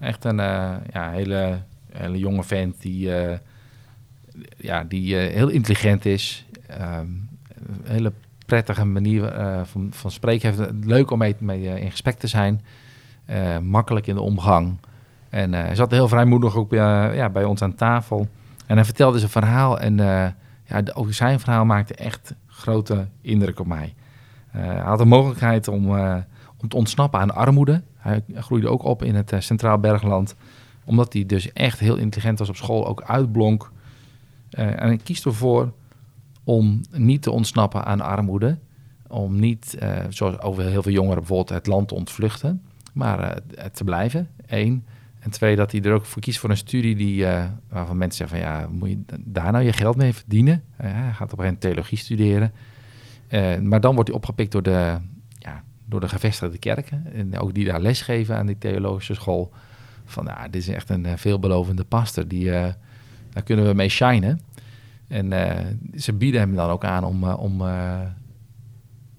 Echt 0.00 0.24
een 0.24 0.40
eh, 0.40 0.74
ja, 0.92 1.10
hele, 1.10 1.58
hele 1.96 2.18
jonge 2.18 2.44
vent 2.44 2.80
die, 2.80 3.14
eh, 3.14 3.38
ja, 4.56 4.84
die 4.84 5.18
eh, 5.18 5.34
heel 5.34 5.48
intelligent 5.48 6.04
is. 6.04 6.46
Ehm, 6.66 7.06
een 7.56 7.80
hele 7.84 8.12
prettige 8.46 8.84
manier 8.84 9.24
eh, 9.24 9.60
van, 9.64 9.88
van 9.90 10.10
spreken 10.10 10.54
heeft. 10.54 10.70
Leuk 10.84 11.10
om 11.10 11.18
mee, 11.38 11.80
in 11.80 11.90
gesprek 11.90 12.18
te 12.18 12.26
zijn. 12.26 12.64
Makkelijk 13.62 14.06
in 14.06 14.14
de 14.14 14.20
omgang. 14.20 14.78
En 15.28 15.52
hij 15.52 15.74
zat 15.74 15.90
heel 15.90 16.08
vrijmoedig 16.08 16.56
ook 16.56 16.68
bij, 16.68 17.14
ja, 17.14 17.30
bij 17.30 17.44
ons 17.44 17.62
aan 17.62 17.74
tafel. 17.74 18.28
En 18.66 18.76
hij 18.76 18.84
vertelde 18.84 19.18
zijn 19.18 19.30
verhaal. 19.30 19.78
En 19.78 19.96
ja, 20.64 20.82
ook 20.92 21.12
zijn 21.12 21.40
verhaal 21.40 21.64
maakte 21.64 21.94
echt 21.94 22.34
grote 22.46 23.06
indruk 23.20 23.60
op 23.60 23.66
mij. 23.66 23.94
Hij 24.48 24.76
had 24.76 24.98
de 24.98 25.04
mogelijkheid 25.04 25.68
om, 25.68 25.90
om 26.60 26.68
te 26.68 26.76
ontsnappen 26.76 27.20
aan 27.20 27.34
armoede. 27.34 27.82
Hij 27.96 28.24
groeide 28.34 28.68
ook 28.68 28.82
op 28.82 29.02
in 29.02 29.14
het 29.14 29.32
Centraal 29.38 29.78
Bergland. 29.78 30.34
Omdat 30.84 31.12
hij 31.12 31.26
dus 31.26 31.52
echt 31.52 31.78
heel 31.78 31.96
intelligent 31.96 32.38
was 32.38 32.48
op 32.48 32.56
school, 32.56 32.86
ook 32.86 33.02
uitblonk. 33.02 33.70
Eh, 34.50 34.66
en 34.66 34.86
hij 34.86 34.96
kiest 34.96 35.24
ervoor 35.24 35.72
om 36.44 36.80
niet 36.90 37.22
te 37.22 37.30
ontsnappen 37.30 37.84
aan 37.84 38.00
armoede. 38.00 38.58
Om 39.08 39.40
niet, 39.40 39.74
eh, 39.78 39.98
zoals 40.08 40.40
over 40.40 40.64
heel 40.64 40.82
veel 40.82 40.92
jongeren 40.92 41.18
bijvoorbeeld, 41.18 41.48
het 41.48 41.66
land 41.66 41.88
te 41.88 41.94
ontvluchten. 41.94 42.62
Maar 42.92 43.40
het 43.54 43.76
te 43.76 43.84
blijven, 43.84 44.28
één. 44.46 44.84
En 45.18 45.30
twee, 45.30 45.56
dat 45.56 45.72
hij 45.72 45.80
er 45.80 45.92
ook 45.92 46.04
voor 46.04 46.22
kiest 46.22 46.38
voor 46.38 46.50
een 46.50 46.56
studie 46.56 46.96
die, 46.96 47.26
waarvan 47.68 47.96
mensen 47.96 48.28
zeggen 48.28 48.38
van... 48.38 48.48
ja, 48.48 48.68
moet 48.70 48.88
je 48.88 48.98
daar 49.18 49.52
nou 49.52 49.64
je 49.64 49.72
geld 49.72 49.96
mee 49.96 50.12
verdienen? 50.12 50.62
Hij 50.76 51.12
gaat 51.12 51.32
op 51.32 51.38
een 51.38 51.58
theologie 51.58 51.98
studeren. 51.98 52.52
Maar 53.62 53.80
dan 53.80 53.94
wordt 53.94 54.08
hij 54.08 54.18
opgepikt 54.18 54.52
door 54.52 54.62
de, 54.62 54.96
ja, 55.38 55.62
door 55.84 56.00
de 56.00 56.08
gevestigde 56.08 56.58
kerken. 56.58 57.06
En 57.14 57.38
ook 57.38 57.54
die 57.54 57.64
daar 57.64 57.80
lesgeven 57.80 58.36
aan 58.36 58.46
die 58.46 58.58
theologische 58.58 59.14
school. 59.14 59.52
Van, 60.04 60.24
nou, 60.24 60.50
dit 60.50 60.62
is 60.62 60.68
echt 60.68 60.90
een 60.90 61.06
eh, 61.06 61.16
veelbelovende 61.16 61.84
pastor. 61.84 62.28
Die, 62.28 62.52
eh, 62.52 62.72
daar 63.30 63.42
kunnen 63.42 63.66
we 63.66 63.74
mee 63.74 63.88
shinen. 63.88 64.40
En 65.08 65.32
eh, 65.32 65.66
ze 65.96 66.12
bieden 66.12 66.40
hem 66.40 66.54
dan 66.54 66.70
ook 66.70 66.84
aan 66.84 67.04
om, 67.04 67.24
om, 67.24 67.62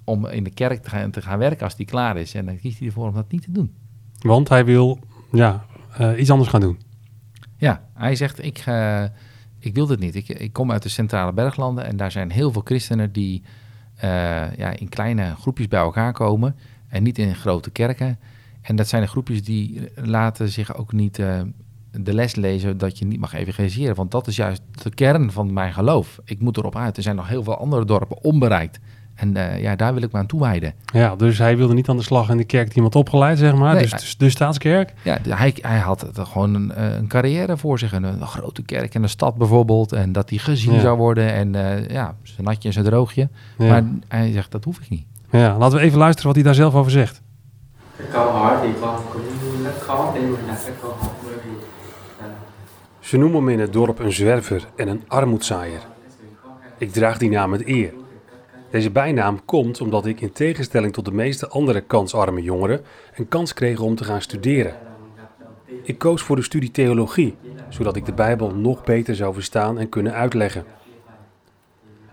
om 0.04 0.26
in 0.26 0.44
de 0.44 0.50
kerk 0.50 0.84
te 0.84 0.90
gaan, 0.90 1.12
te 1.12 1.22
gaan 1.22 1.40
werken 1.40 1.64
als 1.64 1.76
die 1.76 1.86
klaar 1.86 2.18
is. 2.18 2.34
En 2.34 2.46
dan 2.46 2.60
kiest 2.60 2.80
hij 2.80 2.88
ervoor 2.88 3.08
om 3.08 3.14
dat 3.14 3.32
niet 3.32 3.44
te 3.44 3.52
doen. 3.52 3.74
Want 4.20 4.50
hij 4.50 4.66
wil, 4.66 5.00
ja, 5.32 5.66
iets 6.18 6.30
anders 6.30 6.50
gaan 6.50 6.62
doen. 6.62 6.80
Ja, 7.58 7.84
hij 7.94 8.16
zegt, 8.16 8.44
ik, 8.44 8.64
ik 9.60 9.76
wil 9.76 9.86
dit 9.86 10.00
niet. 10.00 10.16
Ik, 10.16 10.30
ik 10.30 10.54
kom 10.54 10.72
uit 10.72 10.84
de 10.84 10.90
centrale 10.90 11.34
berglanden 11.34 11.86
en 11.86 11.98
daar 11.98 12.12
zijn 12.12 12.32
heel 12.32 12.52
veel 12.52 12.62
christenen 12.66 13.12
die 13.12 13.44
ja, 14.58 14.78
in 14.78 14.90
kleine 14.90 15.36
groepjes 15.36 15.68
bij 15.68 15.80
elkaar 15.80 16.14
komen 16.14 16.56
en 16.88 17.04
niet 17.04 17.18
in 17.18 17.36
grote 17.36 17.72
kerken. 17.72 18.20
En 18.66 18.76
dat 18.76 18.88
zijn 18.88 19.02
de 19.02 19.08
groepjes 19.08 19.44
die 19.44 19.82
laten 19.96 20.50
zich 20.50 20.76
ook 20.76 20.92
niet 20.92 21.20
eh, 21.20 21.42
de 21.92 22.14
les 22.14 22.36
lezen 22.36 22.78
dat 22.78 23.00
je 23.00 23.06
niet 23.06 23.20
mag 23.20 23.34
evangeliseren. 23.34 23.96
Want 23.96 24.12
dat 24.12 24.28
is 24.28 24.36
juist 24.36 24.62
de 24.84 24.90
kern 24.90 25.32
van 25.32 25.54
mijn 25.54 25.74
geloof. 25.74 26.20
Ik 26.24 26.40
moet 26.40 26.58
erop 26.58 26.76
uit. 26.76 26.98
Er 26.98 27.04
zijn 27.04 27.16
nog 27.16 27.28
heel 27.28 27.44
veel 27.44 27.58
andere 27.58 27.86
dorpen 27.86 28.24
onbereikt. 28.24 28.80
En 29.16 29.36
eh, 29.38 29.62
ja, 29.62 29.76
daar 29.76 29.94
wil 29.94 30.04
ik 30.04 30.12
me 30.12 30.18
aan 30.20 30.26
toewijden. 30.26 30.74
Ja, 30.94 31.16
dus 31.16 31.38
hij 31.38 31.58
wilde 31.58 31.74
niet 31.74 31.90
aan 31.90 31.98
de 31.98 32.04
slag 32.04 32.30
in 32.30 32.38
de 32.38 32.44
kerk 32.44 32.66
die 32.68 32.76
iemand 32.76 32.96
opgeleid, 32.96 33.38
zeg 33.38 33.56
maar. 33.56 33.74
Nee, 33.74 33.82
dus 33.82 33.92
hij- 33.92 34.14
de, 34.18 34.30
staatskerk. 34.30 34.94
Ja, 35.04 35.18
hij, 35.30 35.56
hij 35.62 35.80
had 35.80 36.08
gewoon 36.14 36.54
een, 36.54 36.72
eh, 36.72 36.96
een 36.96 37.08
carrière 37.08 37.58
voor 37.58 37.80
zich. 37.80 37.92
Een, 37.94 38.04
een 38.04 38.28
grote 38.28 38.62
kerk 38.62 38.94
in 38.96 39.02
de 39.02 39.08
stad 39.08 39.36
bijvoorbeeld. 39.36 39.92
En 39.92 40.12
dat 40.12 40.30
hij 40.30 40.40
gezien 40.40 40.74
Ja. 40.74 40.80
zou 40.80 40.98
worden. 40.98 41.34
En 41.34 41.56
eh, 41.56 41.90
ja, 41.90 42.16
zijn 42.24 42.48
natje 42.48 42.68
en 42.68 42.74
zijn 42.74 42.86
droogje. 42.86 43.30
Ja. 43.58 43.68
Maar 43.68 43.84
hij 44.08 44.32
zegt, 44.32 44.52
dat 44.52 44.64
hoef 44.64 44.80
ik 44.80 44.90
niet. 44.90 45.06
ja, 45.32 45.58
laten 45.58 45.78
we 45.78 45.84
even 45.84 45.98
luisteren 45.98 46.26
wat 46.28 46.36
hij 46.36 46.44
daar 46.46 46.56
zelf 46.56 46.74
over 46.76 46.92
zegt. 46.92 47.22
Câu 48.16 48.32
hỏi 48.32 48.58
thì 48.62 48.70
con 48.82 49.02
cũng 49.14 49.24
rất 49.64 49.80
khó 49.80 50.12
để 50.16 50.22
đặt 50.48 50.58
câu 50.82 50.92
hỏi 50.92 51.14
bởi 51.26 51.36
vì 51.46 51.52
Ze 53.02 53.18
noemen 53.18 53.44
me 53.44 53.52
in 53.52 53.60
het 53.60 53.74
dorp 53.74 54.00
een 54.00 54.12
zwerver 54.12 54.62
en 54.76 54.88
een 54.88 55.04
armoedzaaier. 55.08 55.82
Ik 56.78 56.92
draag 56.92 57.18
die 57.18 57.30
naam 57.30 57.50
met 57.50 57.68
eer. 57.68 57.94
Deze 58.72 58.92
bijnaam 58.92 59.46
komt 59.46 59.82
omdat 59.82 60.06
ik 60.06 60.22
in 60.22 60.32
tegenstelling 60.32 60.94
tot 60.94 61.06
de 61.06 61.12
meeste 61.12 61.48
andere 61.48 61.82
kansarme 61.82 62.42
jongeren 62.42 62.82
een 63.16 63.28
kans 63.28 63.54
kreeg 63.54 63.80
om 63.80 63.96
te 63.96 64.04
gaan 64.04 64.22
studeren. 64.22 64.76
Ik 65.84 65.98
koos 65.98 66.22
voor 66.22 66.36
de 66.36 66.42
studie 66.42 66.72
theologie, 66.72 67.36
zodat 67.70 67.96
ik 67.96 68.06
de 68.06 68.14
Bijbel 68.14 68.52
nog 68.52 68.84
beter 68.84 69.16
zou 69.16 69.34
verstaan 69.34 69.80
en 69.80 69.90
kunnen 69.90 70.14
uitleggen. 70.14 70.66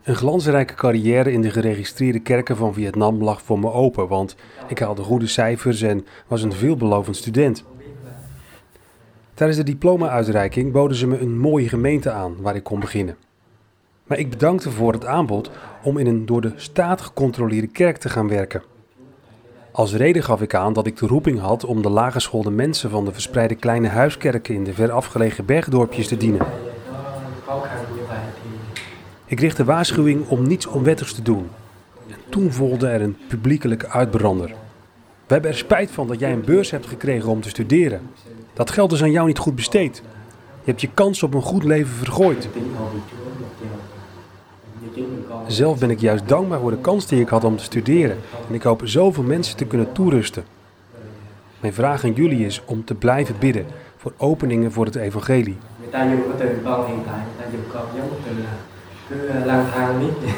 Een 0.03 0.15
glansrijke 0.15 0.75
carrière 0.75 1.33
in 1.33 1.41
de 1.41 1.51
geregistreerde 1.51 2.21
kerken 2.21 2.57
van 2.57 2.75
Vietnam 2.75 3.23
lag 3.23 3.43
voor 3.43 3.59
me 3.59 3.73
open, 3.73 4.09
want 4.09 4.37
ik 4.69 4.79
haalde 4.79 5.03
goede 5.03 5.27
cijfers 5.27 5.83
en 5.83 6.07
was 6.27 6.43
een 6.43 6.53
veelbelovend 6.53 7.17
student. 7.17 7.65
Tijdens 9.35 9.59
de 9.59 9.65
diploma-uitreiking 9.65 10.73
boden 10.73 10.97
ze 10.97 11.07
me 11.07 11.19
een 11.19 11.39
mooie 11.39 11.69
gemeente 11.69 12.11
aan 12.11 12.37
waar 12.41 12.57
ik 12.57 12.65
kon 12.65 12.81
beginnen. 12.81 13.17
Maar 14.05 14.19
ik 14.19 14.31
bedankte 14.31 14.71
voor 14.71 14.93
het 14.93 15.07
aanbod 15.07 15.51
om 15.83 15.99
in 15.99 16.07
een 16.07 16.27
door 16.27 16.41
de 16.41 16.53
staat 16.57 17.01
gecontroleerde 17.01 17.67
kerk 17.67 17.97
te 17.97 18.09
gaan 18.09 18.29
werken. 18.29 18.63
Als 19.73 19.95
reden 19.95 20.23
gaf 20.23 20.43
ik 20.43 20.55
aan 20.55 20.73
dat 20.73 20.87
ik 20.87 20.97
de 20.97 21.07
roeping 21.07 21.41
had 21.41 21.65
om 21.65 21.83
de 21.83 21.91
laaggeschoolde 21.91 22.51
mensen 22.51 22.91
van 22.91 23.05
de 23.05 23.13
verspreide 23.13 23.55
kleine 23.55 23.89
huiskerken 23.89 24.55
in 24.55 24.65
de 24.65 24.75
ver 24.75 24.91
afgelegen 24.91 25.45
bergdorpjes 25.45 26.09
te 26.09 26.17
dienen. 26.17 26.47
khó 27.53 27.61
khăn 27.61 27.85
như 27.97 28.03
vậy 28.09 28.19
thì 28.43 28.51
Ik 29.33 29.41
richtte 29.41 29.65
waarschuwing 29.65 30.29
om 30.29 30.47
niets 30.47 30.67
onwettigs 30.67 31.15
te 31.15 31.23
doen. 31.23 31.49
En 32.09 32.17
toen 32.29 32.53
volgde 32.53 32.87
er 32.87 33.03
een 33.03 33.17
publiekelijke 33.29 33.89
uitbrander. 33.89 34.49
We 35.27 35.33
hebben 35.33 35.51
er 35.51 35.57
spijt 35.57 35.91
van 35.91 36.07
dat 36.07 36.19
jij 36.19 36.33
een 36.33 36.45
beurs 36.45 36.71
hebt 36.71 36.87
gekregen 36.87 37.29
om 37.29 37.41
te 37.41 37.49
studeren. 37.49 38.01
Dat 38.53 38.71
geld 38.71 38.93
is 38.93 39.03
aan 39.03 39.11
jou 39.11 39.27
niet 39.27 39.39
goed 39.39 39.55
besteed. 39.55 39.97
Je 40.65 40.71
hebt 40.71 40.81
je 40.81 40.89
kans 40.95 41.23
op 41.23 41.35
een 41.35 41.43
goed 41.43 41.65
leven 41.65 41.95
vergooid. 41.95 42.49
Zelf 45.47 45.79
ben 45.79 45.91
ik 45.91 46.01
juist 46.01 46.29
dankbaar 46.29 46.61
voor 46.61 46.71
de 46.71 46.81
kans 46.81 47.07
die 47.07 47.21
ik 47.21 47.29
had 47.29 47.45
om 47.45 47.57
te 47.57 47.65
studeren 47.65 48.17
en 48.49 48.55
ik 48.55 48.63
hoop 48.63 48.81
zoveel 48.85 49.25
mensen 49.25 49.57
te 49.57 49.65
kunnen 49.65 49.93
toerusten. 49.93 50.45
Mijn 51.61 51.75
vraag 51.75 52.05
aan 52.05 52.13
jullie 52.13 52.47
is 52.47 52.63
om 52.65 52.85
te 52.85 52.95
blijven 52.95 53.35
bidden 53.39 53.67
voor 53.97 54.13
openingen 54.17 54.73
voor 54.73 54.85
het 54.85 54.95
evangelie. 54.95 55.57
Ờ, 59.31 59.47
lang 59.47 59.71
thang 59.73 59.99
miết 59.99 60.35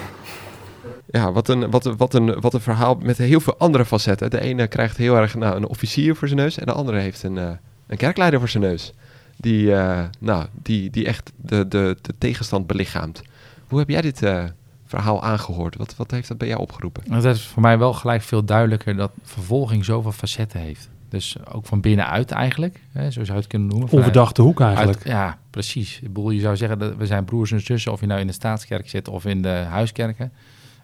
Ja, 1.07 1.33
wat 1.33 1.49
een, 1.49 1.71
wat, 1.71 1.85
een, 1.85 1.97
wat, 1.97 2.15
een, 2.15 2.41
wat 2.41 2.55
een 2.55 2.61
verhaal 2.61 2.99
met 3.03 3.19
heel 3.19 3.41
veel 3.41 3.57
andere 3.59 3.85
facetten. 3.85 4.31
De 4.31 4.41
ene 4.41 4.67
krijgt 4.67 4.97
heel 4.97 5.17
erg 5.17 5.35
nou, 5.35 5.57
een 5.57 5.67
officier 5.67 6.17
voor 6.17 6.29
zijn 6.29 6.41
neus 6.41 6.59
en 6.59 6.67
de 6.67 6.73
andere 6.73 6.99
heeft 6.99 7.23
een, 7.23 7.39
eh, 7.39 7.51
een 7.87 7.97
kerkleider 7.97 8.39
voor 8.39 8.49
zijn 8.49 8.63
neus. 8.63 8.93
Die, 9.37 9.75
eh, 9.75 10.05
nou, 10.21 10.47
die, 10.63 10.91
die 10.91 11.07
echt 11.07 11.33
de, 11.37 11.69
de, 11.69 11.97
de 12.01 12.15
tegenstand 12.19 12.67
belichaamt. 12.67 13.23
Hoe 13.69 13.79
heb 13.79 13.89
jij 13.89 14.01
dit 14.01 14.23
eh, 14.23 14.45
verhaal 14.87 15.23
aangehoord? 15.23 15.77
Wat, 15.77 15.97
wat 15.97 16.11
heeft 16.11 16.29
dat 16.29 16.39
bij 16.39 16.49
jou 16.49 16.61
opgeroepen? 16.61 17.13
Het 17.13 17.25
is 17.25 17.47
voor 17.47 17.63
mij 17.63 17.79
wel 17.79 17.93
gelijk 17.93 18.23
veel 18.23 18.45
duidelijker 18.45 18.97
dat 18.97 19.11
vervolging 19.23 19.85
zoveel 19.85 20.13
facetten 20.13 20.61
heeft. 20.61 20.89
Dus 21.15 21.37
ook 21.53 21.67
van 21.67 21.81
binnenuit 21.81 22.31
eigenlijk, 22.31 22.81
hè, 22.93 23.11
zo 23.11 23.21
zou 23.25 23.27
je 23.27 23.33
het 23.43 23.47
kunnen 23.47 23.69
noemen. 23.69 23.89
Onverdachte 23.91 24.43
hoek 24.43 24.61
eigenlijk. 24.61 24.97
Uit- 24.99 25.07
ja, 25.07 25.39
precies. 25.51 26.01
Ik 26.01 26.13
bedoel, 26.13 26.31
je 26.31 26.41
zou 26.41 26.57
zeggen 26.57 26.79
dat 26.79 26.97
we 26.97 27.07
zijn 27.07 27.25
broers 27.25 27.53
en 27.53 27.61
zussen, 27.61 27.93
of 27.93 28.01
je 28.01 28.07
nou 28.07 28.21
in 28.21 28.27
de 28.27 28.33
staatskerk 28.33 28.89
zit 28.89 29.09
of 29.09 29.25
in 29.25 29.43
de 29.43 29.49
huiskerken. 29.49 30.33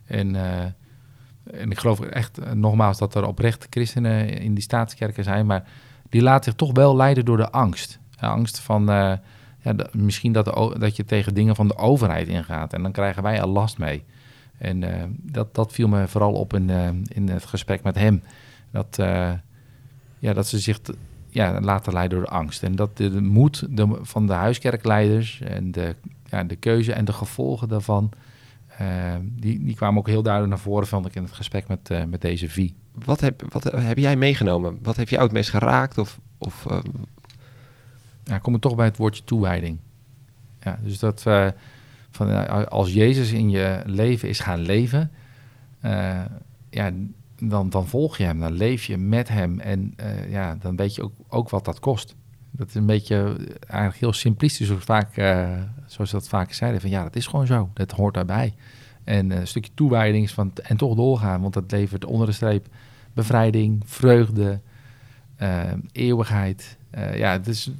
En, 0.06 0.36
eh, 0.36 1.60
en 1.60 1.70
ik 1.70 1.78
geloof 1.78 2.00
echt, 2.00 2.38
eh, 2.38 2.52
nogmaals, 2.52 2.98
dat 2.98 3.14
er 3.14 3.26
oprecht 3.26 3.66
christenen 3.70 4.28
in 4.40 4.54
die 4.54 4.62
staatskerken 4.62 5.24
zijn, 5.24 5.46
maar 5.46 5.64
die 6.08 6.22
laten 6.22 6.44
zich 6.44 6.54
toch 6.54 6.72
wel 6.72 6.96
leiden 6.96 7.24
door 7.24 7.36
de 7.36 7.50
angst. 7.50 7.98
De 8.20 8.26
angst 8.26 8.58
van 8.58 8.90
eh, 8.90 9.12
ja, 9.62 9.72
de- 9.72 9.88
misschien 9.92 10.32
dat, 10.32 10.44
de, 10.44 10.76
dat 10.78 10.96
je 10.96 11.04
tegen 11.04 11.34
dingen 11.34 11.56
van 11.56 11.68
de 11.68 11.76
overheid 11.76 12.28
ingaat 12.28 12.72
en 12.72 12.82
dan 12.82 12.92
krijgen 12.92 13.22
wij 13.22 13.42
al 13.42 13.48
last 13.48 13.78
mee. 13.78 14.04
En 14.58 14.84
dat, 15.22 15.54
dat 15.54 15.72
viel 15.72 15.88
me 15.88 16.08
vooral 16.08 16.32
op 16.32 16.54
in, 16.54 16.70
in 17.08 17.28
het 17.28 17.44
gesprek 17.44 17.82
met 17.82 17.94
hem. 17.94 18.22
Dat, 18.72 18.98
ja, 20.20 20.32
dat 20.32 20.46
ze 20.46 20.58
zich 20.58 20.78
te- 20.78 20.94
ja, 21.28 21.60
laten 21.60 21.92
leiden 21.92 22.18
door 22.18 22.26
de 22.26 22.34
angst. 22.34 22.62
En 22.62 22.76
dat 22.76 22.96
de, 22.96 23.10
de 23.10 23.20
moed 23.20 23.66
de, 23.76 23.98
van 24.02 24.26
de 24.26 24.32
huiskerkleiders 24.32 25.40
en 25.40 25.72
de, 25.72 25.94
ja, 26.24 26.44
de 26.44 26.56
keuze 26.56 26.92
en 26.92 27.04
de 27.04 27.12
gevolgen 27.12 27.68
daarvan, 27.68 28.10
eh, 28.78 29.14
die, 29.22 29.64
die 29.64 29.74
kwamen 29.74 29.98
ook 29.98 30.06
heel 30.08 30.22
duidelijk 30.22 30.52
naar 30.54 30.62
voren, 30.62 30.86
vond 30.86 31.06
ik, 31.06 31.14
in 31.14 31.22
het 31.22 31.32
gesprek 31.32 31.68
met, 31.68 31.90
eh, 31.90 32.04
met 32.04 32.20
deze 32.20 32.48
V. 32.48 32.70
Wat 33.04 33.20
heb, 33.20 33.42
wat 33.48 33.64
heb 33.64 33.98
jij 33.98 34.16
meegenomen? 34.16 34.78
Wat 34.82 34.96
heeft 34.96 35.10
jou 35.10 35.22
het 35.22 35.32
meest 35.32 35.50
geraakt? 35.50 35.98
Of, 35.98 36.20
of, 36.38 36.66
eh, 36.66 36.78
Ja, 38.24 38.38
kom 38.38 38.54
ik 38.54 38.60
toch 38.60 38.74
bij 38.74 38.86
het 38.86 38.96
woordje 38.96 39.24
toewijding. 39.24 39.78
Ja, 40.60 40.78
dus 40.82 40.98
dat 40.98 41.22
van, 42.10 42.68
als 42.68 42.92
Jezus 42.92 43.32
in 43.32 43.50
je 43.50 43.82
leven 43.86 44.28
is 44.28 44.40
gaan 44.40 44.60
leven, 44.60 45.10
ja, 46.70 46.90
dan, 47.42 47.70
dan 47.70 47.86
volg 47.86 48.16
je 48.16 48.24
hem, 48.24 48.40
dan 48.40 48.52
leef 48.52 48.84
je 48.84 48.96
met 48.96 49.28
hem 49.28 49.60
en 49.60 49.92
eh, 49.96 50.30
ja, 50.30 50.56
dan 50.60 50.76
weet 50.76 50.94
je 50.94 51.02
ook, 51.02 51.12
ook 51.28 51.48
wat 51.48 51.64
dat 51.64 51.80
kost. 51.80 52.14
Dat 52.50 52.68
is 52.68 52.74
een 52.74 52.86
beetje 52.86 53.16
eh, 53.16 53.54
eigenlijk 53.58 54.00
heel 54.00 54.12
simplistisch, 54.12 54.66
zoals, 54.66 54.84
vaak, 54.84 55.16
eh, 55.16 55.62
zoals 55.86 56.10
dat 56.10 56.28
vaak 56.28 56.52
zeiden. 56.52 56.80
Van 56.80 56.90
ja, 56.90 57.02
dat 57.02 57.16
is 57.16 57.26
gewoon 57.26 57.46
zo, 57.46 57.70
dat 57.74 57.90
hoort 57.90 58.14
daarbij. 58.14 58.54
En 59.04 59.32
eh, 59.32 59.38
een 59.38 59.46
stukje 59.46 59.70
toewijding 59.74 60.24
is 60.24 60.32
van 60.32 60.52
en 60.62 60.76
toch 60.76 60.94
doorgaan, 60.94 61.40
want 61.40 61.54
dat 61.54 61.70
levert 61.70 62.04
onder 62.04 62.26
de 62.26 62.32
streep 62.32 62.66
bevrijding, 63.12 63.82
vreugde, 63.86 64.60
eh, 65.36 65.72
eeuwigheid. 65.92 66.78
Eh, 66.90 67.18
ja, 67.18 67.38
dus 67.38 67.70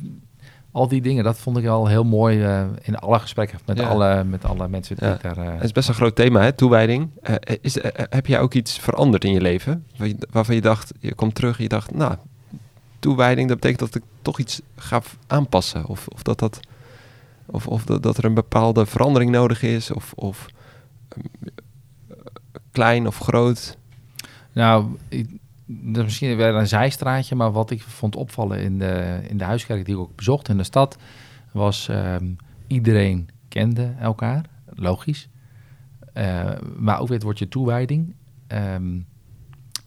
al 0.72 0.88
die 0.88 1.00
dingen, 1.02 1.24
dat 1.24 1.38
vond 1.38 1.56
ik 1.56 1.66
al 1.66 1.86
heel 1.86 2.04
mooi 2.04 2.42
eh, 2.42 2.64
in 2.82 2.96
alle 2.96 3.18
gesprekken 3.18 3.58
met, 3.66 3.78
Ja. 3.78 3.88
alle, 3.88 4.24
met 4.24 4.44
alle 4.44 4.68
mensen 4.68 4.96
die 4.96 5.06
Ja. 5.08 5.14
ik 5.14 5.22
daar... 5.22 5.38
eh, 5.38 5.52
het 5.54 5.62
is 5.64 5.72
best 5.72 5.88
een 5.88 5.94
groot 5.94 6.14
thema, 6.16 6.40
hè? 6.40 6.52
toewijding. 6.52 7.10
Eh, 7.22 7.34
is, 7.60 7.78
heb 7.94 8.26
jij 8.26 8.40
ook 8.40 8.54
iets 8.54 8.78
veranderd 8.78 9.24
in 9.24 9.32
je 9.32 9.40
leven? 9.40 9.86
Waarvan 10.30 10.54
je 10.54 10.60
dacht, 10.60 10.92
je 11.00 11.14
komt 11.14 11.34
terug 11.34 11.56
en 11.56 11.62
je 11.62 11.68
dacht, 11.68 11.94
nou, 11.94 12.14
toewijding, 12.98 13.48
dat 13.48 13.60
betekent 13.60 13.92
dat 13.92 14.02
ik 14.02 14.08
toch 14.22 14.38
iets 14.38 14.60
ga 14.76 15.02
aanpassen. 15.26 15.86
Of, 15.86 16.06
of, 16.08 16.22
dat, 16.22 16.38
dat, 16.38 16.60
of, 17.46 17.66
of 17.66 17.84
dat, 17.84 18.02
dat 18.02 18.16
er 18.16 18.24
een 18.24 18.34
bepaalde 18.34 18.86
verandering 18.86 19.30
nodig 19.30 19.62
is. 19.62 19.90
Of, 19.92 20.12
of 20.16 20.46
klein 22.72 23.06
of 23.06 23.18
groot. 23.18 23.76
Nou, 24.52 24.86
ik, 25.08 25.28
dat 25.72 25.96
is 25.96 26.02
misschien 26.02 26.36
weer 26.36 26.54
een 26.54 26.68
zijstraatje, 26.68 27.34
maar 27.34 27.52
wat 27.52 27.70
ik 27.70 27.82
vond 27.82 28.16
opvallen 28.16 28.62
in 28.62 28.78
de, 28.78 29.20
in 29.28 29.38
de 29.38 29.44
huiskerk 29.44 29.84
die 29.84 29.94
ik 29.94 30.00
ook 30.00 30.16
bezocht 30.16 30.48
in 30.48 30.56
de 30.56 30.62
stad, 30.62 30.96
was 31.52 31.88
ehm, 31.88 32.32
iedereen 32.66 33.28
kende 33.48 33.94
elkaar, 33.98 34.44
logisch. 34.74 35.28
Eh, 36.12 36.50
maar 36.76 37.00
ook 37.00 37.06
weer 37.06 37.16
het 37.16 37.22
woordje 37.22 37.48
toewijding. 37.48 38.14
Ehm, 38.46 38.98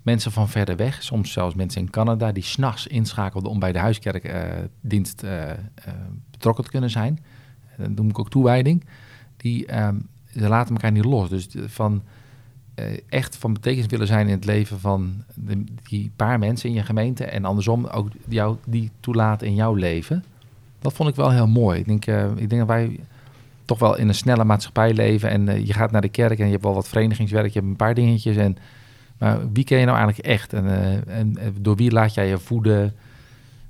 mensen 0.01 0.31
van 0.31 0.49
verder 0.49 0.75
weg, 0.75 1.03
soms 1.03 1.31
zelfs 1.31 1.55
mensen 1.55 1.81
in 1.81 1.89
Canada, 1.89 2.31
die 2.31 2.43
s'nachts 2.43 2.87
inschakelden 2.87 3.51
om 3.51 3.59
bij 3.59 3.71
de 3.71 3.79
huiskerkdienst 3.79 5.23
eh, 5.23 5.51
eh, 5.51 5.57
betrokken 6.31 6.63
te 6.63 6.69
kunnen 6.69 6.89
zijn. 6.89 7.23
Dat 7.77 7.89
noem 7.89 8.09
ik 8.09 8.19
ook 8.19 8.29
toewijding. 8.29 8.85
Die 9.37 9.65
ehm, 9.65 9.99
ze 10.25 10.47
laten 10.47 10.75
elkaar 10.75 10.91
niet 10.91 11.05
los. 11.05 11.29
Dus 11.29 11.47
van 11.65 12.03
echt 13.09 13.35
van 13.35 13.53
betekenis 13.53 13.85
willen 13.85 14.07
zijn 14.07 14.27
in 14.27 14.33
het 14.33 14.45
leven 14.45 14.79
van 14.79 15.23
die 15.83 16.11
paar 16.15 16.39
mensen 16.39 16.69
in 16.69 16.75
je 16.75 16.83
gemeente 16.83 17.25
en 17.25 17.45
andersom 17.45 17.85
ook 17.85 18.09
jou, 18.27 18.57
die 18.65 18.91
toelaten 18.99 19.47
in 19.47 19.55
jouw 19.55 19.73
leven. 19.73 20.23
Dat 20.79 20.93
vond 20.93 21.09
ik 21.09 21.15
wel 21.15 21.31
heel 21.31 21.47
mooi. 21.47 21.79
Ik 21.79 21.85
denk, 21.85 22.05
eh, 22.05 22.25
ik 22.35 22.49
denk 22.49 22.61
dat 22.61 22.67
wij 22.67 22.99
toch 23.65 23.79
wel 23.79 23.97
in 23.97 24.07
een 24.07 24.15
snelle 24.15 24.43
maatschappij 24.43 24.93
leven 24.93 25.29
en 25.29 25.47
eh, 25.47 25.65
je 25.65 25.73
gaat 25.73 25.91
naar 25.91 26.01
de 26.01 26.09
kerk 26.09 26.39
en 26.39 26.45
je 26.45 26.51
hebt 26.51 26.63
wel 26.63 26.73
wat 26.73 26.87
verenigingswerk, 26.87 27.53
je 27.53 27.59
hebt 27.59 27.71
een 27.71 27.75
paar 27.75 27.93
dingetjes 27.93 28.35
en 28.35 28.57
maar 29.23 29.51
wie 29.53 29.63
ken 29.63 29.79
je 29.79 29.85
nou 29.85 29.97
eigenlijk 29.97 30.27
echt 30.27 30.53
en, 30.53 30.65
eh, 30.67 31.17
en 31.17 31.37
eh, 31.37 31.47
door 31.59 31.75
wie 31.75 31.91
laat 31.91 32.13
jij 32.13 32.27
je 32.27 32.37
voeden? 32.37 32.93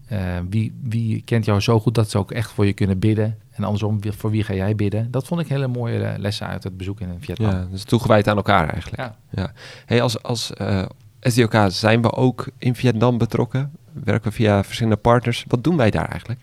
Eh, 0.07 0.19
wie, 0.49 0.73
wie 0.83 1.21
kent 1.25 1.45
jou 1.45 1.59
zo 1.59 1.79
goed 1.79 1.95
dat 1.95 2.09
ze 2.09 2.17
ook 2.17 2.31
echt 2.31 2.51
voor 2.51 2.65
je 2.65 2.73
kunnen 2.73 2.99
bidden? 2.99 3.37
En 3.53 3.63
andersom, 3.63 3.99
voor 4.01 4.29
wie 4.29 4.43
ga 4.43 4.53
jij 4.53 4.75
bidden? 4.75 5.11
Dat 5.11 5.27
vond 5.27 5.41
ik 5.41 5.47
hele 5.47 5.67
mooie 5.67 6.03
eh, 6.03 6.19
lessen 6.19 6.47
uit 6.47 6.63
het 6.63 6.77
bezoek 6.77 6.99
in 6.99 7.15
Vietnam. 7.19 7.51
Ja, 7.51 7.67
dus 7.71 7.83
toegewijd 7.83 8.27
aan 8.27 8.35
elkaar 8.35 8.69
eigenlijk. 8.69 9.13
Ja. 9.31 9.51
Hey, 9.85 10.01
als 10.01 10.23
als 10.23 10.53
eh, 10.53 10.85
SDOK 11.19 11.55
zijn 11.67 12.01
we 12.01 12.11
ook 12.11 12.47
in 12.57 12.75
Vietnam 12.75 13.17
betrokken. 13.17 13.71
Werken 14.03 14.29
we 14.29 14.35
via 14.35 14.63
verschillende 14.63 14.97
partners. 14.97 15.45
Wat 15.47 15.63
doen 15.63 15.77
wij 15.77 15.89
daar 15.89 16.07
eigenlijk? 16.07 16.39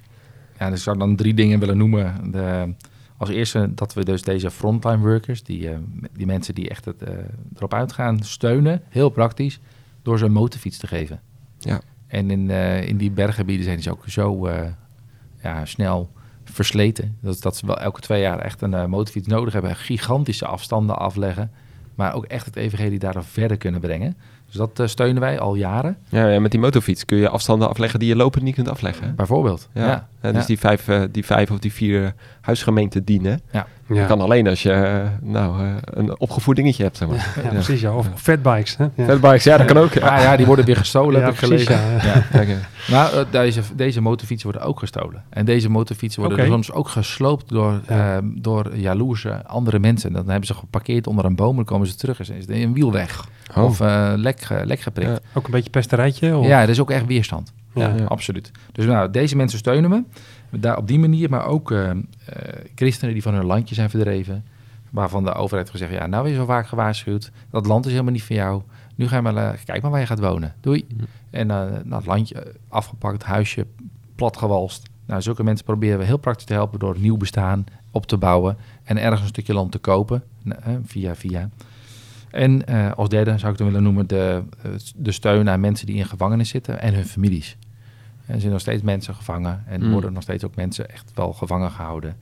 Ja, 0.59 0.69
dus 0.69 0.79
ik 0.79 0.85
zou 0.85 0.99
dan 0.99 1.17
drie 1.17 1.35
dingen 1.35 1.59
willen 1.59 1.77
noemen. 1.77 2.31
De, 2.31 2.75
als 3.17 3.29
eerste 3.29 3.75
dat 3.75 3.95
we 3.95 4.05
dus 4.05 4.23
deze 4.23 4.51
frontline 4.51 4.99
workers, 4.99 5.43
die, 5.43 5.69
eh, 5.69 5.77
die 6.13 6.27
mensen 6.27 6.55
die 6.55 6.69
echt 6.69 6.85
het, 6.85 7.03
erop 7.57 7.75
uitgaan, 7.75 8.23
steunen, 8.23 8.83
heel 8.89 9.09
praktisch, 9.09 9.61
door 10.03 10.19
ze 10.19 10.25
een 10.25 10.33
motorfiets 10.33 10.79
te 10.79 10.87
geven. 10.87 11.21
Ja. 11.59 11.81
En 12.07 12.31
in, 12.31 12.51
in 12.87 12.97
die 12.97 13.11
berggebieden 13.11 13.65
zijn 13.65 13.83
ze 13.83 13.91
ook 13.91 14.05
zo 14.07 14.49
ja, 15.43 15.65
snel 15.65 16.11
versleten, 16.53 17.16
dat, 17.20 17.42
dat 17.42 17.57
ze 17.57 17.66
wel 17.66 17.78
elke 17.78 18.01
twee 18.01 18.20
jaar 18.20 18.38
echt 18.38 18.62
een 18.62 18.74
eh, 18.74 18.84
motorfiets 18.84 19.26
nodig 19.26 19.53
hebben, 19.53 19.76
gigantische 19.76 20.46
afstanden 20.46 20.98
afleggen, 20.98 21.51
maar 21.94 22.14
ook 22.14 22.24
echt 22.24 22.46
het 22.46 22.57
evangelie 22.57 22.98
daardoor 22.98 23.24
verder 23.24 23.57
kunnen 23.57 23.80
brengen. 23.80 24.16
Dus 24.46 24.59
dat 24.59 24.80
eh, 24.80 24.86
steunen 24.86 25.20
wij 25.20 25.38
al 25.40 25.55
jaren, 25.55 25.96
Ja, 26.09 26.28
ja, 26.28 26.40
met 26.40 26.51
die 26.51 26.61
motorfiets 26.61 27.05
kun 27.05 27.18
je 27.18 27.28
afstanden 27.28 27.68
afleggen 27.68 27.98
die 27.98 28.09
je 28.09 28.16
lopend 28.16 28.44
niet 28.44 28.55
kunt 28.55 28.68
afleggen. 28.68 29.07
hè? 29.07 29.12
bijvoorbeeld. 29.12 29.68
Ja. 29.72 29.86
Ja. 29.86 30.09
Ja, 30.22 30.32
dus. 30.32 30.46
Die, 30.46 30.59
vijf, 30.59 30.88
eh, 30.88 31.03
die 31.11 31.24
vijf 31.24 31.51
of 31.51 31.59
die 31.59 31.72
vier 31.72 32.14
huisgemeenten 32.40 33.05
dienen. 33.05 33.40
Ja. 33.51 33.66
Ja. 33.95 34.07
kan 34.07 34.20
alleen 34.20 34.49
als 34.49 34.62
je 34.62 34.72
eh, 34.72 35.03
nou, 35.20 35.61
eh, 35.64 35.72
een 35.84 36.20
opgevoed 36.20 36.57
dingetje 36.57 36.82
hebt. 36.82 36.97
Zeg 36.97 37.09
maar. 37.09 37.34
Ja, 37.43 37.49
precies. 37.49 37.80
Ja. 37.80 37.95
Of 37.95 38.07
fatbikes. 38.14 38.76
Hè? 38.76 38.84
Ja. 38.95 39.05
Fatbikes, 39.05 39.45
ja, 39.45 39.57
dat 39.57 39.66
kan 39.66 39.76
ook. 39.78 39.97
Ah 39.97 40.22
ja, 40.22 40.36
die 40.36 40.47
worden 40.47 40.64
weer 40.64 40.76
gestolen, 40.76 41.20
Ja, 41.20 41.24
heb 41.26 41.34
ik 41.34 41.49
precies, 41.49 41.66
gelezen. 41.66 41.91
ja. 41.93 42.03
Ja. 42.14 42.22
Kijk, 42.30 42.49
eh, 42.49 42.55
Nou, 42.91 43.14
eh, 43.16 43.20
deze, 43.30 43.61
deze 43.74 44.01
motorfietsen 44.01 44.51
worden 44.51 44.68
ook 44.68 44.78
gestolen. 44.78 45.22
En 45.28 45.45
deze 45.45 45.70
motorfietsen 45.70 46.22
worden 46.22 46.47
soms 46.47 46.72
ook 46.72 46.88
gesloopt 46.88 47.49
door, 47.49 47.80
Ja. 47.88 48.16
ehm, 48.16 48.24
door 48.34 48.76
jaloerse 48.76 49.47
andere 49.47 49.78
mensen. 49.78 50.12
Dan 50.12 50.28
hebben 50.28 50.47
ze 50.47 50.55
geparkeerd 50.55 51.07
onder 51.07 51.24
een 51.24 51.34
boom, 51.34 51.57
dan 51.57 51.64
komen 51.64 51.86
ze 51.86 51.95
terug 51.97 52.20
en 52.20 52.36
is 52.36 52.45
een 52.49 52.72
wiel 52.74 52.93
weg. 52.93 53.28
Oh. 53.57 53.64
Of 53.64 53.80
eh, 53.80 54.12
lek, 54.16 54.47
lek 54.64 54.80
geprikt. 54.80 55.11
Ja. 55.11 55.18
Ook 55.34 55.45
een 55.45 55.51
beetje 55.51 55.70
pesterijtje? 55.70 56.36
Of? 56.36 56.47
Ja, 56.47 56.62
er 56.62 56.68
is 56.68 56.80
ook 56.80 56.91
echt 56.91 57.07
weerstand. 57.07 57.53
Ja. 57.75 58.05
Absoluut. 58.05 58.51
Dus 58.73 58.87
nou, 58.87 59.11
deze 59.11 59.37
mensen 59.37 59.59
steunen 59.59 59.91
me. 59.91 60.03
Daar 60.59 60.77
op 60.77 60.87
die 60.87 60.99
manier, 60.99 61.31
maar 61.31 61.47
ook 61.47 61.71
eh, 61.71 61.91
eh, 61.91 61.99
christenen 62.75 63.14
die 63.14 63.23
van 63.23 63.35
hun 63.35 63.45
landje 63.45 63.75
zijn 63.75 63.91
verdreven. 63.91 64.45
Waarvan 64.91 65.25
de 65.25 65.33
overheid 65.33 65.71
gezegd, 65.71 65.93
ja, 65.93 66.07
nou 66.07 66.29
is 66.29 66.37
zo 66.37 66.45
vaak 66.45 66.66
gewaarschuwd. 66.66 67.31
Dat 67.51 67.66
land 67.66 67.85
is 67.85 67.91
helemaal 67.91 68.12
niet 68.12 68.23
voor 68.23 68.37
jou. 68.37 68.62
Nu 68.95 69.09
ga 69.09 69.16
je 69.16 69.23
maar, 69.23 69.37
eh, 69.37 69.59
kijk 69.64 69.83
maar 69.83 69.91
waar 69.91 70.01
je 70.01 70.07
gaat 70.07 70.21
wonen. 70.21 70.55
Doei. 70.61 70.87
En 71.31 71.47
nou, 71.47 71.73
het 71.91 72.07
landje 72.07 72.55
afgepakt, 72.68 73.23
huisje 73.23 73.66
platgewalst. 74.14 74.89
Nou, 75.07 75.23
zulke 75.23 75.45
mensen 75.45 75.64
proberen 75.64 75.99
we 75.99 76.05
heel 76.05 76.16
praktisch 76.16 76.45
te 76.45 76.53
helpen 76.53 76.79
door 76.79 76.97
nieuw 76.99 77.16
bestaan 77.16 77.64
op 77.91 78.07
te 78.07 78.16
bouwen. 78.16 78.57
En 78.85 78.99
ergens 78.99 79.21
een 79.21 79.27
stukje 79.27 79.55
land 79.55 79.73
te 79.73 79.79
kopen, 79.79 80.23
via 80.85 81.14
via. 81.14 81.49
En 82.31 82.66
eh, 82.66 82.93
als 82.93 83.09
derde 83.09 83.39
zou 83.39 83.53
ik 83.53 83.59
dan 83.59 83.66
willen 83.66 83.83
noemen 83.83 84.07
de, 84.07 84.43
eh, 84.62 84.70
de 84.97 85.12
steun 85.12 85.49
aan 85.49 85.61
mensen 85.61 85.87
die 85.87 85.97
in 85.97 86.07
gevangenis 86.07 86.49
zitten 86.49 86.81
en 86.81 86.95
hun 86.95 87.07
families. 87.07 87.57
Er 88.26 88.41
zijn 88.41 88.53
nog 88.53 88.61
steeds 88.61 88.83
mensen 88.83 89.14
gevangen 89.14 89.64
en 89.66 89.85
Mm. 89.85 89.93
worden 89.93 90.12
nog 90.12 90.22
steeds 90.22 90.45
ook 90.45 90.57
mensen 90.57 90.91
echt 90.91 91.11
wel 91.14 91.33
gevangen 91.33 91.70
gehouden. 91.70 92.16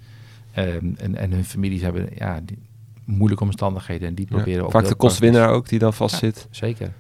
Ehm, 0.52 0.86
en, 0.96 1.16
en 1.16 1.32
hun 1.32 1.44
families 1.44 1.82
hebben, 1.82 2.08
ja, 2.14 2.40
die, 2.44 2.58
moeilijke 3.04 3.44
omstandigheden. 3.44 4.08
En 4.08 4.14
die 4.14 4.26
Ja, 4.28 4.34
proberen 4.36 4.64
ook 4.64 4.70
Vaak 4.70 4.88
de 4.88 4.94
kostwinnaar 4.94 5.48
ook 5.48 5.68
die 5.68 5.78
dan 5.78 5.94
vastzit. 5.94 6.46
Zeker. 6.50 6.92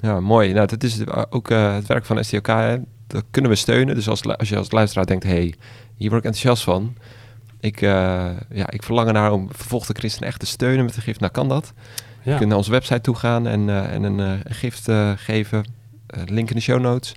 Ja, 0.00 0.20
mooi. 0.20 0.52
Nou, 0.52 0.66
dat 0.66 0.82
is 0.82 1.06
ook 1.30 1.50
uh, 1.50 1.74
het 1.74 1.86
werk 1.86 2.04
van 2.04 2.24
STOK. 2.24 2.46
Hè. 2.46 2.76
Dat 3.06 3.24
kunnen 3.30 3.50
we 3.50 3.56
steunen. 3.56 3.94
Dus 3.94 4.08
als, 4.08 4.24
als 4.24 4.48
je 4.48 4.56
als 4.56 4.70
luisteraar 4.70 5.06
denkt, 5.06 5.24
hey, 5.24 5.54
hier 5.96 6.10
word 6.10 6.24
ik 6.24 6.26
enthousiast 6.26 6.62
van. 6.62 6.94
Ik, 7.64 7.80
uh, 7.80 7.90
ja, 8.50 8.70
ik 8.70 8.82
verlang 8.82 9.06
ernaar 9.08 9.32
om 9.32 9.48
vervolgde 9.52 9.94
christenen 9.98 10.28
echt 10.28 10.40
te 10.40 10.46
steunen 10.46 10.84
met 10.84 10.96
een 10.96 11.02
gift. 11.02 11.20
Nou, 11.20 11.32
kan 11.32 11.48
dat. 11.48 11.72
Ja. 12.22 12.32
Je 12.32 12.36
kunt 12.36 12.48
naar 12.48 12.58
onze 12.58 12.70
website 12.70 13.00
toe 13.00 13.14
gaan 13.14 13.46
en, 13.46 13.68
uh, 13.68 13.92
en 13.92 14.02
een, 14.02 14.18
uh, 14.18 14.30
een 14.44 14.54
gift 14.54 14.88
uh, 14.88 15.10
geven. 15.16 15.58
Uh, 16.16 16.22
link 16.26 16.48
in 16.48 16.54
de 16.56 16.62
show 16.62 16.80
notes. 16.80 17.14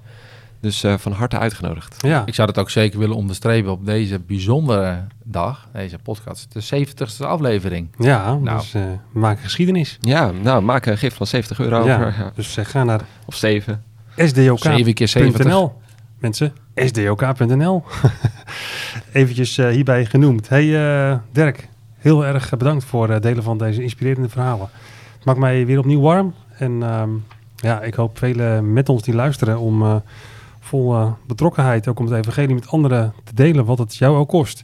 Dus 0.60 0.84
uh, 0.84 0.98
van 0.98 1.12
harte 1.12 1.38
uitgenodigd. 1.38 1.96
Ja, 2.06 2.24
Ik 2.26 2.36
zou 2.36 2.48
dat 2.48 2.58
ook 2.58 2.70
zeker 2.70 3.00
willen 3.00 3.16
onderstrepen 3.16 3.72
op 3.72 3.86
deze 3.86 4.20
bijzondere 4.20 5.04
dag, 5.24 5.68
deze 5.74 5.98
podcast, 5.98 6.48
de 6.54 6.86
70ste 6.88 7.26
aflevering. 7.26 7.88
ja 7.98 8.36
Nou. 8.36 8.58
dus 8.58 8.74
eh, 8.74 8.82
maken 9.14 9.44
geschiedenis. 9.44 9.98
Ja, 10.02 10.32
nou, 10.32 10.62
maak 10.62 10.86
een 10.86 10.98
gift 10.98 11.16
van 11.18 11.28
70 11.28 11.60
euro 11.60 11.86
Ja. 11.86 11.96
over. 11.96 12.16
Ja. 12.20 12.32
Dus 12.36 12.58
eh, 12.58 12.66
ga 12.66 12.84
naar 12.84 13.02
Of 13.26 13.36
7. 13.36 13.84
sdok.nl. 14.16 14.58
7 14.58 14.94
keer 14.94 15.08
70. 15.08 15.70
Mensen, 16.20 16.54
sdok.nl. 16.86 17.84
Eventjes 19.12 19.58
eh, 19.58 19.70
hierbij 19.70 20.06
genoemd. 20.06 20.50
Hey 20.50 20.76
eh, 21.10 21.18
Dirk, 21.32 21.70
heel 21.98 22.26
erg 22.26 22.50
bedankt 22.50 22.84
voor 22.84 23.10
het 23.10 23.24
delen 23.24 23.44
van 23.44 23.58
deze 23.58 23.82
inspirerende 23.84 24.30
verhalen. 24.30 24.70
Het 25.16 25.26
maakt 25.26 25.40
mij 25.40 25.66
weer 25.66 25.80
opnieuw 25.80 26.02
warm. 26.02 26.34
En 26.58 26.84
ehm, 26.84 27.10
ja, 27.56 27.82
ik 27.82 27.94
hoop 27.94 28.18
velen 28.18 28.74
met 28.74 28.90
ons 28.90 29.04
die 29.04 29.14
luisteren 29.14 29.60
om 29.60 29.82
eh, 29.82 29.96
vol 30.60 30.94
eh, 30.96 31.12
betrokkenheid 31.28 31.88
ook 31.88 32.00
om 32.00 32.06
het 32.06 32.16
evangelie 32.16 32.56
met 32.56 32.68
anderen 32.68 33.14
te 33.24 33.34
delen, 33.36 33.66
wat 33.66 33.78
het 33.78 33.96
jou 33.96 34.18
ook 34.18 34.28
kost. 34.28 34.64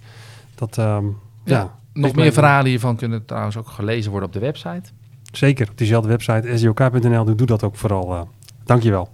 Dat, 0.55 0.77
ehm, 0.77 1.05
ja, 1.43 1.57
Ja, 1.57 1.73
Nog 1.93 2.15
meer 2.15 2.33
verhalen 2.33 2.69
hiervan 2.69 2.95
kunnen 2.95 3.25
trouwens 3.25 3.57
ook 3.57 3.67
gelezen 3.67 4.11
worden 4.11 4.27
op 4.29 4.33
de 4.33 4.39
website. 4.39 4.89
Zeker, 5.31 5.69
op 5.69 5.77
diezelfde 5.77 6.09
website 6.09 6.57
sdok.nl. 6.57 7.25
Doe, 7.25 7.35
doe 7.35 7.47
dat 7.47 7.63
ook 7.63 7.75
vooral. 7.75 8.13
eh 8.15 8.21
dankjewel. 8.63 9.09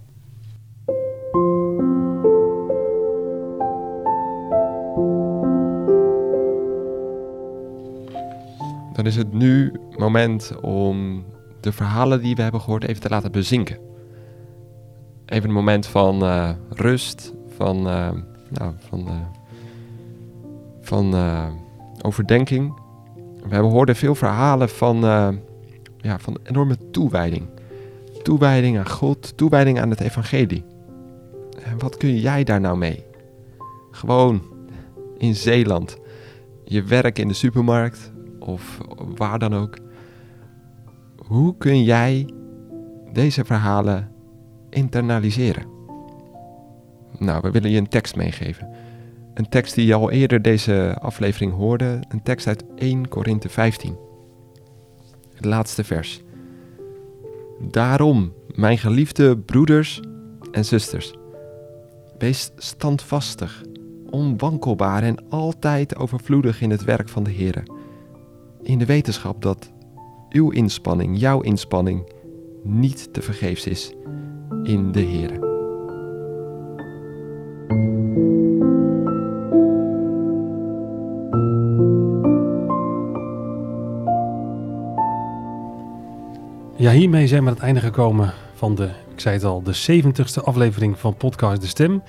Dan 9.00 9.08
is 9.08 9.16
het 9.16 9.32
nu 9.32 9.72
moment 9.96 10.60
om 10.60 11.24
de 11.60 11.72
verhalen 11.72 12.22
die 12.22 12.36
we 12.36 12.42
hebben 12.42 12.60
gehoord 12.60 12.84
even 12.84 13.02
te 13.02 13.08
laten 13.08 13.32
bezinken. 13.32 13.78
Even 15.26 15.48
een 15.48 15.54
moment 15.54 15.86
van 15.86 16.22
eh, 16.22 16.50
rust, 16.68 17.34
van, 17.56 17.88
eh, 17.88 18.10
nou, 18.48 18.72
van, 18.78 19.06
eh, 19.06 19.14
van 20.80 21.14
overdenking. 22.02 22.74
We 23.42 23.54
hebben 23.54 23.70
hoorden 23.70 23.96
veel 23.96 24.14
verhalen 24.14 24.68
van, 24.68 24.96
ja, 25.96 26.18
van 26.18 26.38
enorme 26.42 26.76
toewijding. 26.90 27.46
Toewijding 28.22 28.78
aan 28.78 28.90
God, 28.90 29.36
toewijding 29.36 29.80
aan 29.80 29.90
het 29.90 30.00
evangelie. 30.00 30.64
En 31.62 31.78
wat 31.78 31.96
kun 31.96 32.18
jij 32.18 32.44
daar 32.44 32.60
nou 32.60 32.78
mee? 32.78 33.04
Gewoon 33.90 34.42
in 35.18 35.34
Zeeland. 35.34 35.98
Je 36.64 36.82
werk 36.82 37.18
in 37.18 37.28
de 37.28 37.34
supermarkt, 37.34 38.09
of 38.40 38.78
waar 39.16 39.38
dan 39.38 39.54
ook. 39.54 39.78
Hoe 41.26 41.56
kun 41.56 41.82
jij 41.82 42.28
deze 43.12 43.44
verhalen 43.44 44.12
internaliseren? 44.70 45.66
Nou, 47.18 47.40
we 47.42 47.50
willen 47.50 47.70
je 47.70 47.78
een 47.78 47.88
tekst 47.88 48.16
meegeven. 48.16 48.68
Een 49.34 49.48
tekst 49.48 49.74
die 49.74 49.86
je 49.86 49.94
al 49.94 50.10
eerder 50.10 50.42
deze 50.42 50.96
aflevering 51.00 51.52
hoorde. 51.52 52.00
Een 52.08 52.22
tekst 52.22 52.46
uit 52.46 52.64
1 52.76 53.08
Korinthe 53.08 53.48
15. 53.48 53.96
Het 55.34 55.44
laatste 55.44 55.84
vers. 55.84 56.22
Daarom, 57.60 58.32
mijn 58.54 58.78
geliefde 58.78 59.38
broeders 59.38 60.00
en 60.52 60.64
zusters, 60.64 61.14
wees 62.18 62.50
standvastig, 62.56 63.62
onwankelbaar 64.10 65.02
en 65.02 65.16
altijd 65.28 65.96
overvloedig 65.96 66.60
in 66.60 66.70
het 66.70 66.84
werk 66.84 67.08
van 67.08 67.22
de 67.22 67.30
Heer 67.30 67.62
in 68.62 68.78
de 68.78 68.86
wetenschap 68.86 69.42
dat 69.42 69.70
uw 70.30 70.50
inspanning, 70.50 71.18
jouw 71.18 71.40
inspanning, 71.40 72.12
niet 72.62 73.12
te 73.12 73.22
vergeefs 73.22 73.66
is 73.66 73.92
in 74.62 74.92
de 74.92 75.00
Heer. 75.00 75.48
Ja, 86.76 86.90
hiermee 86.90 87.26
zijn 87.26 87.42
we 87.42 87.48
aan 87.48 87.54
het 87.54 87.62
einde 87.62 87.80
gekomen 87.80 88.32
van 88.54 88.74
de, 88.74 88.84
ik 88.84 89.20
zei 89.20 89.34
het 89.34 89.44
al, 89.44 89.62
de 89.62 90.02
70ste 90.02 90.44
aflevering 90.44 90.98
van 90.98 91.16
podcast 91.16 91.60
De 91.60 91.66
Stem. 91.66 92.02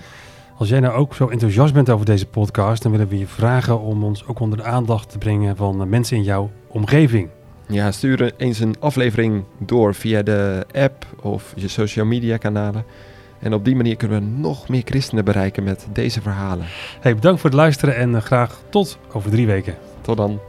Als 0.61 0.69
jij 0.69 0.79
nou 0.79 0.93
ook 0.93 1.15
zo 1.15 1.27
enthousiast 1.27 1.73
bent 1.73 1.89
over 1.89 2.05
deze 2.05 2.25
podcast, 2.25 2.83
dan 2.83 2.91
willen 2.91 3.07
we 3.07 3.17
je 3.17 3.27
vragen 3.27 3.79
om 3.79 4.03
ons 4.03 4.27
ook 4.27 4.39
onder 4.39 4.57
de 4.57 4.63
aandacht 4.63 5.09
te 5.09 5.17
brengen 5.17 5.55
van 5.55 5.89
mensen 5.89 6.17
in 6.17 6.23
jouw 6.23 6.51
omgeving. 6.67 7.29
Ja, 7.67 7.91
stuur 7.91 8.33
eens 8.37 8.59
een 8.59 8.75
aflevering 8.79 9.43
door 9.57 9.95
via 9.95 10.21
de 10.21 10.65
app 10.73 11.05
of 11.21 11.53
je 11.55 11.67
social 11.67 12.05
media 12.05 12.37
kanalen. 12.37 12.85
En 13.39 13.53
op 13.53 13.65
die 13.65 13.75
manier 13.75 13.95
kunnen 13.95 14.19
we 14.19 14.39
nog 14.39 14.69
meer 14.69 14.81
christenen 14.85 15.25
bereiken 15.25 15.63
met 15.63 15.87
deze 15.93 16.21
verhalen. 16.21 16.65
Hey, 16.99 17.15
bedankt 17.15 17.41
voor 17.41 17.49
het 17.49 17.59
luisteren 17.59 17.95
en 17.95 18.15
eh, 18.15 18.21
graag 18.21 18.61
tot 18.69 18.97
over 19.11 19.31
drie 19.31 19.47
weken. 19.47 19.75
Tot 20.01 20.17
dan. 20.17 20.39